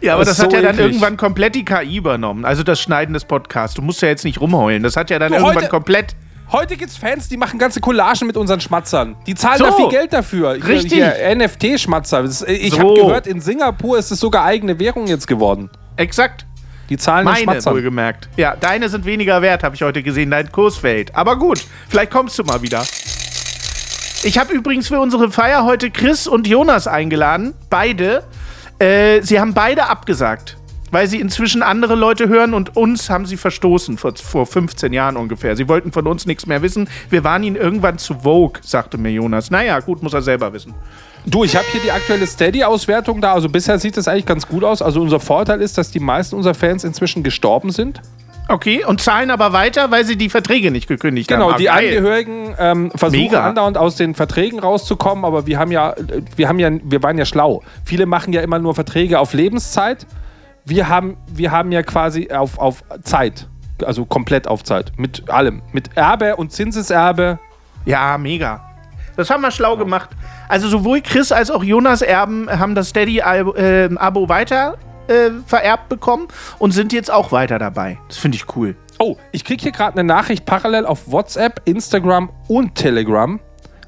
ja, 0.00 0.14
aber 0.14 0.24
das 0.24 0.36
das, 0.36 0.44
hat 0.44 0.50
so 0.52 0.56
ja 0.56 0.62
dann 0.62 0.74
eklig. 0.74 0.86
irgendwann 0.86 1.16
komplett 1.16 1.54
die 1.54 1.64
KI 1.64 1.96
übernommen. 1.96 2.44
Also 2.44 2.62
das 2.62 2.80
Schneiden 2.80 3.14
des 3.14 3.24
Podcasts. 3.24 3.74
Du 3.76 3.82
musst 3.82 4.02
ja 4.02 4.08
jetzt 4.08 4.24
nicht 4.24 4.40
rumheulen. 4.40 4.82
Das 4.82 4.96
hat 4.96 5.10
ja 5.10 5.18
dann 5.18 5.32
Du, 5.32 5.38
irgendwann 5.38 5.68
komplett. 5.68 6.14
Heute 6.54 6.76
gibt's 6.76 6.96
Fans, 6.96 7.28
die 7.28 7.36
machen 7.36 7.58
ganze 7.58 7.80
Collagen 7.80 8.28
mit 8.28 8.36
unseren 8.36 8.60
Schmatzern. 8.60 9.16
Die 9.26 9.34
zahlen 9.34 9.58
So. 9.58 9.64
da 9.64 9.72
viel 9.72 9.88
Geld 9.88 10.12
dafür. 10.12 10.54
Hier- 10.54 10.68
Richtig. 10.68 11.02
NFT-Schmatzer. 11.02 12.24
Ich 12.46 12.70
So. 12.74 12.78
habe 12.78 12.94
gehört, 12.94 13.26
in 13.26 13.40
Singapur 13.40 13.98
ist 13.98 14.12
es 14.12 14.20
sogar 14.20 14.44
eigene 14.44 14.78
Währung 14.78 15.08
jetzt 15.08 15.26
geworden. 15.26 15.68
Exakt. 15.96 16.46
Die 16.90 16.96
zahlen 16.96 17.24
Meine, 17.24 17.40
Schmatzern. 17.42 17.74
wohlgemerkt. 17.74 18.28
Ja, 18.36 18.54
deine 18.54 18.88
sind 18.88 19.04
weniger 19.04 19.42
wert, 19.42 19.64
habe 19.64 19.74
ich 19.74 19.82
heute 19.82 20.02
gesehen. 20.04 20.30
Dein 20.30 20.52
Kurs 20.52 20.76
fällt. 20.76 21.12
Aber 21.16 21.36
gut, 21.40 21.64
vielleicht 21.88 22.12
kommst 22.12 22.38
du 22.38 22.44
mal 22.44 22.62
wieder. 22.62 22.84
Ich 24.22 24.38
habe 24.38 24.52
übrigens 24.54 24.86
für 24.86 25.00
unsere 25.00 25.32
Feier 25.32 25.64
heute 25.64 25.90
Chris 25.90 26.28
und 26.28 26.46
Jonas 26.46 26.86
eingeladen. 26.86 27.54
Beide. 27.68 28.22
Äh, 28.78 29.22
sie 29.22 29.40
haben 29.40 29.54
beide 29.54 29.86
abgesagt. 29.88 30.56
Weil 30.94 31.08
sie 31.08 31.18
inzwischen 31.18 31.64
andere 31.64 31.96
Leute 31.96 32.28
hören 32.28 32.54
und 32.54 32.76
uns 32.76 33.10
haben 33.10 33.26
sie 33.26 33.36
verstoßen 33.36 33.98
vor, 33.98 34.14
vor 34.14 34.46
15 34.46 34.92
Jahren 34.92 35.16
ungefähr. 35.16 35.56
Sie 35.56 35.66
wollten 35.66 35.90
von 35.90 36.06
uns 36.06 36.24
nichts 36.24 36.46
mehr 36.46 36.62
wissen. 36.62 36.88
Wir 37.10 37.24
waren 37.24 37.42
ihnen 37.42 37.56
irgendwann 37.56 37.98
zu 37.98 38.20
Vogue, 38.20 38.60
sagte 38.62 38.96
mir 38.96 39.10
Jonas. 39.10 39.50
Naja, 39.50 39.80
gut, 39.80 40.04
muss 40.04 40.14
er 40.14 40.22
selber 40.22 40.52
wissen. 40.52 40.72
Du, 41.26 41.42
ich 41.42 41.56
habe 41.56 41.66
hier 41.72 41.80
die 41.80 41.90
aktuelle 41.90 42.28
Steady-Auswertung 42.28 43.20
da. 43.20 43.32
Also 43.32 43.48
bisher 43.48 43.80
sieht 43.80 43.96
das 43.96 44.06
eigentlich 44.06 44.26
ganz 44.26 44.46
gut 44.46 44.62
aus. 44.62 44.82
Also 44.82 45.00
unser 45.02 45.18
Vorteil 45.18 45.60
ist, 45.62 45.76
dass 45.78 45.90
die 45.90 45.98
meisten 45.98 46.36
unserer 46.36 46.54
Fans 46.54 46.84
inzwischen 46.84 47.24
gestorben 47.24 47.72
sind. 47.72 48.00
Okay, 48.46 48.84
und 48.84 49.00
zahlen 49.00 49.32
aber 49.32 49.52
weiter, 49.52 49.90
weil 49.90 50.04
sie 50.04 50.14
die 50.14 50.28
Verträge 50.30 50.70
nicht 50.70 50.86
gekündigt 50.86 51.26
Genau, 51.28 51.46
haben. 51.46 51.54
Ah, 51.54 51.58
die 51.58 51.64
geil. 51.64 51.88
Angehörigen 51.88 52.54
ähm, 52.56 52.92
versuchen 52.94 53.20
Mega. 53.24 53.48
andauernd 53.48 53.78
aus 53.78 53.96
den 53.96 54.14
Verträgen 54.14 54.60
rauszukommen, 54.60 55.24
aber 55.24 55.48
wir 55.48 55.58
haben 55.58 55.72
ja, 55.72 55.96
wir 56.36 56.48
haben 56.48 56.60
ja, 56.60 56.70
wir 56.84 57.02
waren 57.02 57.18
ja 57.18 57.24
schlau. 57.24 57.62
Viele 57.84 58.06
machen 58.06 58.32
ja 58.32 58.42
immer 58.42 58.60
nur 58.60 58.76
Verträge 58.76 59.18
auf 59.18 59.32
Lebenszeit. 59.34 60.06
Wir 60.66 60.88
haben, 60.88 61.18
wir 61.30 61.50
haben 61.50 61.72
ja 61.72 61.82
quasi 61.82 62.30
auf, 62.30 62.58
auf 62.58 62.84
Zeit, 63.02 63.48
also 63.84 64.06
komplett 64.06 64.48
auf 64.48 64.64
Zeit, 64.64 64.92
mit 64.96 65.28
allem, 65.28 65.60
mit 65.72 65.94
Erbe 65.94 66.36
und 66.36 66.52
Zinseserbe. 66.52 67.38
Ja, 67.84 68.16
mega. 68.16 68.64
Das 69.16 69.28
haben 69.28 69.42
wir 69.42 69.50
schlau 69.50 69.76
gemacht. 69.76 70.10
Also 70.48 70.68
sowohl 70.68 71.02
Chris 71.02 71.32
als 71.32 71.50
auch 71.50 71.62
Jonas 71.62 72.00
Erben 72.00 72.48
haben 72.50 72.74
das 72.74 72.88
Steady-Abo 72.88 74.28
weiter 74.28 74.78
äh, 75.06 75.30
vererbt 75.46 75.90
bekommen 75.90 76.28
und 76.58 76.72
sind 76.72 76.94
jetzt 76.94 77.10
auch 77.10 77.30
weiter 77.30 77.58
dabei. 77.58 77.98
Das 78.08 78.16
finde 78.16 78.36
ich 78.36 78.56
cool. 78.56 78.74
Oh, 78.98 79.16
ich 79.32 79.44
krieg 79.44 79.60
hier 79.60 79.72
gerade 79.72 79.98
eine 79.98 80.04
Nachricht 80.04 80.46
parallel 80.46 80.86
auf 80.86 81.10
WhatsApp, 81.10 81.60
Instagram 81.66 82.30
und 82.48 82.74
Telegram. 82.74 83.38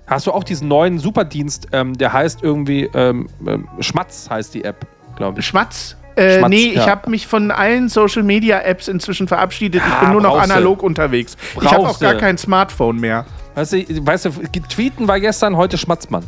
Hast 0.07 0.27
du 0.27 0.33
auch 0.33 0.45
diesen 0.45 0.69
neuen 0.69 0.99
Superdienst, 0.99 1.69
ähm, 1.73 1.97
der 1.97 2.13
heißt 2.13 2.43
irgendwie 2.43 2.91
ähm, 2.93 3.29
ähm, 3.47 3.67
Schmatz 3.81 4.29
heißt 4.29 4.53
die 4.55 4.65
App, 4.65 4.87
glaube 5.17 5.41
ich. 5.41 5.47
Schmatz? 5.47 5.97
Äh, 6.17 6.39
Schmatz, 6.39 6.51
nee, 6.51 6.57
ich 6.69 6.75
ja. 6.77 6.87
habe 6.89 7.11
mich 7.11 7.27
von 7.27 7.51
allen 7.51 7.89
Social 7.89 8.23
Media 8.23 8.61
Apps 8.61 8.89
inzwischen 8.89 9.29
verabschiedet. 9.29 9.83
ich 9.87 9.95
bin 10.01 10.13
nur 10.13 10.23
noch 10.23 10.31
brauchst 10.35 10.51
du. 10.51 10.55
analog 10.55 10.83
unterwegs. 10.83 11.37
ich 11.61 11.67
habe 11.67 11.79
auch 11.79 11.85
Brauchst 11.89 12.01
gar 12.01 12.15
kein 12.15 12.39
Smartphone 12.39 12.97
mehr. 12.97 13.27
Weißt 13.55 13.73
du, 13.73 14.07
weißt 14.07 14.25
du, 14.27 14.31
tweeten 14.69 15.07
war 15.09 15.21
gestern, 15.21 15.57
heute 15.57 15.79
Schmatzmann. 15.79 16.25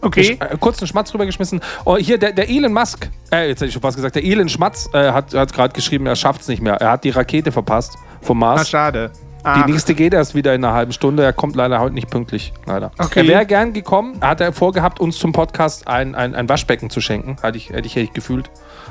Okay. 0.00 0.38
Äh, 0.40 0.56
kurz 0.58 0.80
einen 0.80 0.86
Schmatz 0.88 1.12
rübergeschmissen. 1.12 1.60
Oh, 1.84 1.96
hier, 1.96 2.18
der, 2.18 2.32
der 2.32 2.48
Elon 2.48 2.72
Musk, 2.72 3.08
äh, 3.32 3.48
jetzt 3.48 3.58
hätte 3.60 3.66
ich 3.66 3.72
schon 3.72 3.82
fast 3.82 3.96
gesagt, 3.96 4.14
der 4.14 4.24
Elon 4.24 4.48
Schmatz 4.48 4.88
äh, 4.92 5.10
hat, 5.12 5.34
hat 5.34 5.52
gerade 5.52 5.72
geschrieben, 5.72 6.06
er 6.06 6.14
schafft 6.16 6.42
es 6.42 6.48
nicht 6.48 6.62
mehr. 6.62 6.74
Er 6.74 6.92
hat 6.92 7.04
die 7.04 7.10
Rakete 7.10 7.50
verpasst 7.50 7.96
vom 8.22 8.38
Mars. 8.38 8.68
schade. 8.68 9.10
Die 9.40 9.44
Ah, 9.44 9.66
nächste 9.66 9.94
geht 9.94 10.14
erst 10.14 10.34
wieder 10.34 10.52
in 10.54 10.64
einer 10.64 10.74
halben 10.74 10.92
Stunde. 10.92 11.22
Er 11.22 11.32
kommt 11.32 11.54
leider 11.56 11.78
heute 11.78 11.94
nicht 11.94 12.10
pünktlich. 12.10 12.52
Leider. 12.66 12.90
Okay. 12.98 13.20
Er 13.20 13.28
wäre 13.28 13.46
gern 13.46 13.72
gekommen. 13.72 14.18
Hat 14.20 14.40
er 14.40 14.52
vorgehabt, 14.52 14.98
uns 15.00 15.16
zum 15.18 15.32
Podcast 15.32 15.86
ein, 15.86 16.14
ein, 16.16 16.34
ein 16.34 16.48
Waschbecken 16.48 16.90
zu 16.90 17.00
schenken. 17.00 17.36
Hätte 17.40 17.56
ich, 17.56 17.70
hätte 17.70 17.86
ich 17.86 18.12
gefühlt. 18.12 18.50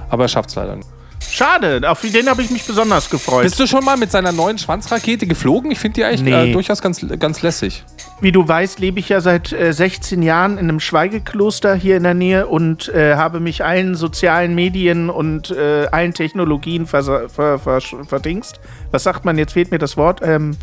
Aber 0.09 0.23
er 0.23 0.27
schafft 0.29 0.49
es 0.49 0.55
leider 0.55 0.75
nicht. 0.75 0.87
schade. 1.29 1.81
Auf 1.89 2.01
den 2.01 2.29
habe 2.29 2.41
ich 2.41 2.49
mich 2.49 2.63
besonders 2.65 3.09
gefreut. 3.09 3.43
Bist 3.43 3.59
du 3.59 3.67
schon 3.67 3.83
mal 3.83 3.97
mit 3.97 4.11
seiner 4.11 4.31
neuen 4.31 4.57
Schwanzrakete 4.57 5.27
geflogen? 5.27 5.71
Ich 5.71 5.79
finde 5.79 5.95
die 5.95 6.03
eigentlich 6.05 6.21
Nee. 6.21 6.49
äh, 6.49 6.53
durchaus 6.53 6.81
ganz, 6.81 7.05
ganz 7.19 7.41
lässig. 7.41 7.83
Wie 8.21 8.31
du 8.31 8.47
weißt, 8.47 8.79
lebe 8.79 8.99
ich 8.99 9.09
ja 9.09 9.21
seit 9.21 9.51
äh, 9.53 9.71
16 9.73 10.23
Jahren 10.23 10.53
in 10.53 10.69
einem 10.69 10.79
Schweigekloster 10.79 11.75
hier 11.75 11.97
in 11.97 12.03
der 12.03 12.13
Nähe 12.15 12.47
und 12.47 12.87
äh, 12.89 13.15
habe 13.15 13.39
mich 13.39 13.63
allen 13.63 13.95
sozialen 13.95 14.55
Medien 14.55 15.09
und 15.09 15.51
äh, 15.51 15.87
allen 15.91 16.13
Technologien 16.13 16.87
ver, 16.87 17.29
ver, 17.29 17.59
verdingst. 17.59 18.59
Was 18.91 19.03
sagt 19.03 19.25
man? 19.25 19.37
Jetzt 19.37 19.53
fehlt 19.53 19.69
mir 19.71 19.79
das 19.79 19.97
Wort. 19.97 20.21
Ähm, 20.23 20.55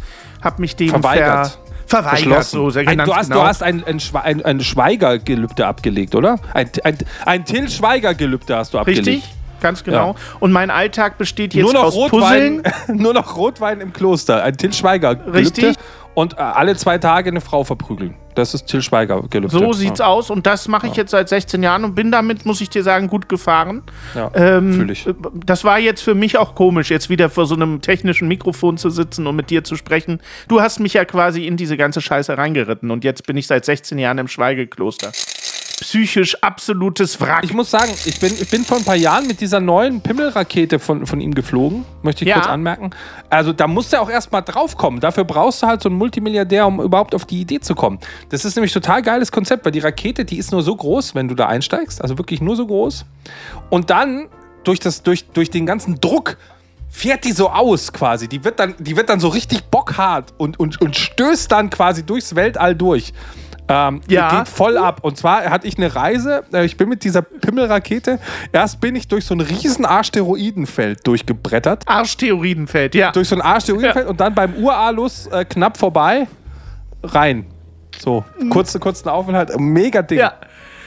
hab 0.42 0.59
mich 0.59 0.75
dem 0.77 0.88
Verweigert. 0.90 1.49
Ver, 1.49 1.59
verweigert. 1.87 2.18
Verschlossen. 2.18 2.57
So, 2.57 2.70
sehr 2.70 2.88
ein, 2.88 2.99
du 2.99 3.14
hast, 3.14 3.29
genau. 3.29 3.40
du 3.40 3.47
hast 3.47 3.62
ein, 3.62 3.85
ein, 3.85 4.01
ein, 4.23 4.44
ein 4.44 4.61
Schweigergelübde 4.61 5.66
abgelegt, 5.66 6.14
oder? 6.14 6.38
Ein, 6.53 6.70
ein, 6.85 6.99
ein 7.25 7.44
Till 7.44 7.68
Schweiger-Gelübde 7.68 8.57
hast 8.57 8.75
du 8.75 8.79
abgelegt. 8.79 9.07
Richtig? 9.07 9.25
Ganz 9.61 9.83
genau. 9.83 10.09
Ja. 10.09 10.14
Und 10.40 10.53
mein 10.53 10.70
Alltag 10.70 11.16
besteht 11.16 11.55
jetzt 11.55 11.64
Nur 11.64 11.73
noch, 11.73 11.85
aus 11.85 11.94
Rotwein, 11.94 12.62
Puzzeln. 12.62 12.99
nur 13.01 13.14
noch 13.14 13.37
Rotwein 13.37 13.81
im 13.81 13.92
Kloster. 13.92 14.42
Ein 14.42 14.57
Till 14.57 14.73
Schweiger-Gelübde. 14.73 15.38
Richtig. 15.38 15.77
Und 16.14 16.35
äh, 16.35 16.37
alle 16.37 16.77
zwei 16.77 16.98
Tage 16.98 17.31
eine 17.31 17.40
Frau 17.40 17.64
verprügeln. 17.64 18.14
Das 18.35 18.53
ist 18.53 18.66
Till 18.66 18.83
Schweiger-Gelübde. 18.83 19.57
So 19.57 19.72
sieht's 19.72 20.00
aus 20.00 20.31
und 20.31 20.46
das 20.46 20.66
mache 20.66 20.88
ich 20.88 20.96
jetzt 20.96 21.12
seit 21.12 21.29
16 21.29 21.62
Jahren 21.62 21.85
und 21.85 21.94
bin 21.94 22.11
damit, 22.11 22.44
muss 22.44 22.61
ich 22.61 22.68
dir 22.68 22.83
sagen, 22.83 23.07
gut 23.07 23.29
gefahren. 23.29 23.83
Ja, 24.14 24.31
Ähm, 24.35 24.72
fühle 24.72 24.92
ich. 24.92 25.07
Das 25.35 25.62
war 25.62 25.79
jetzt 25.79 26.03
für 26.03 26.14
mich 26.14 26.37
auch 26.37 26.55
komisch, 26.55 26.90
jetzt 26.90 27.11
wieder 27.11 27.31
vor 27.31 27.46
so 27.46 27.55
einem 27.55 27.81
technischen 27.81 28.27
Mikrofon 28.27 28.77
zu 28.77 28.90
sitzen 28.90 29.27
und 29.29 29.37
mit 29.37 29.50
dir 29.50 29.62
zu 29.62 29.77
sprechen. 29.77 30.20
Du 30.48 30.61
hast 30.61 30.81
mich 30.81 30.94
ja 30.94 31.05
quasi 31.05 31.46
in 31.46 31.57
diese 31.57 31.77
ganze 31.77 32.00
Scheiße 32.00 32.37
reingeritten 32.37 32.90
und 32.90 33.05
jetzt 33.05 33.27
bin 33.27 33.37
ich 33.37 33.46
seit 33.46 33.64
16 33.64 33.98
Jahren 33.98 34.18
im 34.18 34.29
Schweigekloster. 34.29 35.12
Psychisch 35.81 36.37
absolutes 36.43 37.21
Wrack. 37.21 37.43
Ich 37.45 37.53
muss 37.53 37.71
sagen, 37.71 37.93
ich 38.05 38.21
bin, 38.21 38.33
ich 38.33 38.49
bin 38.49 38.65
vor 38.65 38.79
ein 38.79 38.85
paar 38.85 38.95
Jahren 38.97 39.27
mit 39.27 39.41
dieser 39.41 39.61
neuen 39.61 40.01
Pimmelrakete 40.01 40.79
von, 40.79 41.05
von 41.07 41.21
ihm 41.21 41.35
geflogen, 41.35 41.85
möchte 42.03 42.25
ich 42.25 42.29
Ja. 42.29 42.37
kurz 42.37 42.47
anmerken. 42.47 42.91
Also 43.29 43.53
da 43.53 43.67
musst 43.67 43.93
du 43.93 44.01
auch 44.01 44.09
erstmal 44.09 44.43
draufkommen. 44.43 45.01
Dafür 45.01 45.25
brauchst 45.25 45.63
du 45.63 45.67
halt 45.67 45.83
so 45.83 45.89
einen 45.89 45.99
Multimilliardär, 45.99 46.67
um 46.67 46.81
überhaupt 46.81 47.15
auf 47.15 47.25
die 47.25 47.41
Idee 47.41 47.61
zu 47.61 47.75
kommen. 47.75 47.99
Das 48.29 48.45
ist 48.45 48.55
nämlich 48.57 48.73
total 48.73 49.03
geiles 49.03 49.33
Konzept, 49.33 49.65
weil 49.65 49.73
die 49.73 49.81
Rakete, 49.81 50.25
die 50.25 50.39
ist 50.39 50.53
nur 50.53 50.63
so 50.63 50.75
groß, 50.77 51.15
wenn 51.15 51.29
du 51.29 51.35
da 51.35 51.47
einsteigst, 51.49 52.01
also 52.01 52.19
wirklich 52.19 52.41
nur 52.41 52.55
so 52.57 52.67
groß. 52.67 53.05
Und 53.71 53.91
dann 53.91 54.29
durch, 54.63 54.81
das, 54.81 55.03
durch, 55.03 55.27
durch 55.31 55.51
den 55.51 55.67
ganzen 55.67 56.01
Druck 56.01 56.37
fährt 56.89 57.25
die 57.25 57.33
so 57.33 57.51
aus 57.51 57.93
quasi. 57.93 58.29
Die 58.29 58.45
wird 58.45 58.61
dann, 58.61 58.77
die 58.79 58.97
wird 58.97 59.09
dann 59.09 59.19
so 59.19 59.27
richtig 59.29 59.65
bockhart 59.65 60.33
und, 60.39 60.61
und, 60.61 60.81
und 60.81 60.95
stößt 60.95 61.51
dann 61.51 61.69
quasi 61.69 62.07
durchs 62.07 62.37
Weltall 62.37 62.77
durch. 62.77 63.13
Ähm, 63.68 64.00
Ja. 64.09 64.38
Geht 64.40 64.48
voll 64.48 64.77
ab. 64.77 65.00
Und 65.03 65.16
zwar 65.16 65.48
hatte 65.50 65.66
ich 65.66 65.79
eine 65.79 65.94
Reise, 65.94 66.44
äh, 66.53 66.64
ich 66.66 66.77
bin 66.77 66.88
mit 66.88 67.03
dieser 67.05 67.22
Pimmelrakete, 67.22 68.18
erst 68.53 68.81
bin 68.81 68.94
ich 68.94 69.09
durch 69.09 69.24
so 69.24 69.35
ein 69.35 69.40
riesen 69.40 69.87
Asteroidenfeld 69.87 71.07
durchgebrettert. 71.07 71.85
Arschtheorienfeld, 71.87 72.94
ja. 72.94 73.11
Durch 73.12 73.29
so 73.29 73.37
ein 73.37 73.42
Asteroidenfeld 73.42 74.07
und 74.07 74.20
dann 74.20 74.35
beim 74.35 74.55
Uralus 74.57 75.27
äh, 75.29 75.44
knapp 75.44 75.77
vorbei 75.79 76.27
rein. 77.03 77.46
So, 77.98 78.24
kurzen, 78.50 78.81
kurzen 78.81 79.09
Aufenthalt. 79.09 79.59
Mega 79.59 80.03
Ding. 80.03 80.18
Mhm. 80.18 80.22
Ja. 80.22 80.35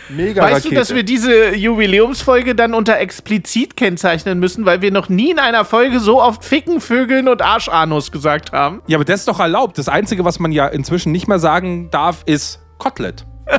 Mega 0.10 0.42
Weißt 0.44 0.56
Rakete. 0.58 0.70
du, 0.70 0.76
dass 0.76 0.96
wir 0.96 1.04
diese 1.04 1.54
Jubiläumsfolge 1.56 2.56
dann 2.56 2.74
unter 2.74 2.98
explizit 2.98 3.76
kennzeichnen 3.76 4.40
müssen, 4.40 4.66
weil 4.66 4.82
wir 4.82 4.90
noch 4.92 5.10
nie 5.10 5.32
in 5.32 5.40
einer 5.40 5.66
Folge 5.66 6.00
so 6.00 6.22
oft 6.22 6.46
Ficken, 6.46 6.80
Vögeln 6.80 7.28
und 7.28 7.42
Arschanus 7.42 8.12
gesagt 8.12 8.54
haben? 8.54 8.82
ja, 8.88 8.98
aber 8.98 9.04
das 9.06 9.22
ist 9.22 9.28
doch 9.28 9.40
erlaubt. 9.42 9.78
Das 9.78 9.90
Einzige, 9.90 10.24
was 10.24 10.40
man 10.40 10.54
ja 10.54 10.68
inzwischen 10.68 11.12
nicht 11.12 11.28
mehr 11.28 11.40
sagen 11.40 11.90
darf, 11.92 12.24
ist 12.26 12.60
Kotelett. 12.78 13.26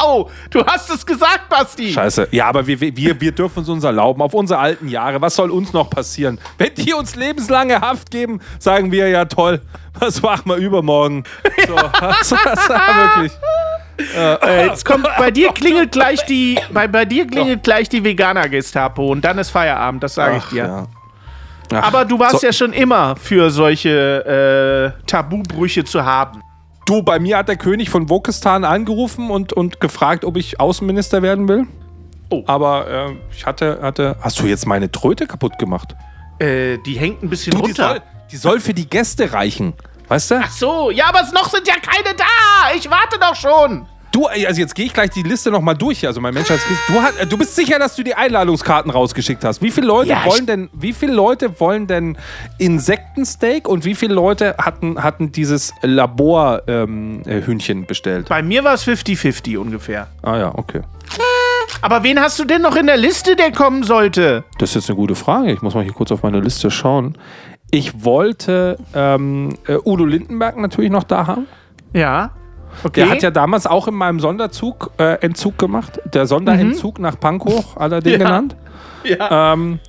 Oh, 0.00 0.30
du 0.50 0.64
hast 0.64 0.90
es 0.90 1.04
gesagt, 1.04 1.48
Basti. 1.48 1.92
Scheiße. 1.92 2.28
Ja, 2.30 2.46
aber 2.46 2.66
wir, 2.66 2.80
wir, 2.80 3.20
wir 3.20 3.32
dürfen 3.32 3.62
es 3.62 3.68
uns 3.68 3.82
erlauben, 3.82 4.22
auf 4.22 4.32
unsere 4.32 4.60
alten 4.60 4.88
Jahre. 4.88 5.20
Was 5.20 5.34
soll 5.34 5.50
uns 5.50 5.72
noch 5.72 5.90
passieren? 5.90 6.38
Wenn 6.56 6.74
die 6.74 6.94
uns 6.94 7.16
lebenslange 7.16 7.80
Haft 7.80 8.10
geben, 8.10 8.40
sagen 8.58 8.92
wir 8.92 9.08
ja 9.08 9.24
toll. 9.24 9.60
Was 9.98 10.22
machen 10.22 10.50
wir 10.50 10.56
übermorgen? 10.56 11.24
So, 11.66 11.74
das, 11.74 12.28
das, 12.44 12.68
wirklich. 12.68 13.32
Äh, 14.16 14.66
jetzt 14.66 14.84
kommt, 14.84 15.08
bei 15.18 15.32
dir 15.32 15.50
klingelt 15.50 15.90
gleich 15.90 16.24
die, 16.26 16.56
bei, 16.72 16.86
bei 16.86 17.04
dir 17.04 17.26
klingelt 17.26 17.64
gleich 17.64 17.88
die 17.88 18.04
Veganer-Gestapo 18.04 19.08
und 19.08 19.24
dann 19.24 19.38
ist 19.38 19.50
Feierabend, 19.50 20.04
das 20.04 20.14
sage 20.14 20.36
ich 20.36 20.44
dir. 20.44 20.62
Ja. 20.62 20.86
Ach, 21.72 21.82
Aber 21.82 22.04
du 22.04 22.16
warst 22.16 22.40
so, 22.40 22.46
ja 22.46 22.52
schon 22.52 22.72
immer 22.72 23.16
für 23.16 23.50
solche 23.50 24.94
äh, 24.96 25.04
Tabubrüche 25.04 25.84
zu 25.84 26.04
haben. 26.04 26.42
Du, 26.88 27.02
bei 27.02 27.18
mir 27.18 27.36
hat 27.36 27.48
der 27.48 27.56
König 27.56 27.90
von 27.90 28.08
Wokistan 28.08 28.64
angerufen 28.64 29.30
und, 29.30 29.52
und 29.52 29.78
gefragt, 29.78 30.24
ob 30.24 30.38
ich 30.38 30.58
Außenminister 30.58 31.20
werden 31.20 31.46
will. 31.46 31.66
Oh. 32.30 32.44
Aber 32.46 32.88
äh, 33.10 33.16
ich 33.30 33.44
hatte, 33.44 33.80
hatte. 33.82 34.16
Hast 34.22 34.40
du 34.40 34.46
jetzt 34.46 34.66
meine 34.66 34.90
Tröte 34.90 35.26
kaputt 35.26 35.58
gemacht? 35.58 35.94
Äh, 36.38 36.78
die 36.78 36.94
hängt 36.98 37.22
ein 37.22 37.28
bisschen 37.28 37.50
Du, 37.50 37.58
die 37.58 37.72
runter. 37.72 37.88
soll, 37.90 38.02
die 38.30 38.36
soll 38.38 38.60
für 38.60 38.72
die 38.72 38.88
Gäste 38.88 39.34
reichen. 39.34 39.74
Weißt 40.08 40.30
du? 40.30 40.40
Ach 40.42 40.50
so, 40.50 40.90
ja, 40.90 41.10
aber 41.10 41.20
noch 41.34 41.50
sind 41.50 41.68
ja 41.68 41.74
keine 41.74 42.16
da. 42.16 42.74
Ich 42.74 42.90
warte 42.90 43.18
doch 43.18 43.34
schon. 43.34 43.86
Du, 44.18 44.26
also 44.26 44.60
jetzt 44.60 44.74
gehe 44.74 44.86
ich 44.86 44.92
gleich 44.92 45.10
die 45.10 45.22
Liste 45.22 45.48
nochmal 45.52 45.76
durch. 45.76 46.04
Also 46.04 46.20
mein 46.20 46.34
Menschheitsgeist. 46.34 46.80
Du, 46.88 47.00
hat, 47.00 47.16
äh, 47.20 47.26
du 47.26 47.38
bist 47.38 47.54
sicher, 47.54 47.78
dass 47.78 47.94
du 47.94 48.02
die 48.02 48.16
Einladungskarten 48.16 48.90
rausgeschickt 48.90 49.44
hast. 49.44 49.62
Wie 49.62 49.70
viele 49.70 49.86
Leute 49.86 50.10
Ja, 50.10 50.24
wollen 50.24 50.44
denn, 50.44 50.68
wie 50.72 50.92
viele 50.92 51.12
Leute 51.12 51.60
wollen 51.60 51.86
denn 51.86 52.18
Insektensteak 52.58 53.68
und 53.68 53.84
wie 53.84 53.94
viele 53.94 54.14
Leute 54.14 54.56
hatten, 54.58 55.04
hatten 55.04 55.30
dieses 55.30 55.72
Laborhühnchen 55.82 57.22
ähm, 57.28 57.42
Hühnchen 57.46 57.86
bestellt? 57.86 58.28
Bei 58.28 58.42
mir 58.42 58.64
war 58.64 58.74
es 58.74 58.84
50-50 58.88 59.56
ungefähr. 59.56 60.08
Ah 60.22 60.36
ja, 60.36 60.52
okay. 60.52 60.80
Aber 61.80 62.02
wen 62.02 62.18
hast 62.20 62.40
du 62.40 62.44
denn 62.44 62.62
noch 62.62 62.74
in 62.74 62.88
der 62.88 62.96
Liste, 62.96 63.36
der 63.36 63.52
kommen 63.52 63.84
sollte? 63.84 64.42
Das 64.58 64.70
ist 64.70 64.74
jetzt 64.74 64.90
eine 64.90 64.96
gute 64.96 65.14
Frage. 65.14 65.52
Ich 65.52 65.62
muss 65.62 65.74
mal 65.74 65.84
hier 65.84 65.92
kurz 65.92 66.10
auf 66.10 66.24
meine 66.24 66.40
Liste 66.40 66.72
schauen. 66.72 67.16
Ich 67.70 68.04
wollte 68.04 68.78
ähm, 68.96 69.56
äh, 69.68 69.76
Udo 69.84 70.04
Lindenberg 70.04 70.56
natürlich 70.56 70.90
noch 70.90 71.04
da 71.04 71.28
haben. 71.28 71.46
Ja. 71.92 72.32
Okay. 72.84 73.00
Der 73.00 73.10
hat 73.10 73.22
ja 73.22 73.30
damals 73.30 73.66
auch 73.66 73.88
in 73.88 73.94
meinem 73.94 74.20
Sonderzug 74.20 74.90
äh, 74.98 75.14
Entzug 75.24 75.58
gemacht. 75.58 76.00
Der 76.14 76.26
Sonderentzug 76.26 76.98
nach 76.98 77.18
Pankow, 77.18 77.76
allerdings 77.76 78.18
Ja. 78.18 78.24
genannt. 78.26 78.56
ja. 79.04 79.52
Ähm, 79.52 79.80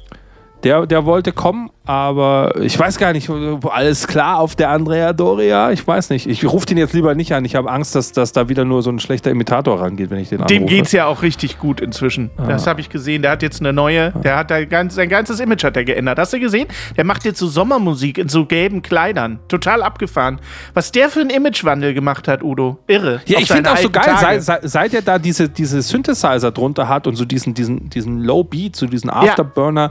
der, 0.63 0.85
der 0.85 1.05
wollte 1.05 1.31
kommen, 1.31 1.69
aber 1.89 2.53
ich 2.61 2.77
weiß 2.77 2.99
gar 2.99 3.13
nicht, 3.13 3.31
alles 3.71 4.05
klar 4.07 4.37
auf 4.37 4.55
der 4.55 4.69
Andrea 4.69 5.11
Doria? 5.11 5.71
Ich 5.71 5.87
weiß 5.87 6.11
nicht. 6.11 6.27
Ich 6.27 6.45
rufe 6.45 6.67
den 6.67 6.77
jetzt 6.77 6.93
lieber 6.93 7.15
nicht 7.15 7.33
an. 7.33 7.43
Ich 7.45 7.55
habe 7.55 7.71
Angst, 7.71 7.95
dass, 7.95 8.11
dass 8.11 8.31
da 8.31 8.47
wieder 8.47 8.63
nur 8.63 8.83
so 8.83 8.91
ein 8.91 8.99
schlechter 8.99 9.31
Imitator 9.31 9.81
rangeht, 9.81 10.11
wenn 10.11 10.19
ich 10.19 10.29
den 10.29 10.45
Dem 10.45 10.57
anrufe. 10.57 10.75
geht's 10.75 10.91
ja 10.91 11.07
auch 11.07 11.23
richtig 11.23 11.57
gut 11.57 11.81
inzwischen. 11.81 12.29
Das 12.37 12.67
habe 12.67 12.79
ich 12.79 12.89
gesehen. 12.89 13.23
Der 13.23 13.31
hat 13.31 13.41
jetzt 13.41 13.59
eine 13.59 13.73
neue, 13.73 14.11
der 14.11 14.37
hat 14.37 14.51
da 14.51 14.63
ganz, 14.65 14.93
sein 14.93 15.09
ganzes 15.09 15.39
Image 15.39 15.63
hat 15.63 15.75
er 15.77 15.83
geändert. 15.83 16.19
Hast 16.19 16.31
du 16.31 16.39
gesehen? 16.39 16.67
Der 16.95 17.05
macht 17.05 17.25
jetzt 17.25 17.39
so 17.39 17.47
Sommermusik 17.47 18.19
in 18.19 18.29
so 18.29 18.45
gelben 18.45 18.83
Kleidern. 18.83 19.39
Total 19.47 19.81
abgefahren. 19.81 20.39
Was 20.75 20.91
der 20.91 21.09
für 21.09 21.21
einen 21.21 21.31
Imagewandel 21.31 21.95
gemacht 21.95 22.27
hat, 22.27 22.43
Udo. 22.43 22.77
Irre. 22.85 23.21
Ja, 23.25 23.37
Auf 23.37 23.43
ich 23.43 23.51
finde 23.51 23.71
auch 23.71 23.77
so 23.77 23.89
geil, 23.89 24.15
seit, 24.21 24.43
seit, 24.43 24.69
seit 24.69 24.93
er 24.93 25.01
da 25.01 25.17
diese, 25.17 25.49
diese 25.49 25.81
Synthesizer 25.81 26.51
drunter 26.51 26.87
hat 26.87 27.07
und 27.07 27.15
so 27.15 27.25
diesen, 27.25 27.55
diesen, 27.55 27.89
diesen 27.89 28.19
Low 28.19 28.43
Beat, 28.43 28.75
so 28.75 28.85
diesen 28.85 29.09
Afterburner, 29.09 29.89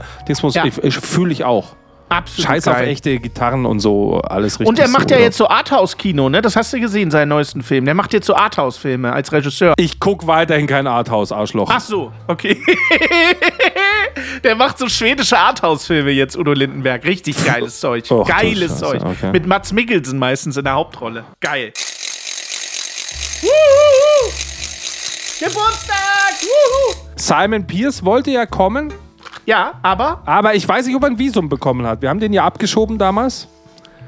Ja. 0.55 0.63
ich, 0.63 0.77
ich 0.81 0.95
fühle 0.97 1.33
ich 1.33 1.43
auch. 1.43 1.75
Absolut 2.09 2.47
Scheiß 2.47 2.67
auf 2.67 2.75
geil. 2.75 2.87
echte 2.89 3.19
Gitarren 3.19 3.65
und 3.65 3.79
so, 3.79 4.19
alles 4.21 4.53
richtig. 4.59 4.67
Und 4.67 4.79
er 4.79 4.87
macht 4.87 5.09
so, 5.09 5.13
ja 5.13 5.17
oder? 5.17 5.25
jetzt 5.25 5.37
so 5.37 5.47
Arthouse-Kino, 5.47 6.29
ne? 6.29 6.41
Das 6.41 6.55
hast 6.55 6.73
du 6.73 6.79
gesehen, 6.79 7.11
seinen 7.11 7.29
neuesten 7.29 7.61
Film. 7.61 7.85
Der 7.85 7.93
macht 7.93 8.13
jetzt 8.13 8.25
so 8.25 8.35
Arthouse-Filme 8.35 9.13
als 9.13 9.31
Regisseur. 9.31 9.73
Ich 9.77 9.99
guck 9.99 10.25
weiterhin 10.27 10.67
kein 10.67 10.87
Arthouse, 10.87 11.31
Arschloch. 11.31 11.69
Ach 11.71 11.79
so, 11.79 12.11
okay. 12.27 12.57
Der 14.43 14.55
macht 14.55 14.77
so 14.77 14.89
schwedische 14.89 15.37
Arthouse-Filme 15.37 16.11
jetzt, 16.11 16.35
Udo 16.37 16.53
Lindenberg. 16.53 17.05
Richtig 17.05 17.43
geiles 17.45 17.79
Zeug. 17.81 18.09
Och, 18.11 18.27
Geiles 18.27 18.77
Zeug. 18.79 19.01
okay. 19.03 19.31
Mit 19.31 19.45
Mats 19.45 19.71
Mikkelsen 19.71 20.17
meistens 20.19 20.57
in 20.57 20.63
der 20.63 20.73
Hauptrolle. 20.73 21.25
Geil. 21.39 21.71
Geburtstag! 25.39 26.33
Wuhu! 26.41 26.95
Simon 27.15 27.65
Pierce 27.65 28.03
wollte 28.03 28.31
ja 28.31 28.45
kommen, 28.45 28.93
Ja, 29.49 29.73
aber? 29.81 30.21
aber 30.27 30.53
ich 30.53 30.69
weiß 30.69 30.85
nicht, 30.85 30.95
ob 30.95 31.01
er 31.01 31.07
ein 31.07 31.17
Visum 31.17 31.49
bekommen 31.49 31.83
hat. 31.87 32.03
Wir 32.03 32.09
haben 32.09 32.19
den 32.19 32.33
ja 32.33 32.45
abgeschoben 32.45 32.99
damals. 32.99 33.47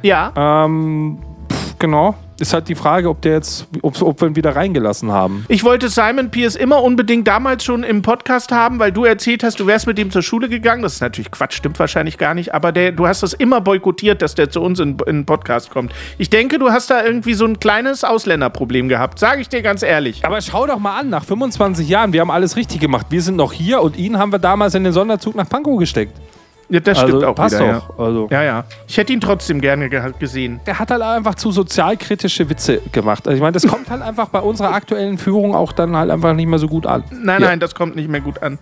Ja. 0.03 0.31
Ähm, 0.35 1.17
pff, 1.51 1.79
genau. 1.79 2.13
Ist 2.41 2.53
halt 2.53 2.67
die 2.69 2.75
Frage, 2.75 3.07
ob 3.07 3.21
der 3.21 3.33
jetzt, 3.33 3.67
ob, 3.83 4.01
ob 4.01 4.19
wir 4.19 4.27
ihn 4.27 4.35
wieder 4.35 4.55
reingelassen 4.55 5.11
haben. 5.11 5.45
Ich 5.47 5.63
wollte 5.63 5.89
Simon 5.89 6.31
Pierce 6.31 6.55
immer 6.55 6.81
unbedingt 6.81 7.27
damals 7.27 7.63
schon 7.63 7.83
im 7.83 8.01
Podcast 8.01 8.51
haben, 8.51 8.79
weil 8.79 8.91
du 8.91 9.05
erzählt 9.05 9.43
hast, 9.43 9.59
du 9.59 9.67
wärst 9.67 9.85
mit 9.85 9.99
ihm 9.99 10.09
zur 10.09 10.23
Schule 10.23 10.49
gegangen. 10.49 10.81
Das 10.81 10.93
ist 10.93 11.01
natürlich 11.01 11.29
Quatsch, 11.29 11.53
stimmt 11.53 11.77
wahrscheinlich 11.77 12.17
gar 12.17 12.33
nicht. 12.33 12.55
Aber 12.55 12.71
der, 12.71 12.93
du 12.93 13.05
hast 13.05 13.21
das 13.21 13.33
immer 13.33 13.61
boykottiert, 13.61 14.23
dass 14.23 14.33
der 14.33 14.49
zu 14.49 14.59
uns 14.59 14.79
in, 14.79 14.97
in 15.05 15.17
den 15.17 15.25
Podcast 15.27 15.69
kommt. 15.69 15.93
Ich 16.17 16.31
denke, 16.31 16.57
du 16.57 16.71
hast 16.71 16.89
da 16.89 17.05
irgendwie 17.05 17.35
so 17.35 17.45
ein 17.45 17.59
kleines 17.59 18.03
Ausländerproblem 18.03 18.89
gehabt. 18.89 19.19
Sage 19.19 19.41
ich 19.41 19.49
dir 19.49 19.61
ganz 19.61 19.83
ehrlich. 19.83 20.25
Aber 20.25 20.41
schau 20.41 20.65
doch 20.65 20.79
mal 20.79 20.99
an, 20.99 21.09
nach 21.09 21.23
25 21.23 21.87
Jahren, 21.87 22.11
wir 22.11 22.21
haben 22.21 22.31
alles 22.31 22.55
richtig 22.55 22.79
gemacht. 22.79 23.05
Wir 23.11 23.21
sind 23.21 23.35
noch 23.35 23.53
hier 23.53 23.83
und 23.83 23.97
ihn 23.97 24.17
haben 24.17 24.31
wir 24.31 24.39
damals 24.39 24.73
in 24.73 24.83
den 24.83 24.93
Sonderzug 24.93 25.35
nach 25.35 25.47
Pankow 25.47 25.77
gesteckt. 25.77 26.17
Ja, 26.71 26.79
das 26.79 26.97
Also 26.99 27.09
stimmt 27.09 27.23
auch 27.25 27.35
passt 27.35 27.59
wieder, 27.59 27.83
doch. 27.89 27.99
Also. 27.99 28.27
Ja. 28.31 28.41
ja, 28.41 28.43
ja. 28.43 28.63
Ich 28.87 28.97
hätte 28.97 29.11
ihn 29.13 29.19
trotzdem 29.21 29.59
gerne 29.59 29.89
ge 29.89 30.01
gesehen. 30.17 30.61
Der 30.65 30.79
hat 30.79 30.89
halt 30.89 31.01
einfach 31.01 31.35
zu 31.35 31.51
sozialkritische 31.51 32.49
Witze 32.49 32.81
gemacht. 32.91 33.27
Also 33.27 33.35
ich 33.35 33.41
meine, 33.41 33.51
das 33.51 33.67
kommt 33.67 33.89
halt 33.89 34.01
einfach 34.01 34.29
bei 34.29 34.39
unserer 34.39 34.73
aktuellen 34.73 35.17
Führung 35.17 35.53
auch 35.53 35.73
dann 35.73 35.95
halt 35.97 36.09
einfach 36.09 36.33
nicht 36.33 36.47
mehr 36.47 36.59
so 36.59 36.67
gut 36.69 36.85
an. 36.87 37.03
Nein, 37.11 37.41
Ja. 37.41 37.47
nein, 37.49 37.59
das 37.59 37.75
kommt 37.75 37.95
nicht 37.97 38.09
mehr 38.09 38.21
gut 38.21 38.41
an. 38.41 38.57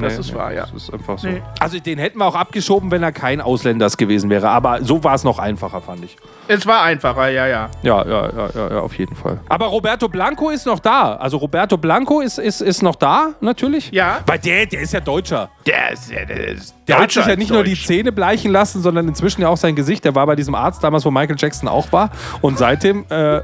Das 0.00 0.18
ist 0.18 0.34
wahr, 0.34 0.52
ja. 0.52 0.62
Das 0.72 0.82
ist 0.84 0.92
einfach 0.92 1.18
so. 1.18 1.28
Nee. 1.28 1.42
Also 1.60 1.78
den 1.78 1.98
hätten 1.98 2.18
wir 2.18 2.26
auch 2.26 2.34
abgeschoben, 2.34 2.90
wenn 2.90 3.02
er 3.02 3.12
kein 3.12 3.40
Ausländers 3.40 3.96
gewesen 3.96 4.30
wäre. 4.30 4.48
Aber 4.48 4.82
so 4.82 5.02
war 5.04 5.14
es 5.14 5.24
noch 5.24 5.38
einfacher, 5.38 5.80
fand 5.80 6.04
ich. 6.04 6.16
Es 6.48 6.66
war 6.66 6.82
einfacher, 6.82 7.28
ja, 7.30 7.46
ja. 7.46 7.70
Ja, 7.82 8.04
ja, 8.06 8.28
ja, 8.30 8.48
ja, 8.54 8.70
ja, 8.74 8.78
auf 8.80 8.96
jeden 8.98 9.14
Fall. 9.16 9.40
Aber 9.48 9.66
Roberto 9.66 10.08
Blanco 10.08 10.50
ist 10.50 10.66
noch 10.66 10.78
da. 10.78 11.14
Also 11.16 11.36
Roberto 11.38 11.76
Blanco 11.78 12.20
ist, 12.20 12.38
ist, 12.38 12.60
ist 12.60 12.82
noch 12.82 12.96
da, 12.96 13.30
natürlich. 13.40 13.90
Ja. 13.92 14.18
Weil 14.26 14.38
der, 14.40 14.66
der 14.66 14.80
ist 14.80 14.92
ja 14.92 15.00
Deutscher. 15.00 15.48
Der 15.66 15.92
ist, 15.92 16.10
der 16.10 16.48
ist 16.48 16.74
Der 16.86 16.98
hat 16.98 17.12
sich 17.12 17.24
ja 17.24 17.36
nicht 17.36 17.50
nur 17.50 17.64
die 17.64 17.70
Deutsch. 17.70 17.86
Zähne 17.86 18.12
bleichen 18.12 18.52
lassen, 18.52 18.82
sondern 18.82 19.08
inzwischen 19.08 19.40
ja 19.40 19.48
auch 19.48 19.56
sein 19.56 19.74
Gesicht. 19.74 20.04
Der 20.04 20.14
war 20.14 20.26
bei 20.26 20.36
diesem 20.36 20.54
Arzt 20.54 20.84
damals, 20.84 21.04
wo 21.06 21.10
Michael 21.10 21.36
Jackson 21.38 21.68
auch 21.68 21.90
war. 21.92 22.10
Und 22.42 22.58
seitdem, 22.58 23.04
äh, 23.10 23.36
äh, 23.38 23.42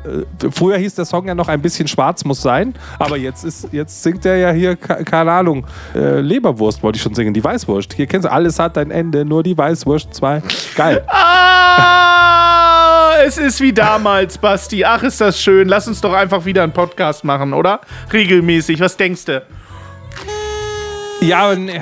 früher 0.52 0.76
hieß 0.76 0.94
der 0.96 1.04
Song 1.06 1.26
ja 1.26 1.34
noch 1.34 1.48
ein 1.48 1.62
bisschen 1.62 1.88
schwarz 1.88 2.24
muss 2.24 2.42
sein. 2.42 2.74
Aber 2.98 3.16
jetzt, 3.16 3.44
ist, 3.44 3.68
jetzt 3.72 4.02
singt 4.02 4.26
er 4.26 4.36
ja 4.36 4.50
hier, 4.50 4.76
ke- 4.76 5.04
keine 5.04 5.32
Ahnung, 5.32 5.66
äh, 5.94 6.20
Leberwurst 6.40 6.82
wollte 6.82 6.96
ich 6.96 7.02
schon 7.02 7.14
singen, 7.14 7.34
die 7.34 7.44
Weißwurst. 7.44 7.92
Hier 7.92 8.06
kennst 8.06 8.24
du, 8.24 8.32
alles 8.32 8.58
hat 8.58 8.78
ein 8.78 8.90
Ende, 8.90 9.26
nur 9.26 9.42
die 9.42 9.56
Weißwurst 9.56 10.14
2. 10.14 10.42
Geil. 10.74 11.06
Ah, 11.82 13.14
es 13.24 13.38
ist 13.38 13.60
wie 13.60 13.72
damals, 13.72 14.38
Basti. 14.38 14.84
Ach, 14.84 15.02
ist 15.02 15.20
das 15.20 15.40
schön. 15.40 15.68
Lass 15.68 15.88
uns 15.88 16.00
doch 16.00 16.12
einfach 16.12 16.44
wieder 16.44 16.62
einen 16.62 16.72
Podcast 16.72 17.24
machen, 17.24 17.52
oder? 17.52 17.80
Regelmäßig. 18.12 18.80
Was 18.80 18.96
denkst 18.96 19.24
du? 19.24 19.42
Ja, 21.20 21.40
aber 21.40 21.56
nee. 21.56 21.80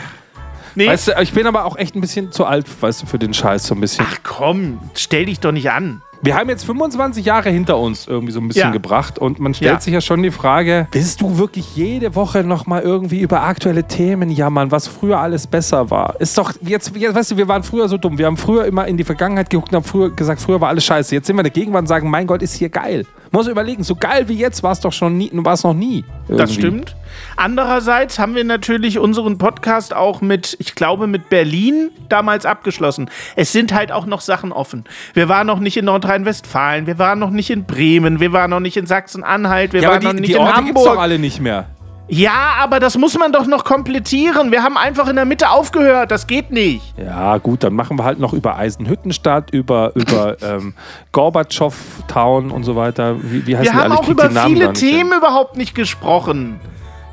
Nee? 0.75 0.89
Weißt 0.89 1.09
du, 1.09 1.13
ich 1.21 1.33
bin 1.33 1.47
aber 1.47 1.65
auch 1.65 1.77
echt 1.77 1.95
ein 1.95 2.01
bisschen 2.01 2.33
zu 2.33 2.45
alt, 2.45 2.67
weißt 2.81 3.03
du, 3.03 3.07
für 3.07 3.19
den 3.19 3.35
Scheiß 3.35 3.67
so 3.67 3.75
ein 3.75 3.81
bisschen. 3.81 4.07
Ach 4.09 4.19
komm, 4.23 4.81
stell 4.95 5.27
dich 5.27 5.41
doch 5.41 5.53
nicht 5.53 5.71
an. 5.71 6.03
Wir 6.21 6.37
haben 6.37 6.49
jetzt 6.49 6.65
25 6.65 7.25
Jahre 7.25 7.49
hinter 7.51 7.79
uns 7.79 8.09
irgendwie 8.09 8.33
so 8.33 8.41
ein 8.41 8.49
bisschen 8.49 8.63
Ja. 8.65 8.71
gebracht 8.71 9.19
und 9.21 9.39
man 9.39 9.55
stellt 9.55 9.73
Ja. 9.75 9.81
sich 9.81 9.95
ja 9.95 10.01
schon 10.01 10.21
die 10.23 10.33
Frage, 10.33 10.89
willst 10.91 11.21
du 11.21 11.39
wirklich 11.39 11.77
jede 11.77 12.15
Woche 12.17 12.43
nochmal 12.43 12.83
irgendwie 12.83 13.21
über 13.21 13.43
aktuelle 13.43 13.85
Themen 13.85 14.29
jammern, 14.31 14.73
was 14.73 14.89
früher 14.89 15.21
alles 15.21 15.47
besser 15.47 15.91
war? 15.91 16.21
Ist 16.21 16.37
doch 16.37 16.53
jetzt, 16.61 16.95
jetzt, 16.97 17.15
weißt 17.15 17.31
du, 17.33 17.37
wir 17.37 17.47
waren 17.47 17.63
früher 17.63 17.89
so 17.89 17.97
dumm. 17.99 18.19
Wir 18.19 18.27
haben 18.27 18.37
früher 18.37 18.65
immer 18.65 18.87
in 18.89 18.97
die 18.97 19.05
Vergangenheit 19.05 19.49
geguckt 19.49 19.71
und 19.73 19.77
haben 19.77 19.85
früher 19.85 20.11
gesagt, 20.11 20.41
früher 20.41 20.61
war 20.61 20.69
alles 20.71 20.85
scheiße. 20.85 21.15
Jetzt 21.15 21.29
sind 21.29 21.37
wir 21.37 21.41
in 21.41 21.45
der 21.45 21.53
Gegenwart 21.53 21.83
und 21.83 21.87
sagen, 21.87 22.11
mein 22.11 22.27
Gott, 22.27 22.43
ist 22.43 22.55
hier 22.55 22.69
geil. 22.69 23.07
Muss 23.31 23.47
überlegen, 23.47 23.83
so 23.83 23.95
geil 23.95 24.29
wie 24.29 24.35
jetzt 24.39 24.63
war 24.63 24.73
es 24.73 24.81
doch 24.81 24.93
schon 24.93 25.17
nie, 25.19 25.31
war 25.33 25.53
es 25.53 25.63
noch 25.65 25.75
nie. 25.75 26.05
Das 26.29 26.51
irgendwie. 26.51 26.55
stimmt. 26.55 26.97
Andererseits 27.37 28.19
haben 28.19 28.35
wir 28.35 28.45
natürlich 28.45 28.99
unseren 28.99 29.39
Podcast 29.39 29.95
auch 29.95 30.21
mit, 30.21 30.57
ich 30.61 30.75
glaube, 30.75 31.07
mit 31.07 31.29
Berlin 31.29 31.91
damals 32.09 32.47
abgeschlossen. 32.47 33.11
Es 33.37 33.53
sind 33.53 33.73
halt 33.75 33.93
auch 33.93 34.07
noch 34.07 34.21
Sachen 34.21 34.53
offen. 34.53 34.85
Wir 35.15 35.29
waren 35.29 35.47
noch 35.47 35.59
nicht 35.61 35.77
in 35.77 35.85
Nordrhein-Westfalen, 35.87 36.87
wir 36.87 36.99
waren 36.99 37.19
noch 37.19 37.31
nicht 37.31 37.51
in 37.51 37.65
Bremen, 37.65 38.21
wir 38.21 38.33
waren 38.33 38.51
noch 38.51 38.61
nicht 38.61 38.77
in 38.77 38.87
Sachsen-Anhalt, 38.87 39.73
wir 39.73 39.83
Ja, 39.83 39.91
waren 39.91 40.01
die, 40.01 40.07
noch 40.07 40.13
nicht 40.15 40.29
die 40.29 40.33
in 40.33 40.39
Orte 40.39 40.65
gibt's 40.65 40.75
doch 40.83 40.87
Hamburg. 40.91 41.03
alle 41.03 41.19
nicht 41.19 41.41
mehr. 41.41 41.67
Ja, 42.09 42.57
aber 42.59 42.81
das 42.81 42.97
muss 42.97 43.19
man 43.19 43.33
doch 43.33 43.47
noch 43.47 43.65
komplettieren. 43.65 44.51
Wir 44.51 44.63
haben 44.63 44.77
einfach 44.79 45.09
in 45.09 45.17
der 45.17 45.27
Mitte 45.27 45.51
aufgehört. 45.51 46.11
Das 46.11 46.27
geht 46.27 46.51
nicht. 46.51 46.95
Ja, 46.97 47.37
gut, 47.37 47.63
dann 47.63 47.75
machen 47.75 47.99
wir 47.99 48.05
halt 48.05 48.19
noch 48.19 48.33
über 48.33 48.57
Eisenhüttenstadt, 48.57 49.51
über, 49.51 49.93
über 49.95 50.37
ähm, 50.43 50.75
Gorbatschow 51.13 51.75
Town 52.09 52.51
und 52.51 52.65
so 52.65 52.77
weiter. 52.77 53.17
Wie, 53.23 53.47
wie 53.47 53.57
heißen 53.57 53.65
Wir 53.67 53.73
die 53.73 53.77
haben 53.77 53.93
alle? 53.93 54.01
Auch 54.01 54.05
krieg 54.05 54.13
über 54.13 54.31
viele 54.31 54.67
hin. 54.67 54.75
Themen 54.75 55.13
überhaupt 55.13 55.57
nicht 55.57 55.75
gesprochen. 55.75 56.61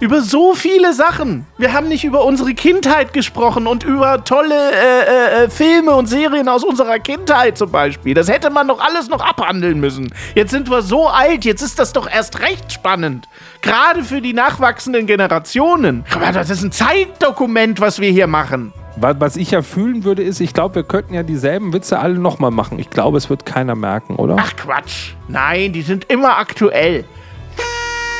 Über 0.01 0.21
so 0.21 0.53
viele 0.53 0.93
Sachen. 0.93 1.47
Wir 1.57 1.71
haben 1.71 1.87
nicht 1.87 2.03
über 2.03 2.25
unsere 2.25 2.53
Kindheit 2.53 3.13
gesprochen 3.13 3.65
und 3.65 3.83
über 3.83 4.25
tolle 4.25 4.53
äh, 4.53 5.41
äh, 5.41 5.43
äh, 5.45 5.49
Filme 5.49 5.91
und 5.91 6.07
Serien 6.07 6.49
aus 6.49 6.65
unserer 6.65 6.99
Kindheit 6.99 7.57
zum 7.57 7.71
Beispiel. 7.71 8.13
Das 8.13 8.27
hätte 8.29 8.49
man 8.49 8.67
doch 8.67 8.81
alles 8.81 9.07
noch 9.07 9.21
abhandeln 9.25 9.79
müssen. 9.79 10.13
Jetzt 10.35 10.51
sind 10.51 10.69
wir 10.69 10.81
so 10.81 11.07
alt, 11.07 11.45
jetzt 11.45 11.61
ist 11.61 11.79
das 11.79 11.93
doch 11.93 12.09
erst 12.11 12.41
recht 12.41 12.73
spannend. 12.73 13.29
Gerade 13.61 14.03
für 14.03 14.21
die 14.21 14.33
nachwachsenden 14.33 15.07
Generationen. 15.07 16.03
Aber 16.13 16.33
das 16.33 16.49
ist 16.49 16.61
ein 16.61 16.73
Zeitdokument, 16.73 17.79
was 17.79 17.99
wir 17.99 18.11
hier 18.11 18.27
machen. 18.27 18.73
Wa- 18.97 19.15
Was 19.17 19.37
ich 19.37 19.51
ja 19.51 19.61
fühlen 19.61 20.03
würde, 20.03 20.23
ist, 20.23 20.41
ich 20.41 20.53
glaube, 20.53 20.75
wir 20.75 20.83
könnten 20.83 21.13
ja 21.13 21.23
dieselben 21.23 21.71
Witze 21.71 21.99
alle 21.99 22.15
nochmal 22.19 22.51
machen. 22.51 22.79
Ich 22.79 22.89
glaube, 22.89 23.17
es 23.17 23.29
wird 23.29 23.45
keiner 23.45 23.75
merken, 23.75 24.17
oder? 24.17 24.35
Ach 24.37 24.55
Quatsch. 24.57 25.13
Nein, 25.29 25.71
die 25.71 25.83
sind 25.83 26.03
immer 26.11 26.37
aktuell. 26.37 27.05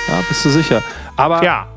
Ja, 0.07 0.13
bist 0.29 0.45
du 0.45 0.49
sicher? 0.49 0.81
Aber 1.17 1.43
Ja. 1.43 1.67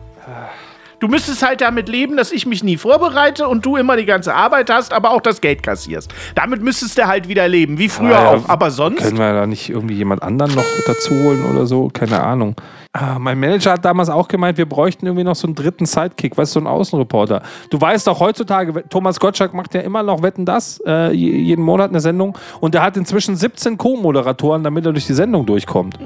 Du 1.01 1.07
müsstest 1.07 1.47
halt 1.47 1.61
damit 1.61 1.89
leben, 1.89 2.17
dass 2.17 2.33
ich 2.33 2.45
mich 2.45 2.65
nie 2.65 2.77
vorbereite 2.77 3.47
und 3.47 3.65
du 3.65 3.77
immer 3.77 3.97
die 3.97 4.05
ganze 4.05 4.35
Arbeit 4.35 4.69
hast, 4.69 4.93
aber 4.93 5.13
auch 5.13 5.21
das 5.21 5.41
Geld 5.41 5.63
kassierst. 5.63 6.13
Damit 6.35 6.61
müsstest 6.61 6.99
du 6.99 7.07
halt 7.07 7.29
wieder 7.29 7.47
leben, 7.47 7.79
wie 7.79 7.89
früher 7.89 8.19
Ah, 8.19 8.23
ja, 8.25 8.31
auch. 8.31 8.49
Aber 8.49 8.73
sonst. 8.73 8.99
können 9.01 9.17
wir 9.17 9.33
da 9.33 9.47
nicht 9.47 9.69
irgendwie 9.71 9.95
jemand 9.95 10.25
anderen 10.25 10.53
noch 10.57 10.65
dazu 10.89 11.11
holen 11.15 11.45
oder 11.53 11.67
so? 11.67 11.89
Keine 11.95 12.21
Ahnung. 12.21 12.57
Ah, 12.93 13.17
mein 13.21 13.39
Manager 13.39 13.75
hat 13.75 13.85
damals 13.85 14.11
auch 14.11 14.27
gemeint, 14.27 14.59
wir 14.59 14.69
bräuchten 14.69 15.07
irgendwie 15.07 15.23
noch 15.23 15.37
so 15.37 15.47
einen 15.47 15.55
dritten 15.55 15.87
Sidekick, 15.87 16.37
weißt 16.37 16.57
du, 16.57 16.59
so 16.59 16.61
einen 16.61 16.67
Außenreporter. 16.67 17.43
Du 17.71 17.81
weißt 17.81 18.09
auch 18.09 18.19
heutzutage, 18.19 18.83
Thomas 18.89 19.21
Gottschalk 19.21 19.55
macht 19.55 19.75
ja 19.75 19.83
immer 19.83 20.03
noch 20.03 20.23
Wetten 20.25 20.45
das, 20.47 20.83
äh, 20.85 21.13
je- 21.13 21.31
jeden 21.39 21.63
Monat 21.63 21.91
eine 21.91 22.01
Sendung 22.01 22.37
und 22.59 22.75
der 22.75 22.83
hat 22.83 22.97
inzwischen 22.97 23.37
17 23.37 23.79
Co-Moderatoren, 23.79 24.65
damit 24.65 24.85
er 24.85 24.91
durch 24.93 25.07
die 25.07 25.15
Sendung 25.15 25.47
durchkommt. 25.47 25.97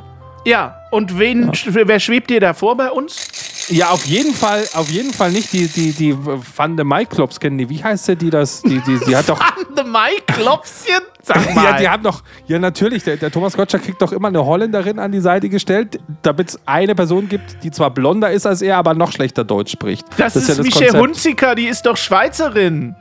Ja, 0.44 0.82
und 0.90 1.18
wen, 1.18 1.52
sch- 1.52 1.68
wer 1.72 2.00
schwebt 2.00 2.30
dir 2.30 2.40
da 2.40 2.52
vor 2.54 2.76
bei 2.76 2.90
uns? 2.90 3.28
Ja, 3.68 3.90
auf 3.90 4.04
jeden 4.06 4.34
Fall, 4.34 4.64
auf 4.74 4.88
jeden 4.90 5.12
Fall 5.12 5.30
nicht 5.30 5.52
die, 5.52 5.68
die, 5.68 5.92
die 5.92 6.16
Van 6.18 6.76
de 6.76 6.84
Maiklops 6.84 7.38
kennen 7.38 7.58
die. 7.58 7.68
Wie 7.68 7.82
heißt 7.82 8.08
der, 8.08 8.16
die 8.16 8.28
das, 8.28 8.60
die, 8.62 8.80
die, 8.80 8.98
die 9.06 9.14
hat 9.16 9.28
doch. 9.28 9.40
Ande 9.68 9.84
Mai 9.84 10.10
Klopschen? 10.26 11.00
Sag 11.22 11.54
mal. 11.54 11.64
Ja, 11.64 11.78
die 11.78 11.88
haben 11.88 12.02
doch, 12.02 12.24
ja 12.48 12.58
natürlich, 12.58 13.04
der, 13.04 13.16
der 13.18 13.30
Thomas 13.30 13.56
Gottschalk 13.56 13.84
kriegt 13.84 14.02
doch 14.02 14.10
immer 14.10 14.26
eine 14.28 14.44
Holländerin 14.44 14.98
an 14.98 15.12
die 15.12 15.20
Seite 15.20 15.48
gestellt, 15.48 16.00
damit 16.22 16.48
es 16.48 16.60
eine 16.66 16.96
Person 16.96 17.28
gibt, 17.28 17.62
die 17.62 17.70
zwar 17.70 17.90
blonder 17.90 18.32
ist 18.32 18.46
als 18.46 18.62
er, 18.62 18.78
aber 18.78 18.94
noch 18.94 19.12
schlechter 19.12 19.44
Deutsch 19.44 19.70
spricht. 19.70 20.06
das, 20.16 20.34
ist, 20.34 20.48
ja 20.48 20.56
das 20.56 20.66
Michelle. 20.66 20.98
Hunziker, 20.98 21.54
die 21.54 21.66
ist 21.68 21.86
doch 21.86 21.96
Schweizerin. 21.96 22.96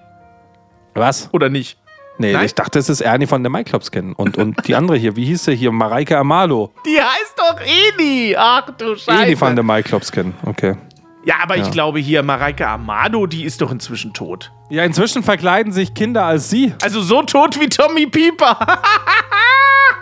Was? 0.94 1.28
Oder 1.32 1.50
nicht? 1.50 1.80
Nee, 2.22 2.34
Nein? 2.34 2.46
ich 2.46 2.54
dachte, 2.56 2.78
es 2.80 2.88
ist 2.88 3.02
Ernie 3.02 3.26
von 3.28 3.42
der 3.44 3.50
Maiklops 3.50 3.90
kennen. 3.92 4.14
Und, 4.14 4.38
und 4.38 4.68
die 4.68 4.76
andere 4.76 4.96
hier, 4.98 5.16
wie 5.16 5.26
hieß 5.26 5.46
sie 5.46 5.56
hier? 5.56 5.72
Mareike 5.72 6.18
Amalo. 6.18 6.72
Die 6.86 7.00
heißt 7.02 7.34
doch 7.38 7.60
Eni. 7.60 8.36
Ach 8.38 8.70
du 8.78 8.96
Scheiße. 8.96 9.12
Ernie 9.12 9.36
von 9.36 9.56
der 9.56 9.64
Maiklops 9.64 10.12
kennen. 10.12 10.36
Okay. 10.46 10.76
ja, 11.26 11.36
aber 11.42 11.58
ich 11.58 11.72
glaube 11.72 12.00
hier, 12.00 12.22
Mareike 12.24 12.68
Amado, 12.68 13.26
die 13.26 13.44
ist 13.44 13.60
doch 13.62 13.72
inzwischen 13.72 14.14
tot. 14.14 14.52
Ja, 14.70 14.84
inzwischen 14.86 15.24
verkleiden 15.24 15.74
sich 15.74 15.94
Kinder 15.94 16.24
als 16.26 16.50
sie. 16.50 16.74
Also 16.84 17.02
so 17.02 17.24
tot 17.24 17.60
wie 17.60 17.68
Tommy 17.68 18.06
Pieper. 18.06 18.58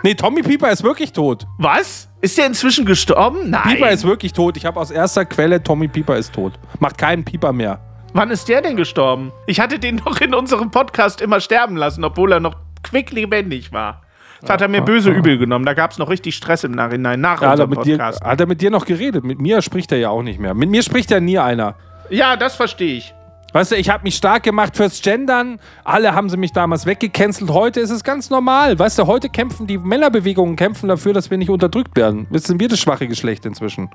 Nee, 0.02 0.14
Tommy 0.14 0.42
Pieper 0.42 0.70
ist 0.70 0.82
wirklich 0.82 1.12
tot. 1.12 1.46
Was? 1.58 2.08
Ist 2.22 2.38
der 2.38 2.46
inzwischen 2.46 2.86
gestorben? 2.86 3.50
Nein. 3.50 3.62
Pieper 3.64 3.90
ist 3.90 4.04
wirklich 4.04 4.32
tot. 4.32 4.56
Ich 4.56 4.64
habe 4.64 4.80
aus 4.80 4.90
erster 4.90 5.26
Quelle, 5.26 5.62
Tommy 5.62 5.88
Pieper 5.88 6.16
ist 6.16 6.32
tot. 6.32 6.54
Macht 6.78 6.96
keinen 6.96 7.22
Pieper 7.22 7.52
mehr. 7.52 7.80
Wann 8.12 8.30
ist 8.30 8.48
der 8.48 8.60
denn 8.62 8.76
gestorben? 8.76 9.32
Ich 9.46 9.60
hatte 9.60 9.78
den 9.78 9.96
noch 10.04 10.20
in 10.20 10.34
unserem 10.34 10.70
Podcast 10.70 11.20
immer 11.20 11.40
sterben 11.40 11.76
lassen, 11.76 12.04
obwohl 12.04 12.32
er 12.32 12.40
noch 12.40 12.56
quicklebendig 12.82 13.72
war. 13.72 14.02
Das 14.40 14.50
hat 14.50 14.62
er 14.62 14.68
mir 14.68 14.80
böse 14.80 15.10
übel 15.10 15.36
genommen. 15.36 15.66
Da 15.66 15.74
gab 15.74 15.90
es 15.90 15.98
noch 15.98 16.08
richtig 16.08 16.34
Stress 16.34 16.64
im 16.64 16.72
Nachhinein 16.72 17.20
nach 17.20 17.42
Ja, 17.42 17.50
hat, 17.50 17.58
er 17.58 17.64
unserem 17.66 17.70
mit 17.70 17.84
dir, 17.86 17.98
Podcast. 17.98 18.24
hat 18.24 18.40
er 18.40 18.46
mit 18.46 18.60
dir 18.62 18.70
noch 18.70 18.86
geredet? 18.86 19.22
Mit 19.22 19.38
mir 19.38 19.60
spricht 19.60 19.92
er 19.92 19.98
ja 19.98 20.08
auch 20.08 20.22
nicht 20.22 20.40
mehr. 20.40 20.54
Mit 20.54 20.70
mir 20.70 20.82
spricht 20.82 21.10
ja 21.10 21.20
nie 21.20 21.38
einer. 21.38 21.74
Ja, 22.08 22.36
das 22.36 22.56
verstehe 22.56 22.96
ich. 22.96 23.14
Weißt 23.52 23.72
du, 23.72 23.76
ich 23.76 23.90
habe 23.90 24.04
mich 24.04 24.14
stark 24.16 24.44
gemacht 24.44 24.76
fürs 24.76 25.02
Gendern. 25.02 25.58
Alle 25.84 26.14
haben 26.14 26.30
sie 26.30 26.36
mich 26.36 26.52
damals 26.52 26.86
weggecancelt. 26.86 27.50
Heute 27.50 27.80
ist 27.80 27.90
es 27.90 28.02
ganz 28.02 28.30
normal. 28.30 28.78
Weißt 28.78 28.98
du, 28.98 29.06
heute 29.06 29.28
kämpfen 29.28 29.66
die 29.66 29.76
Männerbewegungen 29.76 30.56
kämpfen 30.56 30.88
dafür, 30.88 31.12
dass 31.12 31.30
wir 31.30 31.36
nicht 31.36 31.50
unterdrückt 31.50 31.96
werden. 31.96 32.26
Jetzt 32.30 32.46
sind 32.46 32.60
wir 32.60 32.68
das 32.68 32.78
schwache 32.78 33.08
Geschlecht 33.08 33.44
inzwischen. 33.44 33.90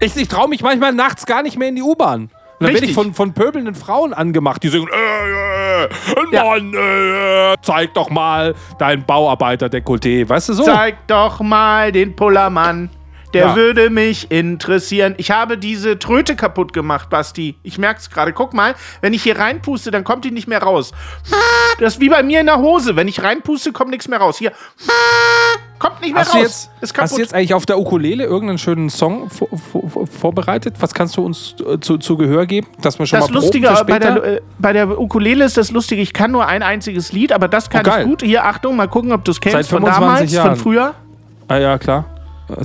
Ich, 0.00 0.14
ich 0.16 0.28
traue 0.28 0.48
mich 0.48 0.62
manchmal 0.62 0.92
nachts 0.92 1.24
gar 1.24 1.42
nicht 1.42 1.56
mehr 1.58 1.68
in 1.68 1.76
die 1.76 1.82
U-Bahn. 1.82 2.30
Und 2.58 2.66
dann 2.66 2.74
werde 2.74 2.86
ich 2.86 2.94
von, 2.94 3.14
von 3.14 3.32
pöbelnden 3.32 3.74
Frauen 3.74 4.12
angemacht, 4.12 4.62
die 4.62 4.68
sagen, 4.68 4.88
äh, 4.88 5.84
äh, 5.84 5.88
Ja. 6.32 6.44
Mann, 6.44 6.74
äh, 6.74 7.54
zeig 7.62 7.94
doch 7.94 8.10
mal 8.10 8.54
dein 8.78 9.04
Bauarbeiter-Dekolleté. 9.04 10.28
Weißt 10.28 10.48
du 10.48 10.54
so? 10.54 10.64
Zeig 10.64 11.06
doch 11.06 11.40
mal 11.40 11.92
den 11.92 12.16
Pullermann. 12.16 12.90
Der 13.34 13.46
Ja. 13.48 13.56
würde 13.56 13.90
mich 13.90 14.30
interessieren. 14.30 15.14
Ich 15.18 15.30
habe 15.30 15.58
diese 15.58 15.98
Tröte 15.98 16.34
kaputt 16.34 16.72
gemacht, 16.72 17.10
Basti. 17.10 17.56
Ich 17.62 17.76
merk's 17.78 18.08
gerade. 18.08 18.32
Guck 18.32 18.54
mal, 18.54 18.74
wenn 19.02 19.12
ich 19.12 19.22
hier 19.22 19.38
reinpuste, 19.38 19.90
dann 19.90 20.02
kommt 20.04 20.24
die 20.24 20.30
nicht 20.30 20.48
mehr 20.48 20.62
raus. 20.62 20.92
Das 21.80 21.94
ist 21.94 22.00
wie 22.00 22.08
bei 22.08 22.24
mir 22.24 22.40
in 22.40 22.46
der 22.46 22.58
Hose. 22.58 22.96
Wenn 22.96 23.06
ich 23.06 23.22
reinpuste, 23.22 23.70
kommt 23.72 23.90
nichts 23.92 24.08
mehr 24.08 24.18
raus. 24.18 24.38
Hier. 24.38 24.50
Kommt 25.78 26.00
nicht 26.00 26.12
mehr 26.12 26.22
Hast 26.22 26.34
raus. 26.34 26.42
jetzt, 26.42 26.54
ist 26.54 26.70
hast 26.80 26.94
kaputt. 26.94 27.18
du 27.18 27.22
jetzt 27.22 27.34
eigentlich 27.34 27.54
auf 27.54 27.64
der 27.64 27.78
Ukulele 27.78 28.24
irgendeinen 28.24 28.58
schönen 28.58 28.90
Song 28.90 29.30
vor, 29.30 29.46
vor, 29.70 30.06
vorbereitet? 30.08 30.74
Was 30.80 30.92
kannst 30.92 31.16
du 31.16 31.24
uns 31.24 31.54
äh, 31.64 31.78
zu, 31.78 31.98
zu 31.98 32.16
Gehör 32.16 32.46
geben? 32.46 32.66
Dass 32.82 32.98
wir 32.98 33.06
schon 33.06 33.20
das 33.20 33.28
mal 33.30 33.34
Lustige 33.36 33.68
bei 33.86 34.00
der, 34.00 34.24
äh, 34.24 34.40
bei 34.58 34.72
der 34.72 34.98
Ukulele 35.00 35.44
ist 35.44 35.56
das 35.56 35.70
Lustige, 35.70 36.02
ich 36.02 36.12
kann 36.12 36.32
nur 36.32 36.46
ein 36.46 36.64
einziges 36.64 37.12
Lied, 37.12 37.30
aber 37.30 37.46
das 37.46 37.70
kann 37.70 37.86
Oh, 37.86 37.92
ich 37.96 38.04
gut. 38.06 38.22
Hier, 38.22 38.44
Achtung, 38.44 38.74
mal 38.74 38.88
gucken, 38.88 39.12
ob 39.12 39.24
du 39.24 39.30
es 39.30 39.40
kennst 39.40 39.54
Seit 39.54 39.66
von 39.66 39.82
25 39.84 40.00
damals, 40.08 40.32
Jahren. 40.32 40.56
von 40.56 40.64
früher. 40.64 40.94
Ah 41.46 41.58
ja, 41.58 41.78
klar. 41.78 42.06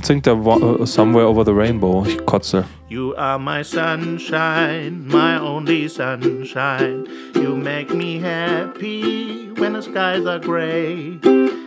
Singt 0.02 0.26
der 0.26 0.42
Wo- 0.44 0.78
äh, 0.82 0.86
Somewhere 0.86 1.28
Over 1.28 1.44
the 1.44 1.50
Rainbow. 1.52 2.04
Ich 2.06 2.24
kotze. 2.24 2.64
You 2.88 3.14
are 3.16 3.38
my 3.38 3.62
sunshine, 3.62 5.04
my 5.06 5.38
only 5.38 5.88
sunshine. 5.88 7.04
You 7.34 7.54
make 7.56 7.92
me 7.94 8.18
happy 8.20 9.50
when 9.58 9.74
the 9.74 9.82
skies 9.82 10.26
are 10.26 10.40
gray. 10.40 11.18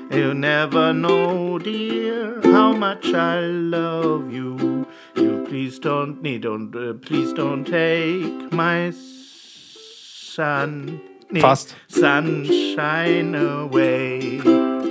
You 0.10 0.34
never 0.34 0.94
know, 0.94 1.60
dear, 1.60 2.40
how 2.44 2.74
much 2.74 3.14
I 3.14 3.42
love 3.42 4.32
you. 4.32 4.86
You 5.16 5.44
please 5.48 5.80
don't, 5.80 6.22
nee, 6.24 6.40
don't, 6.40 6.74
uh, 6.76 6.94
please 6.94 7.34
don't 7.34 7.66
take 7.66 8.52
my 8.52 8.92
sun. 8.92 11.02
Nee, 11.30 11.42
Fast. 11.42 11.76
Sunshine 11.90 13.36
away. 13.36 14.40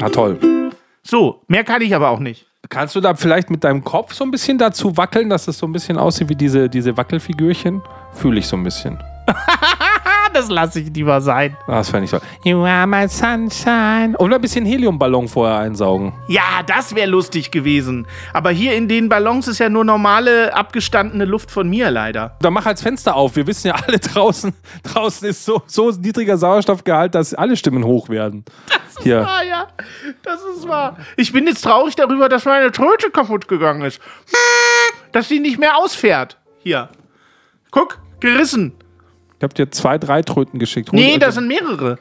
Ah, 0.03 0.11
toll. 0.11 0.39
So, 1.03 1.43
mehr 1.49 1.65
kann 1.65 1.81
ich 1.83 1.95
aber 1.95 2.11
auch 2.11 2.21
nicht. 2.21 2.46
Kannst 2.69 2.97
du 2.97 3.01
da 3.01 3.15
vielleicht 3.15 3.51
mit 3.51 3.65
deinem 3.65 3.85
Kopf 3.85 4.15
so 4.15 4.25
ein 4.25 4.31
bisschen 4.31 4.59
dazu 4.59 4.97
wackeln, 4.97 5.29
dass 5.29 5.47
es 5.49 5.59
so 5.59 5.67
ein 5.67 5.73
bisschen 5.73 5.99
aussieht 5.99 6.29
wie 6.29 6.35
diese, 6.35 6.69
diese 6.69 6.97
Wackelfigürchen? 6.97 7.83
Fühle 8.13 8.39
ich 8.39 8.47
so 8.47 8.57
ein 8.57 8.65
bisschen. 8.65 8.99
Das 10.37 10.51
lasse 10.51 10.81
ich 10.81 10.91
lieber 10.93 11.23
sein. 11.23 11.57
Ah, 11.67 11.77
das 11.79 11.89
fände 11.89 12.05
ich 12.05 12.11
toll. 12.11 12.21
You 12.45 12.63
are 12.63 12.87
my 12.87 13.09
sunshine. 13.09 14.15
Oder 14.19 14.35
ein 14.35 14.43
bisschen 14.43 14.67
Heliumballon 14.67 15.29
vorher 15.29 15.61
einsaugen. 15.61 16.13
Ja, 16.29 16.63
das 16.67 16.95
wäre 16.95 17.09
lustig 17.09 17.51
gewesen. 17.51 18.07
Aber 18.35 18.51
hier 18.51 18.75
in 18.75 18.87
den 18.87 19.09
Ballons 19.09 19.49
ist 19.49 19.61
ja 19.61 19.71
nur 19.71 19.87
normale, 19.87 20.55
abgestandene 20.55 21.25
Luft 21.25 21.51
von 21.51 21.71
mir 21.71 21.91
leider. 21.91 22.37
Dann 22.43 22.53
mach 22.53 22.67
halt 22.67 22.77
das 22.77 22.83
Fenster 22.83 23.17
auf. 23.17 23.35
Wir 23.35 23.47
wissen 23.47 23.69
ja 23.69 23.77
alle 23.77 23.99
draußen, 23.99 24.53
draußen 24.83 25.27
ist 25.27 25.43
so, 25.43 25.63
so 25.65 25.91
niedriger 25.91 26.37
Sauerstoffgehalt, 26.37 27.15
dass 27.15 27.33
alle 27.33 27.57
Stimmen 27.57 27.85
hoch 27.85 28.11
werden. 28.11 28.45
Hier. 29.03 29.27
Ah 29.27 29.43
ja, 29.43 29.69
das 30.23 30.41
ist 30.55 30.69
wahr. 30.69 30.99
Ich 31.17 31.33
bin 31.33 31.47
jetzt 31.47 31.63
traurig 31.63 31.97
darüber, 31.97 32.29
dass 32.29 32.45
meine 32.45 32.71
Tröte 32.73 33.11
kaputt 33.11 33.49
gegangen 33.49 33.81
ist. 33.87 34.03
Dass 35.13 35.29
sie 35.29 35.41
nicht 35.41 35.59
mehr 35.59 35.79
ausfährt. 35.79 36.37
Hier. 36.59 36.91
Guck, 37.71 38.01
gerissen. 38.21 38.75
Ich 39.39 39.43
hab 39.45 39.55
dir 39.55 39.71
zwei, 39.71 39.99
drei 39.99 40.23
Tröten 40.23 40.59
geschickt. 40.59 40.93
Nee, 40.93 41.13
Hol- 41.13 41.19
das 41.19 41.35
sind 41.35 41.49
mehrere. 41.49 41.99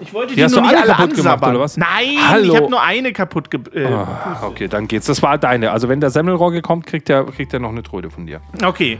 Ich 0.00 0.12
wollte 0.12 0.34
die, 0.34 0.42
hast 0.42 0.52
nur 0.52 0.62
du 0.62 0.66
nicht 0.68 0.76
alle 0.76 0.92
alle 0.92 0.96
kaputt 1.02 1.16
gemacht, 1.16 1.42
oder 1.46 1.60
was? 1.60 1.76
Nein, 1.76 1.88
Hallo. 2.28 2.52
ich 2.52 2.60
habe 2.60 2.70
nur 2.70 2.82
eine 2.82 3.12
kaputt 3.12 3.48
ge 3.50 3.60
äh, 3.74 3.86
Ah, 3.86 4.42
Okay, 4.44 4.66
dann 4.66 4.88
geht's. 4.88 5.06
Das 5.06 5.22
war 5.22 5.38
deine. 5.38 5.70
Also 5.70 5.88
wenn 5.88 6.00
der 6.00 6.10
Semmelrogge 6.10 6.62
kommt, 6.62 6.86
kriegt 6.86 7.08
er 7.08 7.24
kriegt 7.26 7.52
er 7.54 7.60
noch 7.60 7.70
eine 7.70 7.82
Tröte 7.84 8.10
von 8.10 8.26
dir. 8.26 8.40
Okay. 8.64 8.98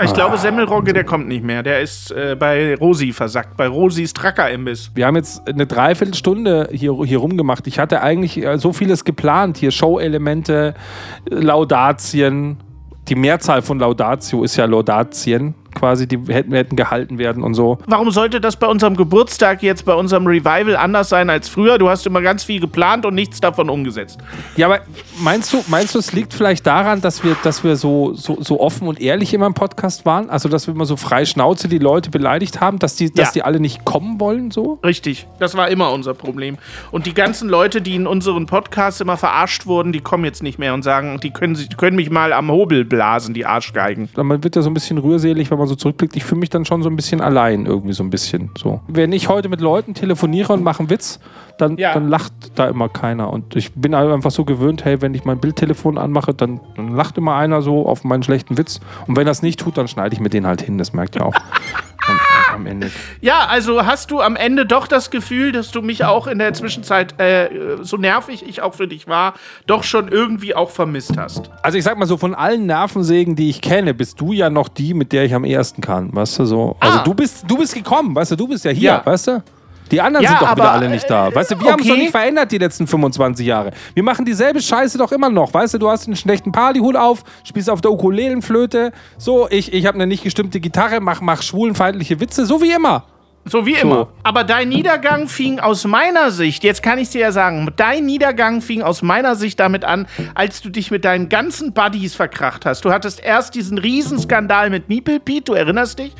Ich 0.00 0.12
glaube, 0.14 0.38
Semmelrogge, 0.38 0.92
der 0.92 1.02
kommt 1.02 1.26
nicht 1.26 1.42
mehr. 1.42 1.64
Der 1.64 1.80
ist 1.80 2.12
äh, 2.12 2.36
bei 2.38 2.76
Rosi 2.76 3.12
versackt. 3.12 3.56
Bei 3.56 3.66
Rosis 3.66 4.12
Tracker-Imbiss. 4.12 4.92
Wir 4.94 5.06
haben 5.06 5.16
jetzt 5.16 5.48
eine 5.48 5.66
Dreiviertelstunde 5.66 6.68
hier, 6.70 6.94
hier 7.04 7.18
rumgemacht. 7.18 7.66
Ich 7.66 7.80
hatte 7.80 8.00
eigentlich 8.00 8.36
äh, 8.44 8.58
so 8.58 8.72
vieles 8.72 9.04
geplant. 9.04 9.56
Hier 9.56 9.72
Show-Elemente, 9.72 10.74
Laudatien. 11.28 12.58
Die 13.08 13.14
Mehrzahl 13.16 13.62
von 13.62 13.78
Laudatio 13.80 14.44
ist 14.44 14.56
ja 14.56 14.66
Laudatien. 14.66 15.54
Quasi, 15.78 16.06
die 16.08 16.18
hätten, 16.28 16.52
hätten 16.52 16.76
gehalten 16.76 17.18
werden 17.18 17.42
und 17.42 17.54
so. 17.54 17.78
Warum 17.86 18.10
sollte 18.10 18.40
das 18.40 18.56
bei 18.56 18.66
unserem 18.66 18.96
Geburtstag 18.96 19.62
jetzt, 19.62 19.84
bei 19.84 19.94
unserem 19.94 20.26
Revival 20.26 20.76
anders 20.76 21.08
sein 21.08 21.30
als 21.30 21.48
früher? 21.48 21.78
Du 21.78 21.88
hast 21.88 22.06
immer 22.06 22.20
ganz 22.20 22.44
viel 22.44 22.60
geplant 22.60 23.06
und 23.06 23.14
nichts 23.14 23.40
davon 23.40 23.70
umgesetzt. 23.70 24.18
Ja, 24.56 24.66
aber 24.66 24.80
meinst 25.20 25.52
du, 25.52 25.62
meinst 25.68 25.94
du, 25.94 25.98
es 26.00 26.12
liegt 26.12 26.34
vielleicht 26.34 26.66
daran, 26.66 27.00
dass 27.00 27.22
wir, 27.22 27.36
dass 27.44 27.62
wir 27.62 27.76
so, 27.76 28.14
so, 28.14 28.38
so 28.40 28.60
offen 28.60 28.88
und 28.88 29.00
ehrlich 29.00 29.32
immer 29.34 29.46
im 29.46 29.54
Podcast 29.54 30.04
waren? 30.04 30.30
Also, 30.30 30.48
dass 30.48 30.66
wir 30.66 30.74
immer 30.74 30.84
so 30.86 30.96
frei 30.96 31.24
Schnauze 31.24 31.68
die 31.68 31.78
Leute 31.78 32.10
beleidigt 32.10 32.60
haben, 32.60 32.78
dass 32.80 32.96
die, 32.96 33.12
dass 33.12 33.28
Ja. 33.28 33.32
die 33.34 33.42
alle 33.44 33.60
nicht 33.60 33.84
kommen 33.84 34.18
wollen, 34.18 34.50
so? 34.50 34.80
Richtig, 34.84 35.26
das 35.38 35.56
war 35.56 35.68
immer 35.68 35.92
unser 35.92 36.14
Problem. 36.14 36.58
Und 36.90 37.06
die 37.06 37.14
ganzen 37.14 37.48
Leute, 37.48 37.80
die 37.80 37.94
in 37.94 38.06
unseren 38.08 38.46
Podcasts 38.46 39.00
immer 39.00 39.16
verarscht 39.16 39.66
wurden, 39.66 39.92
die 39.92 40.00
kommen 40.00 40.24
jetzt 40.24 40.42
nicht 40.42 40.58
mehr 40.58 40.74
und 40.74 40.82
sagen, 40.82 41.20
die 41.22 41.30
können, 41.30 41.56
können 41.76 41.96
mich 41.96 42.10
mal 42.10 42.32
am 42.32 42.50
Hobel 42.50 42.84
blasen, 42.84 43.32
die 43.34 43.46
Arschgeigen. 43.46 44.08
Man 44.16 44.42
wird 44.42 44.56
ja 44.56 44.62
so 44.62 44.70
ein 44.70 44.74
bisschen 44.74 44.98
rührselig, 44.98 45.50
wenn 45.50 45.58
man 45.58 45.67
so 45.68 45.76
zurückblickt. 45.76 46.16
Ich 46.16 46.24
fühle 46.24 46.40
mich 46.40 46.50
dann 46.50 46.64
schon 46.64 46.82
so 46.82 46.90
ein 46.90 46.96
bisschen 46.96 47.20
allein, 47.20 47.66
irgendwie 47.66 47.92
so 47.92 48.02
ein 48.02 48.10
bisschen. 48.10 48.50
So. 48.58 48.80
Wenn 48.88 49.12
ich 49.12 49.28
heute 49.28 49.48
mit 49.48 49.60
Leuten 49.60 49.94
telefoniere 49.94 50.52
und 50.52 50.62
mache 50.62 50.80
einen 50.80 50.90
Witz, 50.90 51.20
dann, 51.60 51.76
Ja. 51.76 51.92
dann 51.94 52.08
lacht 52.08 52.32
da 52.54 52.68
immer 52.68 52.88
keiner. 52.88 53.30
Und 53.32 53.56
ich 53.56 53.72
bin 53.74 53.94
halt 53.94 54.10
einfach 54.12 54.30
so 54.30 54.44
gewöhnt, 54.44 54.84
hey, 54.84 55.00
wenn 55.02 55.14
ich 55.14 55.24
mein 55.24 55.38
Bildtelefon 55.38 55.98
anmache, 55.98 56.34
dann, 56.34 56.60
dann 56.76 56.88
lacht 56.94 57.18
immer 57.18 57.34
einer 57.36 57.62
so 57.62 57.86
auf 57.86 58.04
meinen 58.04 58.22
schlechten 58.22 58.56
Witz. 58.58 58.80
Und 59.06 59.16
wenn 59.16 59.26
das 59.26 59.42
nicht 59.42 59.60
tut, 59.60 59.76
dann 59.78 59.88
schneide 59.88 60.14
ich 60.14 60.20
mir 60.20 60.30
den 60.30 60.46
halt 60.46 60.62
hin. 60.62 60.78
Das 60.78 60.92
merkt 60.92 61.16
ihr 61.16 61.24
auch 61.26 61.34
am, 62.08 62.18
am 62.54 62.66
Ende. 62.66 62.90
Ja, 63.20 63.46
also 63.48 63.84
hast 63.84 64.10
du 64.10 64.20
am 64.20 64.34
Ende 64.36 64.64
doch 64.64 64.86
das 64.86 65.10
Gefühl, 65.10 65.52
dass 65.52 65.70
du 65.70 65.82
mich 65.82 66.04
auch 66.04 66.26
in 66.26 66.38
der 66.38 66.54
Zwischenzeit, 66.54 67.20
äh, 67.20 67.48
so 67.82 67.96
nervig 67.98 68.44
ich 68.48 68.62
auch 68.62 68.74
für 68.74 68.88
dich 68.88 69.06
war, 69.08 69.34
doch 69.66 69.84
schon 69.84 70.08
irgendwie 70.08 70.54
auch 70.54 70.70
vermisst 70.70 71.16
hast. 71.18 71.50
Also 71.62 71.76
ich 71.76 71.84
sag 71.84 71.98
mal 71.98 72.06
so, 72.06 72.16
von 72.16 72.34
allen 72.34 72.64
Nervensägen, 72.66 73.36
die 73.36 73.50
ich 73.50 73.60
kenne, 73.60 73.92
bist 73.94 74.20
du 74.20 74.32
ja 74.32 74.48
noch 74.48 74.68
die, 74.68 74.94
mit 74.94 75.12
der 75.12 75.24
ich 75.24 75.34
am 75.34 75.44
ehesten 75.44 75.82
kann, 75.82 76.14
weißt 76.14 76.38
du 76.38 76.44
so. 76.46 76.76
Also 76.80 76.98
Ah. 77.00 77.02
du 77.04 77.12
bist, 77.14 77.44
du 77.46 77.58
bist 77.58 77.74
gekommen, 77.74 78.14
weißt 78.14 78.30
du, 78.32 78.36
du 78.36 78.48
bist 78.48 78.64
ja 78.64 78.70
hier, 78.70 78.90
Ja. 78.90 79.02
weißt 79.04 79.26
du? 79.28 79.42
Die 79.90 80.00
anderen 80.00 80.24
Ja, 80.24 80.30
sind 80.30 80.42
doch 80.42 80.56
wieder 80.56 80.72
alle 80.72 80.88
nicht 80.88 81.08
da. 81.08 81.28
äh, 81.28 81.34
Weißt 81.34 81.50
du, 81.50 81.60
wir 81.60 81.70
haben 81.72 81.78
uns 81.80 81.86
doch 81.86 81.92
okay. 81.94 82.02
nicht 82.02 82.10
verändert 82.10 82.52
die 82.52 82.58
letzten 82.58 82.86
25 82.86 83.46
Jahre. 83.46 83.70
Wir 83.94 84.02
machen 84.02 84.24
dieselbe 84.24 84.60
Scheiße 84.60 84.98
doch 84.98 85.12
immer 85.12 85.30
noch. 85.30 85.54
Weißt 85.54 85.74
du, 85.74 85.78
du 85.78 85.88
hast 85.88 86.06
einen 86.06 86.16
schlechten 86.16 86.52
Partyhut 86.52 86.96
auf, 86.96 87.24
spielst 87.44 87.70
auf 87.70 87.80
der 87.80 87.90
Ukulelenflöte. 87.92 88.92
So, 89.16 89.48
ich, 89.50 89.72
ich 89.72 89.86
habe 89.86 89.94
eine 89.96 90.06
nicht 90.06 90.22
gestimmte 90.22 90.60
Gitarre, 90.60 91.00
mach, 91.00 91.20
mach 91.20 91.42
schwulenfeindliche 91.42 92.20
Witze, 92.20 92.46
so 92.46 92.60
wie 92.62 92.70
immer. 92.72 93.04
So 93.44 93.64
wie 93.64 93.74
immer. 93.74 94.08
Aber 94.24 94.44
dein 94.44 94.68
Niedergang 94.68 95.26
fing 95.26 95.58
aus 95.58 95.84
meiner 95.86 96.30
Sicht, 96.30 96.64
jetzt 96.64 96.82
kann 96.82 96.98
ich 96.98 97.08
dir 97.10 97.20
ja 97.22 97.32
sagen, 97.32 97.72
dein 97.76 98.04
Niedergang 98.04 98.60
fing 98.60 98.82
aus 98.82 99.00
meiner 99.00 99.36
Sicht 99.36 99.58
damit 99.58 99.84
an, 99.86 100.06
als 100.34 100.60
du 100.60 100.68
dich 100.68 100.90
mit 100.90 101.04
deinen 101.04 101.28
ganzen 101.30 101.72
Buddies 101.72 102.14
verkracht 102.14 102.66
hast. 102.66 102.84
Du 102.84 102.92
hattest 102.92 103.22
erst 103.22 103.54
diesen 103.54 103.78
Riesenskandal 103.78 104.68
mit 104.68 104.88
Meeple 104.90 105.18
Pete, 105.20 105.44
du 105.44 105.54
erinnerst 105.54 105.98
dich, 105.98 106.12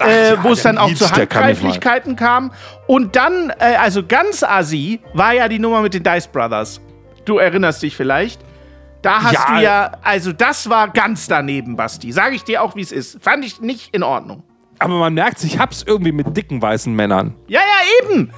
äh, 0.00 0.34
ja, 0.34 0.44
wo 0.44 0.52
es 0.52 0.62
dann 0.62 0.78
auch 0.78 0.92
zu. 0.94 1.10
Handgreiflichkeiten 1.10 2.14
kam. 2.14 2.52
Und 2.86 3.16
dann, 3.16 3.50
äh, 3.58 3.76
also 3.76 4.04
ganz 4.06 4.44
assi, 4.44 5.00
war 5.12 5.32
ja 5.34 5.48
die 5.48 5.58
Nummer 5.58 5.80
mit 5.80 5.94
den 5.94 6.04
Dice 6.04 6.28
Brothers. 6.28 6.80
Du 7.24 7.38
erinnerst 7.38 7.82
dich 7.82 7.96
vielleicht. 7.96 8.40
Da 9.02 9.22
hast 9.22 9.34
Ja. 9.34 9.46
du 9.56 9.62
ja, 9.62 9.92
also 10.02 10.32
das 10.32 10.68
war 10.68 10.88
ganz 10.88 11.26
daneben, 11.26 11.76
Basti. 11.76 12.12
Sage 12.12 12.34
ich 12.36 12.44
dir 12.44 12.62
auch, 12.62 12.76
wie 12.76 12.80
es 12.80 12.92
ist. 12.92 13.22
Fand 13.22 13.44
ich 13.44 13.60
nicht 13.60 13.94
in 13.94 14.02
Ordnung. 14.02 14.42
Aber 14.78 14.94
man 14.98 15.14
merkt, 15.14 15.42
ich 15.44 15.58
hab's 15.58 15.84
irgendwie 15.86 16.12
mit 16.12 16.36
dicken 16.36 16.60
weißen 16.60 16.94
Männern. 16.94 17.34
Ja, 17.48 17.60
ja, 17.60 18.08
eben. 18.10 18.30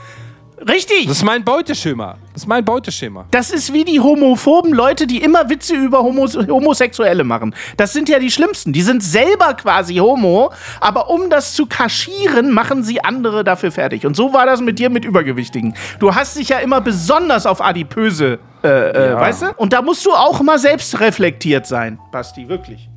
Richtig. 0.68 1.06
Das 1.06 1.18
ist 1.18 1.22
mein 1.24 1.44
Beuteschema. 1.44 2.16
Das 2.32 2.42
ist 2.42 2.48
mein 2.48 2.64
Beuteschema. 2.64 3.26
Das 3.30 3.50
ist 3.52 3.72
wie 3.72 3.84
die 3.84 4.00
homophoben 4.00 4.72
Leute, 4.72 5.06
die 5.06 5.22
immer 5.22 5.48
Witze 5.48 5.76
über 5.76 6.00
Homos 6.02 6.36
Homosexuelle 6.36 7.22
machen. 7.22 7.54
Das 7.76 7.92
sind 7.92 8.08
ja 8.08 8.18
die 8.18 8.28
schlimmsten. 8.32 8.72
Die 8.72 8.82
sind 8.82 9.00
selber 9.04 9.54
quasi 9.54 9.96
homo, 9.98 10.52
aber 10.80 11.10
um 11.10 11.30
das 11.30 11.54
zu 11.54 11.66
kaschieren, 11.66 12.50
machen 12.52 12.82
sie 12.82 13.04
andere 13.04 13.44
dafür 13.44 13.70
fertig. 13.70 14.04
Und 14.04 14.16
so 14.16 14.32
war 14.32 14.46
das 14.46 14.60
mit 14.60 14.80
dir 14.80 14.90
mit 14.90 15.04
Übergewichtigen. 15.04 15.74
Du 16.00 16.16
hast 16.16 16.36
dich 16.36 16.48
ja 16.48 16.58
immer 16.58 16.80
besonders 16.80 17.46
auf 17.46 17.60
Adipöse, 17.60 18.40
äh, 18.64 18.68
äh, 18.68 19.14
weißt 19.14 19.42
du? 19.42 19.46
Und 19.58 19.72
da 19.72 19.80
musst 19.80 20.04
du 20.06 20.10
auch 20.12 20.40
mal 20.42 20.58
selbst 20.58 20.98
reflektiert 20.98 21.68
sein, 21.68 22.00
Basti, 22.10 22.48
wirklich. 22.48 22.88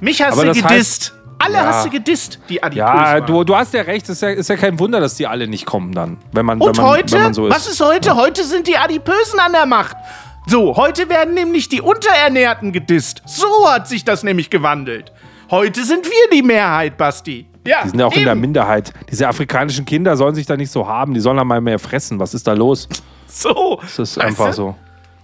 Mich 0.00 0.20
hast 0.20 0.32
Aber 0.32 0.42
du 0.42 0.48
das 0.48 0.58
heißt- 0.58 0.68
gedisst. 0.68 1.12
Alle 1.38 1.54
Ja. 1.54 1.66
hast 1.66 1.86
du 1.86 1.90
gedisst, 1.90 2.38
die 2.48 2.62
Adipöse 2.62 2.86
Ja, 2.86 3.20
du, 3.20 3.44
du 3.44 3.54
hast 3.56 3.74
ja 3.74 3.82
recht. 3.82 4.04
Es 4.04 4.16
ist 4.16 4.20
ja, 4.22 4.30
ist 4.30 4.48
ja 4.48 4.56
kein 4.56 4.78
Wunder, 4.78 5.00
dass 5.00 5.14
die 5.16 5.26
alle 5.26 5.46
nicht 5.48 5.66
kommen 5.66 5.92
dann. 5.92 6.16
Wenn 6.32 6.46
man, 6.46 6.60
Und 6.60 6.76
wenn 6.76 6.82
man, 6.82 6.92
heute? 6.92 7.12
Wenn 7.16 7.22
man 7.24 7.34
so 7.34 7.46
ist. 7.46 7.54
Was 7.54 7.66
ist 7.68 7.80
heute? 7.80 8.16
Heute 8.16 8.42
sind 8.44 8.66
die 8.66 8.76
Adipösen 8.76 9.38
an 9.38 9.52
der 9.52 9.66
Macht. 9.66 9.96
So, 10.46 10.76
heute 10.76 11.08
werden 11.08 11.34
nämlich 11.34 11.68
die 11.68 11.80
Unterernährten 11.80 12.72
gedisst. 12.72 13.22
So 13.26 13.46
hat 13.68 13.88
sich 13.88 14.04
das 14.04 14.22
nämlich 14.22 14.48
gewandelt. 14.48 15.12
Heute 15.50 15.84
sind 15.84 16.06
wir 16.06 16.30
die 16.32 16.42
Mehrheit, 16.42 16.96
Basti. 16.96 17.46
Ja, 17.66 17.82
Die 17.82 17.90
sind 17.90 17.98
ja 17.98 18.06
auch 18.06 18.12
in 18.12 18.22
der 18.24 18.32
eben. 18.32 18.40
Minderheit. 18.40 18.92
Diese 19.10 19.26
afrikanischen 19.28 19.84
Kinder 19.84 20.16
sollen 20.16 20.34
sich 20.36 20.46
da 20.46 20.56
nicht 20.56 20.70
so 20.70 20.86
haben. 20.88 21.14
Die 21.14 21.20
sollen 21.20 21.36
da 21.36 21.44
mal 21.44 21.60
mehr 21.60 21.78
fressen. 21.80 22.18
Was 22.20 22.32
ist 22.32 22.46
da 22.46 22.52
los? 22.52 22.88
So. 23.28 23.78
Das 23.82 23.98
ist 23.98 24.16
Weißt 24.16 24.20
einfach 24.26 24.46
du? 24.46 24.52
so. 24.52 24.74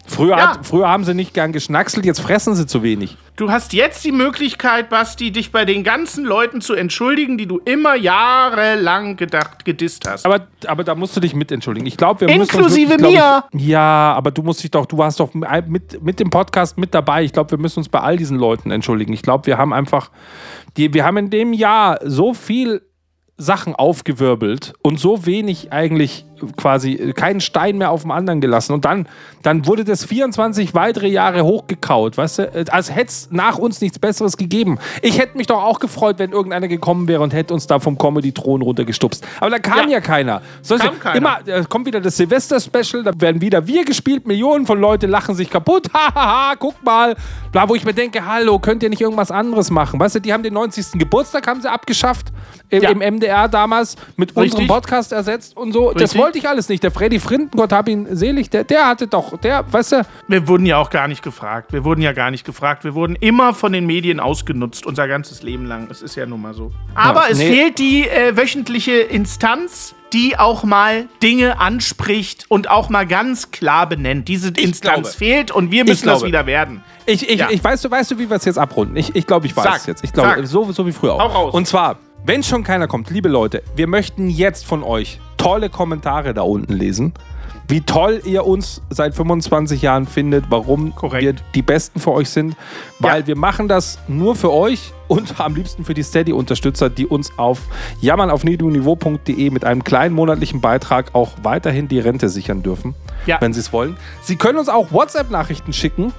Früher, 0.05 0.37
Ja. 0.37 0.51
hat, 0.55 0.67
früher 0.67 0.89
haben 0.89 1.05
sie 1.05 1.15
nicht 1.15 1.33
gern 1.33 1.53
geschnackselt, 1.53 2.05
jetzt 2.05 2.21
fressen 2.21 2.55
sie 2.55 2.67
zu 2.67 2.83
wenig. 2.83 3.17
Du 3.37 3.51
hast 3.51 3.73
jetzt 3.73 4.05
die 4.05 4.13
Möglichkeit, 4.13 4.91
Basti, 4.91 5.31
dich 5.31 5.53
bei 5.53 5.65
den 5.65 5.85
ganzen 5.85 6.25
Leuten 6.25 6.61
zu 6.61 6.75
entschuldigen, 6.75 7.39
die 7.39 7.47
du 7.47 7.59
immer 7.65 7.95
jahrelang 7.95 9.17
gedacht, 9.17 9.65
gedisst 9.65 10.09
hast. 10.09 10.27
Aber, 10.27 10.47
aber 10.67 10.85
da 10.85 10.95
musst 10.95 11.17
du 11.17 11.21
dich 11.21 11.35
mit 11.35 11.51
entschuldigen. 11.53 11.87
Ich 11.87 11.97
glaube, 11.97 12.23
wir 12.23 12.29
müssen 12.29 12.41
uns 12.43 12.53
Inklusive 12.53 12.91
wirklich, 12.91 13.15
glaub 13.15 13.53
mir. 13.55 13.59
Ich, 13.61 13.67
ja, 13.69 14.13
aber 14.15 14.31
du 14.33 14.43
musst 14.43 14.63
dich 14.63 14.71
doch, 14.71 14.87
du 14.87 14.99
warst 14.99 15.21
doch 15.21 15.33
mit, 15.35 16.03
mit 16.03 16.21
dem 16.21 16.31
Podcast 16.31 16.77
mit 16.79 16.95
dabei. 16.95 17.23
Ich 17.25 17.33
glaube, 17.33 17.53
wir 17.53 17.59
müssen 17.59 17.79
uns 17.81 17.89
bei 17.89 18.01
all 18.01 18.17
diesen 18.17 18.39
Leuten 18.39 18.71
entschuldigen. 18.71 19.13
Ich 19.13 19.23
glaube, 19.23 19.47
wir 19.47 19.57
haben 19.57 19.73
einfach, 19.73 20.11
die, 20.77 20.93
wir 20.93 21.05
haben 21.05 21.17
in 21.17 21.31
dem 21.31 21.53
Jahr 21.53 22.01
so 22.05 22.35
viel 22.35 22.83
Sachen 23.39 23.75
aufgewirbelt 23.75 24.75
und 24.83 25.01
so 25.01 25.27
wenig 25.27 25.73
eigentlich 25.73 26.27
quasi 26.57 27.13
keinen 27.15 27.41
Stein 27.41 27.79
mehr 27.79 27.91
auf 27.91 28.03
dem 28.03 28.11
anderen 28.11 28.41
gelassen. 28.41 28.73
Und 28.73 28.85
dann, 28.85 29.09
dann 29.43 29.67
wurde 29.67 29.85
das 29.85 30.05
24 30.05 30.75
weitere 30.75 31.09
Jahre 31.09 31.45
hochgekaut, 31.45 32.17
weißt 32.17 32.39
du? 32.39 32.73
Als 32.73 32.95
hätte 32.95 33.09
es 33.09 33.29
nach 33.31 33.59
uns 33.59 33.81
nichts 33.81 33.99
Besseres 33.99 34.37
gegeben. 34.37 34.79
Ich 35.03 35.19
hätte 35.19 35.37
mich 35.37 35.47
doch 35.47 35.63
auch 35.63 35.79
gefreut, 35.81 36.19
wenn 36.19 36.33
irgendeiner 36.33 36.69
gekommen 36.69 37.09
wäre 37.09 37.23
und 37.23 37.33
hätte 37.33 37.55
uns 37.55 37.67
da 37.67 37.79
vom 37.79 37.99
Comedy-Thron 37.99 38.63
runtergestupst. 38.63 39.25
Aber 39.41 39.51
da 39.51 39.59
kam 39.59 39.89
ja, 39.89 39.95
Ja. 39.95 40.01
keiner. 40.01 40.43
So 40.63 40.77
Kam 40.77 40.99
keiner. 40.99 41.17
Immer, 41.17 41.39
da 41.45 41.65
kommt 41.65 41.87
wieder 41.87 42.01
das 42.01 42.17
Silvester-Special, 42.17 43.03
da 43.03 43.13
werden 43.17 43.41
wieder 43.41 43.67
wir 43.67 43.85
gespielt, 43.85 44.27
Millionen 44.27 44.67
von 44.67 44.81
Leute 44.81 45.07
lachen 45.07 45.35
sich 45.35 45.51
kaputt. 45.51 45.89
Hahaha, 45.95 46.55
guck 46.59 46.83
mal. 46.85 47.15
Bla, 47.53 47.69
wo 47.69 47.75
ich 47.75 47.85
mir 47.85 47.93
denke, 47.93 48.25
hallo, 48.25 48.59
könnt 48.59 48.83
ihr 48.83 48.89
nicht 48.89 49.03
irgendwas 49.03 49.31
anderes 49.31 49.71
machen? 49.71 50.01
Weißt 50.01 50.15
du, 50.15 50.21
die 50.21 50.33
haben 50.33 50.43
den 50.43 50.55
90. 50.55 50.99
Geburtstag 50.99 51.47
haben 51.47 51.61
sie 51.61 51.71
abgeschafft 51.71 52.33
im, 52.71 52.83
Ja. 52.83 52.89
im 52.89 53.01
MDR 53.01 53.47
damals 53.47 53.97
mit 54.17 54.31
unserem 54.35 54.61
Richtig. 54.61 54.69
Podcast 54.69 55.13
ersetzt 55.13 55.55
und 55.55 55.73
so. 55.73 55.93
Das 55.93 56.03
Richtig. 56.03 56.21
wollte 56.23 56.39
ich 56.39 56.49
alles 56.49 56.71
nicht. 56.71 56.83
Der 56.83 56.91
Freddy 56.91 57.21
Frinten, 57.21 57.59
Gott 57.59 57.75
hab 57.75 57.89
ihn 57.91 58.07
selig, 58.17 58.49
der, 58.49 58.65
der 58.65 58.87
hatte 58.87 59.07
doch, 59.07 59.37
der, 59.39 59.71
weißt 59.71 59.93
du, 59.93 60.07
Wir 60.29 60.49
wurden 60.49 60.65
ja 60.65 60.79
auch 60.79 60.89
gar 60.89 61.09
nicht 61.09 61.23
gefragt. 61.23 61.75
Wir 61.75 61.85
wurden 61.85 62.01
ja 62.01 62.13
gar 62.13 62.31
nicht 62.31 62.47
gefragt. 62.47 62.85
Wir 62.85 62.95
wurden 62.95 63.17
immer 63.17 63.53
von 63.53 63.73
den 63.75 63.85
Medien 63.85 64.19
ausgenutzt, 64.19 64.87
unser 64.87 65.07
ganzes 65.07 65.43
Leben 65.43 65.67
lang. 65.67 65.89
Es 65.91 66.01
ist 66.01 66.15
ja 66.15 66.25
nun 66.25 66.41
mal 66.41 66.55
so. 66.55 66.73
Aber 66.95 67.25
es 67.31 67.37
nee. 67.37 67.51
fehlt 67.51 67.79
die 67.79 68.09
äh, 68.09 68.35
wöchentliche 68.35 68.93
Instanz, 68.93 69.95
die 70.13 70.39
auch 70.39 70.65
mal 70.65 71.09
Dinge 71.23 71.59
anspricht 71.61 72.47
und 72.49 72.71
auch 72.71 72.89
mal 72.89 73.07
ganz 73.07 73.51
klar 73.51 73.89
benennt. 73.89 74.29
Diese 74.29 74.49
Instanz 74.49 75.03
glaube. 75.03 75.09
fehlt 75.17 75.51
und 75.51 75.71
wir 75.71 75.85
müssen 75.85 76.07
das 76.07 76.25
wieder 76.25 76.47
werden. 76.47 76.83
Ich, 77.07 77.29
ich, 77.29 77.39
Ja. 77.39 77.51
ich 77.51 77.63
weißt 77.63 77.85
du, 77.85 77.91
weißt 77.91 78.11
du, 78.13 78.19
wie 78.19 78.29
wir 78.29 78.37
es 78.37 78.45
jetzt 78.45 78.59
abrunden? 78.59 78.97
Ich, 78.97 79.15
ich 79.15 79.27
glaube, 79.27 79.47
ich 79.47 79.57
weiß 79.57 79.81
es 79.81 79.87
jetzt. 79.87 80.05
Ich 80.05 80.13
glaube, 80.13 80.47
so, 80.47 80.71
so 80.73 80.87
wie 80.87 80.93
früher 80.93 81.15
auch. 81.15 81.21
Hau 81.21 81.27
raus. 81.45 81.55
Und 81.55 81.67
zwar, 81.67 81.99
wenn 82.25 82.43
schon 82.43 82.63
keiner 82.63 82.87
kommt, 82.87 83.11
liebe 83.11 83.29
Leute, 83.29 83.63
wir 83.75 83.87
möchten 83.87 84.29
jetzt 84.29 84.65
von 84.65 84.83
euch 84.83 85.19
tolle 85.37 85.71
Kommentare 85.71 86.35
da 86.35 86.43
unten 86.43 86.75
lesen. 86.75 87.13
Wie 87.69 87.81
toll 87.81 88.21
ihr 88.25 88.45
uns 88.47 88.83
seit 88.91 89.15
25 89.15 89.81
Jahren 89.83 90.07
findet, 90.07 90.45
warum 90.51 90.95
Korrekt. 90.95 91.23
wir 91.25 91.35
die 91.55 91.63
Besten 91.63 92.01
für 92.01 92.13
euch 92.13 92.29
sind. 92.29 92.57
Weil 92.99 93.21
Ja. 93.23 93.27
wir 93.29 93.37
machen 93.37 93.69
das 93.69 93.99
nur 94.09 94.35
für 94.37 94.53
euch 94.53 94.93
und 95.09 95.41
am 95.41 95.55
liebsten 95.55 95.85
für 95.85 95.95
die 95.95 96.03
Steady-Unterstützer, 96.03 96.91
die 96.91 97.07
uns 97.07 97.33
auf 97.39 97.61
jammernaufniedrigniveau.de 98.01 99.51
mit 99.51 99.65
einem 99.65 99.85
kleinen 99.85 100.15
monatlichen 100.15 100.61
Beitrag 100.61 101.15
auch 101.15 101.31
weiterhin 101.43 101.89
die 101.89 101.99
Rente 102.01 102.29
sichern 102.29 102.63
dürfen, 102.63 102.95
Ja. 103.27 103.41
wenn 103.41 103.53
sie 103.53 103.61
es 103.61 103.73
wollen. 103.73 103.97
Sie 104.23 104.37
können 104.37 104.59
uns 104.59 104.69
auch 104.69 104.93
WhatsApp-Nachrichten 104.93 105.73
schicken. 105.73 106.13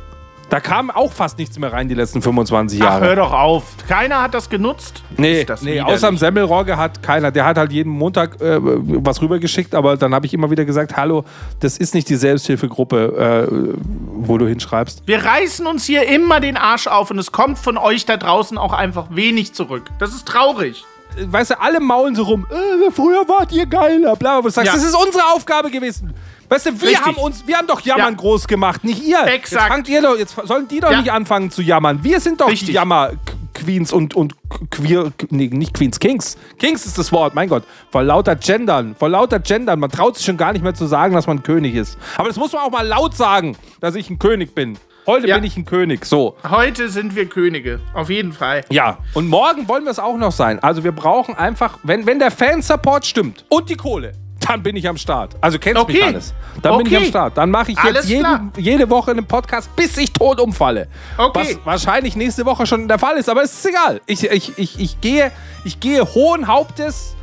Da 0.50 0.60
kam 0.60 0.92
auch 0.92 1.12
fast 1.12 1.40
nichts 1.40 1.58
mehr 1.58 1.74
rein 1.74 1.88
die 1.88 1.96
letzten 1.96 2.22
25 2.22 2.80
Ach, 2.82 2.86
Jahre. 2.86 3.06
hör 3.06 3.16
doch 3.16 3.34
auf. 3.34 3.64
Keiner 3.88 4.22
hat 4.22 4.34
das 4.36 4.50
genutzt? 4.50 5.02
Nee, 5.18 5.44
das 5.46 5.64
nee 5.64 5.82
außer 5.82 6.08
dem 6.08 6.18
Semmelrogge 6.18 6.78
hat 6.78 7.02
keiner. 7.02 7.32
Der 7.32 7.46
hat 7.46 7.58
halt 7.58 7.72
jeden 7.72 7.92
Montag 7.92 8.40
äh, 8.40 8.60
was 8.62 9.22
rübergeschickt, 9.22 9.74
aber 9.74 9.98
dann 9.98 10.14
habe 10.14 10.26
ich 10.28 10.34
immer 10.34 10.52
wieder 10.52 10.64
gesagt, 10.66 10.96
hallo, 10.96 11.24
das 11.60 11.78
ist 11.78 11.96
nicht 11.96 12.08
die 12.10 12.16
Selbsthilfegruppe, 12.18 13.48
äh, 13.50 13.76
wo 14.16 14.38
du 14.38 14.46
hinschreibst. 14.48 15.04
Wir 15.08 15.24
reißen 15.26 15.66
uns 15.66 15.86
hier 15.86 16.08
immer 16.08 16.40
den 16.40 16.58
Arsch 16.58 16.86
auf 16.88 17.10
und 17.10 17.18
es 17.18 17.32
kommt 17.32 17.58
von 17.58 17.78
euch 17.78 18.06
da 18.06 18.18
draußen 18.18 18.58
auch 18.58 18.74
einfach 18.74 19.08
wenig 19.10 19.54
zurück. 19.54 19.90
Das 20.00 20.12
ist 20.14 20.28
traurig. 20.28 20.86
Weißt 21.26 21.52
du, 21.52 21.62
alle 21.62 21.80
maulen 21.80 22.16
so 22.16 22.24
rum, 22.24 22.46
äh, 22.50 22.92
früher 22.92 23.28
wart 23.28 23.52
ihr 23.52 23.66
geiler, 23.68 24.16
bla, 24.16 24.40
bla. 24.40 24.42
Du 24.42 24.50
sagst, 24.50 24.68
Ja. 24.68 24.74
das 24.74 24.84
ist 24.84 24.96
unsere 24.96 25.24
Aufgabe 25.36 25.70
gewesen. 25.70 26.14
Weißt 26.54 26.68
du, 26.68 26.82
wir 26.82 26.90
Richtig. 26.90 27.06
haben 27.06 27.16
uns, 27.18 27.48
wir 27.48 27.58
haben 27.58 27.66
doch 27.68 27.82
Jammern 27.82 28.14
Ja. 28.14 28.20
groß 28.20 28.48
gemacht, 28.48 28.84
nicht 28.84 29.04
ihr. 29.04 29.24
Exakt. 29.26 29.64
Jetzt 29.64 29.74
fangt 29.74 29.90
ihr 29.90 30.02
doch, 30.04 30.16
jetzt 30.18 30.36
sollen 30.44 30.68
die 30.68 30.80
doch 30.80 30.92
Ja. 30.92 31.00
nicht 31.00 31.12
anfangen 31.12 31.50
zu 31.50 31.64
jammern. 31.64 32.04
Wir 32.04 32.20
sind 32.20 32.42
doch 32.42 32.48
Richtig. 32.48 32.68
die 32.68 32.74
Jammer-Queens 32.74 33.92
und, 33.92 34.14
und 34.16 34.36
Queer, 34.70 35.12
nee, 35.32 35.48
nicht 35.52 35.74
Queens, 35.74 36.00
Kings. 36.00 36.38
Kings 36.60 36.86
ist 36.86 36.98
das 37.00 37.12
Wort, 37.12 37.34
mein 37.34 37.50
Gott. 37.50 37.64
Vor 37.92 38.04
lauter 38.04 38.36
Gendern, 38.36 38.96
vor 38.98 39.10
lauter 39.10 39.40
Gendern. 39.40 39.80
Man 39.80 39.90
traut 39.90 40.16
sich 40.18 40.26
schon 40.28 40.38
gar 40.38 40.54
nicht 40.54 40.62
mehr 40.64 40.76
zu 40.76 40.86
sagen, 40.86 41.16
dass 41.16 41.26
man 41.26 41.42
König 41.42 41.74
ist. 41.74 41.98
Aber 42.18 42.28
das 42.28 42.38
muss 42.38 42.52
man 42.54 42.62
auch 42.62 42.70
mal 42.72 42.86
laut 42.86 43.16
sagen, 43.16 43.58
dass 43.82 43.96
ich 43.96 44.12
ein 44.12 44.20
König 44.20 44.54
bin. 44.54 44.78
Heute 45.08 45.28
Ja. 45.28 45.36
bin 45.36 45.44
ich 45.44 45.58
ein 45.58 45.66
König, 45.66 46.06
so. 46.06 46.38
Heute 46.50 46.88
sind 46.90 47.16
wir 47.16 47.26
Könige. 47.28 47.80
Auf 47.94 48.10
jeden 48.10 48.32
Fall. 48.32 48.64
Ja, 48.70 49.00
und 49.16 49.28
morgen 49.28 49.68
wollen 49.68 49.84
wir 49.86 49.92
es 49.92 50.00
auch 50.00 50.16
noch 50.18 50.32
sein. 50.32 50.60
Also 50.60 50.84
wir 50.84 50.94
brauchen 50.94 51.36
einfach, 51.36 51.80
wenn, 51.84 52.06
wenn 52.06 52.20
der 52.20 52.32
Fansupport 52.32 53.06
stimmt 53.06 53.44
und 53.50 53.70
die 53.70 53.76
Kohle, 53.76 54.14
dann 54.48 54.62
bin 54.64 54.76
ich 54.76 54.88
am 54.88 54.98
Start. 54.98 55.36
Also 55.42 55.60
kennst 55.60 55.88
mich 55.88 55.98
Okay. 55.98 56.08
alles. 56.08 56.34
Dann 56.62 56.78
bin 56.78 56.88
ich 56.88 56.96
am 56.96 57.02
Okay. 57.04 57.10
Start. 57.10 57.38
Dann 57.38 57.50
mache 57.52 57.72
ich 57.72 57.78
jetzt 57.84 58.08
jeden, 58.08 58.52
jede 58.58 58.90
Woche 58.90 59.12
einen 59.12 59.26
Podcast, 59.26 59.76
bis 59.76 59.98
ich 59.98 60.12
tot 60.12 60.40
umfalle. 60.40 60.88
Okay. 61.18 61.58
Was 61.64 61.66
wahrscheinlich 61.66 62.16
nächste 62.16 62.46
Woche 62.46 62.66
schon 62.66 62.88
der 62.88 63.00
Fall 63.00 63.18
ist, 63.18 63.30
aber 63.30 63.44
es 63.44 63.54
ist 63.54 63.66
egal. 63.66 64.02
Ich, 64.06 64.24
ich, 64.24 64.58
ich, 64.58 64.80
ich, 64.80 65.02
gehe, 65.02 65.32
ich 65.64 65.80
gehe 65.80 66.04
hohen 66.04 66.48
Hauptes, 66.48 67.16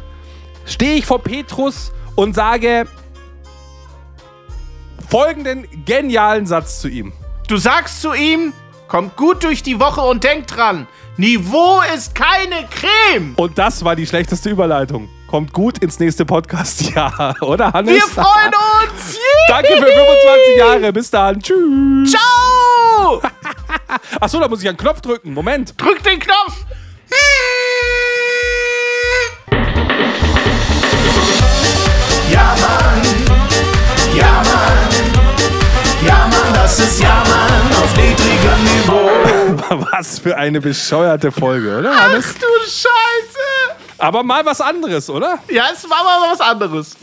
stehe 0.67 0.95
ich 0.97 1.07
vor 1.07 1.21
Petrus 1.23 1.93
und 2.17 2.35
sage 2.35 2.87
folgenden 5.09 5.67
genialen 5.85 6.47
Satz 6.47 6.81
zu 6.81 6.89
ihm. 6.89 7.13
Du 7.49 7.57
sagst 7.57 8.01
zu 8.01 8.13
ihm, 8.15 8.53
kommt 8.89 9.17
gut 9.17 9.43
durch 9.45 9.63
die 9.63 9.81
Woche 9.81 10.01
und 10.03 10.23
denkt 10.25 10.57
dran, 10.57 10.87
Niveau 11.17 11.81
ist 11.95 12.15
keine 12.15 12.67
Creme. 12.71 13.35
Und 13.37 13.59
das 13.59 13.85
war 13.85 13.97
die 13.97 14.07
schlechteste 14.07 14.51
Überleitung. 14.51 15.09
Kommt 15.31 15.53
gut 15.53 15.79
ins 15.79 16.01
nächste 16.01 16.25
Podcast-Jahr, 16.27 17.37
oder 17.43 17.73
Hannes? 17.73 17.95
Wir 17.95 18.03
freuen 18.03 18.53
uns. 18.83 19.17
Danke 19.47 19.69
für 19.77 19.87
25 19.87 20.57
Jahre. 20.57 20.93
Bis 20.93 21.09
dann. 21.09 21.41
Tschüss. 21.41 22.11
Ciao. 22.11 23.23
Achso, 24.21 24.41
da 24.41 24.49
muss 24.49 24.61
ich 24.61 24.69
einen 24.69 24.77
Knopf 24.77 25.01
drücken. 25.01 25.33
Moment. 25.33 25.81
Drück 25.81 26.03
den 26.03 26.19
Knopf. 26.19 26.65
Ja, 32.33 32.57
Mann. 32.61 33.03
Ja, 34.17 34.33
Mann. 34.33 34.89
Ja, 36.05 36.27
Mann, 36.27 36.55
das 36.55 36.77
ist 36.81 37.01
Ja, 37.01 37.23
Mann 37.29 37.83
auf 37.85 37.97
niedrigem 37.97 38.65
Niveau. 38.65 39.87
Was 39.93 40.19
für 40.19 40.37
eine 40.37 40.61
bescheuerte 40.61 41.31
Folge, 41.31 41.79
oder, 41.79 41.95
Hannes? 41.95 42.25
Ach 42.31 42.41
du 42.41 42.47
Scheiße. 42.65 43.30
Aber 44.01 44.23
mal 44.23 44.45
was 44.45 44.61
anderes, 44.61 45.09
oder? 45.11 45.39
Ja, 45.51 45.65
es 45.73 45.89
war 45.89 46.05
mal 46.05 46.33
was 46.33 46.41
anderes. 46.41 46.97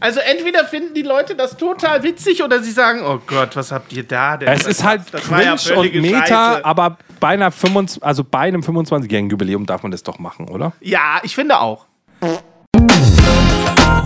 Also 0.00 0.20
entweder 0.20 0.64
finden 0.64 0.94
die 0.94 1.02
Leute 1.02 1.34
das 1.34 1.56
total 1.56 2.02
witzig 2.02 2.42
oder 2.42 2.62
sie 2.62 2.70
sagen, 2.70 3.02
oh 3.04 3.18
Gott, 3.26 3.56
was 3.56 3.72
habt 3.72 3.92
ihr 3.92 4.04
da 4.04 4.36
denn? 4.36 4.48
Es 4.48 4.66
ist 4.66 4.84
halt 4.84 5.02
das 5.10 5.30
war 5.30 5.42
ja 5.42 5.56
cringe 5.56 5.80
und 5.80 6.02
Meta, 6.02 6.26
Scheiße. 6.26 6.64
aber 6.64 6.98
bei, 7.18 7.28
einer 7.28 7.50
25, 7.50 8.04
also 8.04 8.22
bei 8.22 8.40
einem 8.40 8.60
25-jährigen 8.60 9.30
Jubiläum 9.30 9.64
darf 9.64 9.82
man 9.82 9.92
das 9.92 10.02
doch 10.02 10.18
machen, 10.18 10.48
oder? 10.48 10.72
Ja, 10.80 11.20
ich 11.22 11.34
finde 11.34 11.58
auch. 11.60 11.86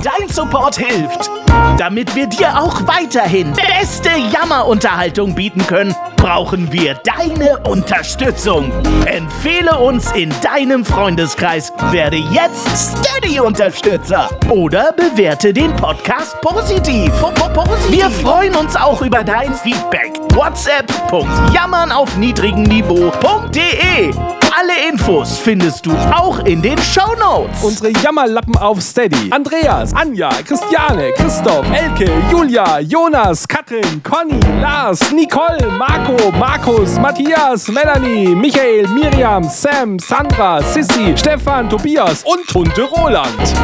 Dein 0.02 0.28
Support 0.28 0.78
hilft, 0.78 1.30
damit 1.76 2.14
wir 2.14 2.26
dir 2.26 2.58
auch 2.60 2.86
weiterhin 2.86 3.52
beste 3.52 4.10
Jammerunterhaltung 4.32 5.34
bieten 5.34 5.66
können, 5.66 5.94
brauchen 6.16 6.72
wir 6.72 6.94
deine 7.04 7.58
Unterstützung. 7.68 8.72
Empfehle 9.06 9.78
uns 9.78 10.10
in 10.12 10.32
deinem 10.42 10.84
Freundeskreis, 10.84 11.72
werde 11.90 12.16
jetzt 12.16 12.94
Steady-Unterstützer 13.00 14.30
oder 14.48 14.92
bewerte 14.92 15.52
den 15.52 15.74
Podcast 15.76 16.40
positiv. 16.40 17.12
Po- 17.20 17.30
po- 17.32 17.48
positiv. 17.62 17.90
Wir 17.90 18.10
freuen 18.10 18.54
uns 18.56 18.76
auch 18.76 19.02
über 19.02 19.22
dein 19.24 19.52
Feedback. 19.54 20.12
WhatsApp.jammern 20.34 21.90
auf 21.92 22.16
niedrigem 22.16 22.62
Niveau.de 22.62 24.12
Alle 24.56 24.88
Infos 24.88 25.38
findest 25.38 25.86
du 25.86 25.90
auch 26.12 26.38
in 26.44 26.62
den 26.62 26.78
Shownotes. 26.78 27.62
Unsere 27.62 27.90
Jammerlappen 28.02 28.56
auf 28.56 28.80
Steady. 28.80 29.30
Andreas, 29.32 29.92
Anja, 29.94 30.30
Christiane, 30.46 31.12
Christoph, 31.16 31.66
Elke, 31.72 32.10
Julia, 32.30 32.80
Jonas, 32.80 33.46
Katrin, 33.46 34.02
Conny, 34.02 34.40
Lars, 34.60 35.10
Nicole, 35.12 35.66
Marco, 35.78 36.30
Markus, 36.32 36.96
Matthias, 36.98 37.68
Melanie, 37.68 38.34
Michael, 38.34 38.86
Miriam, 38.88 39.44
Sam, 39.44 39.98
Sandra, 39.98 40.62
Sissy, 40.62 41.16
Stefan, 41.16 41.68
Tobias 41.68 42.22
und 42.24 42.46
Tunte 42.46 42.82
Roland. 42.82 43.54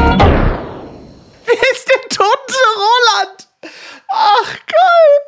Wer 1.45 1.61
ist 1.71 1.87
der 1.89 2.01
Tunte 2.09 2.59
Roland? 2.75 3.47
Ach 4.09 4.55
Gott. 4.67 5.26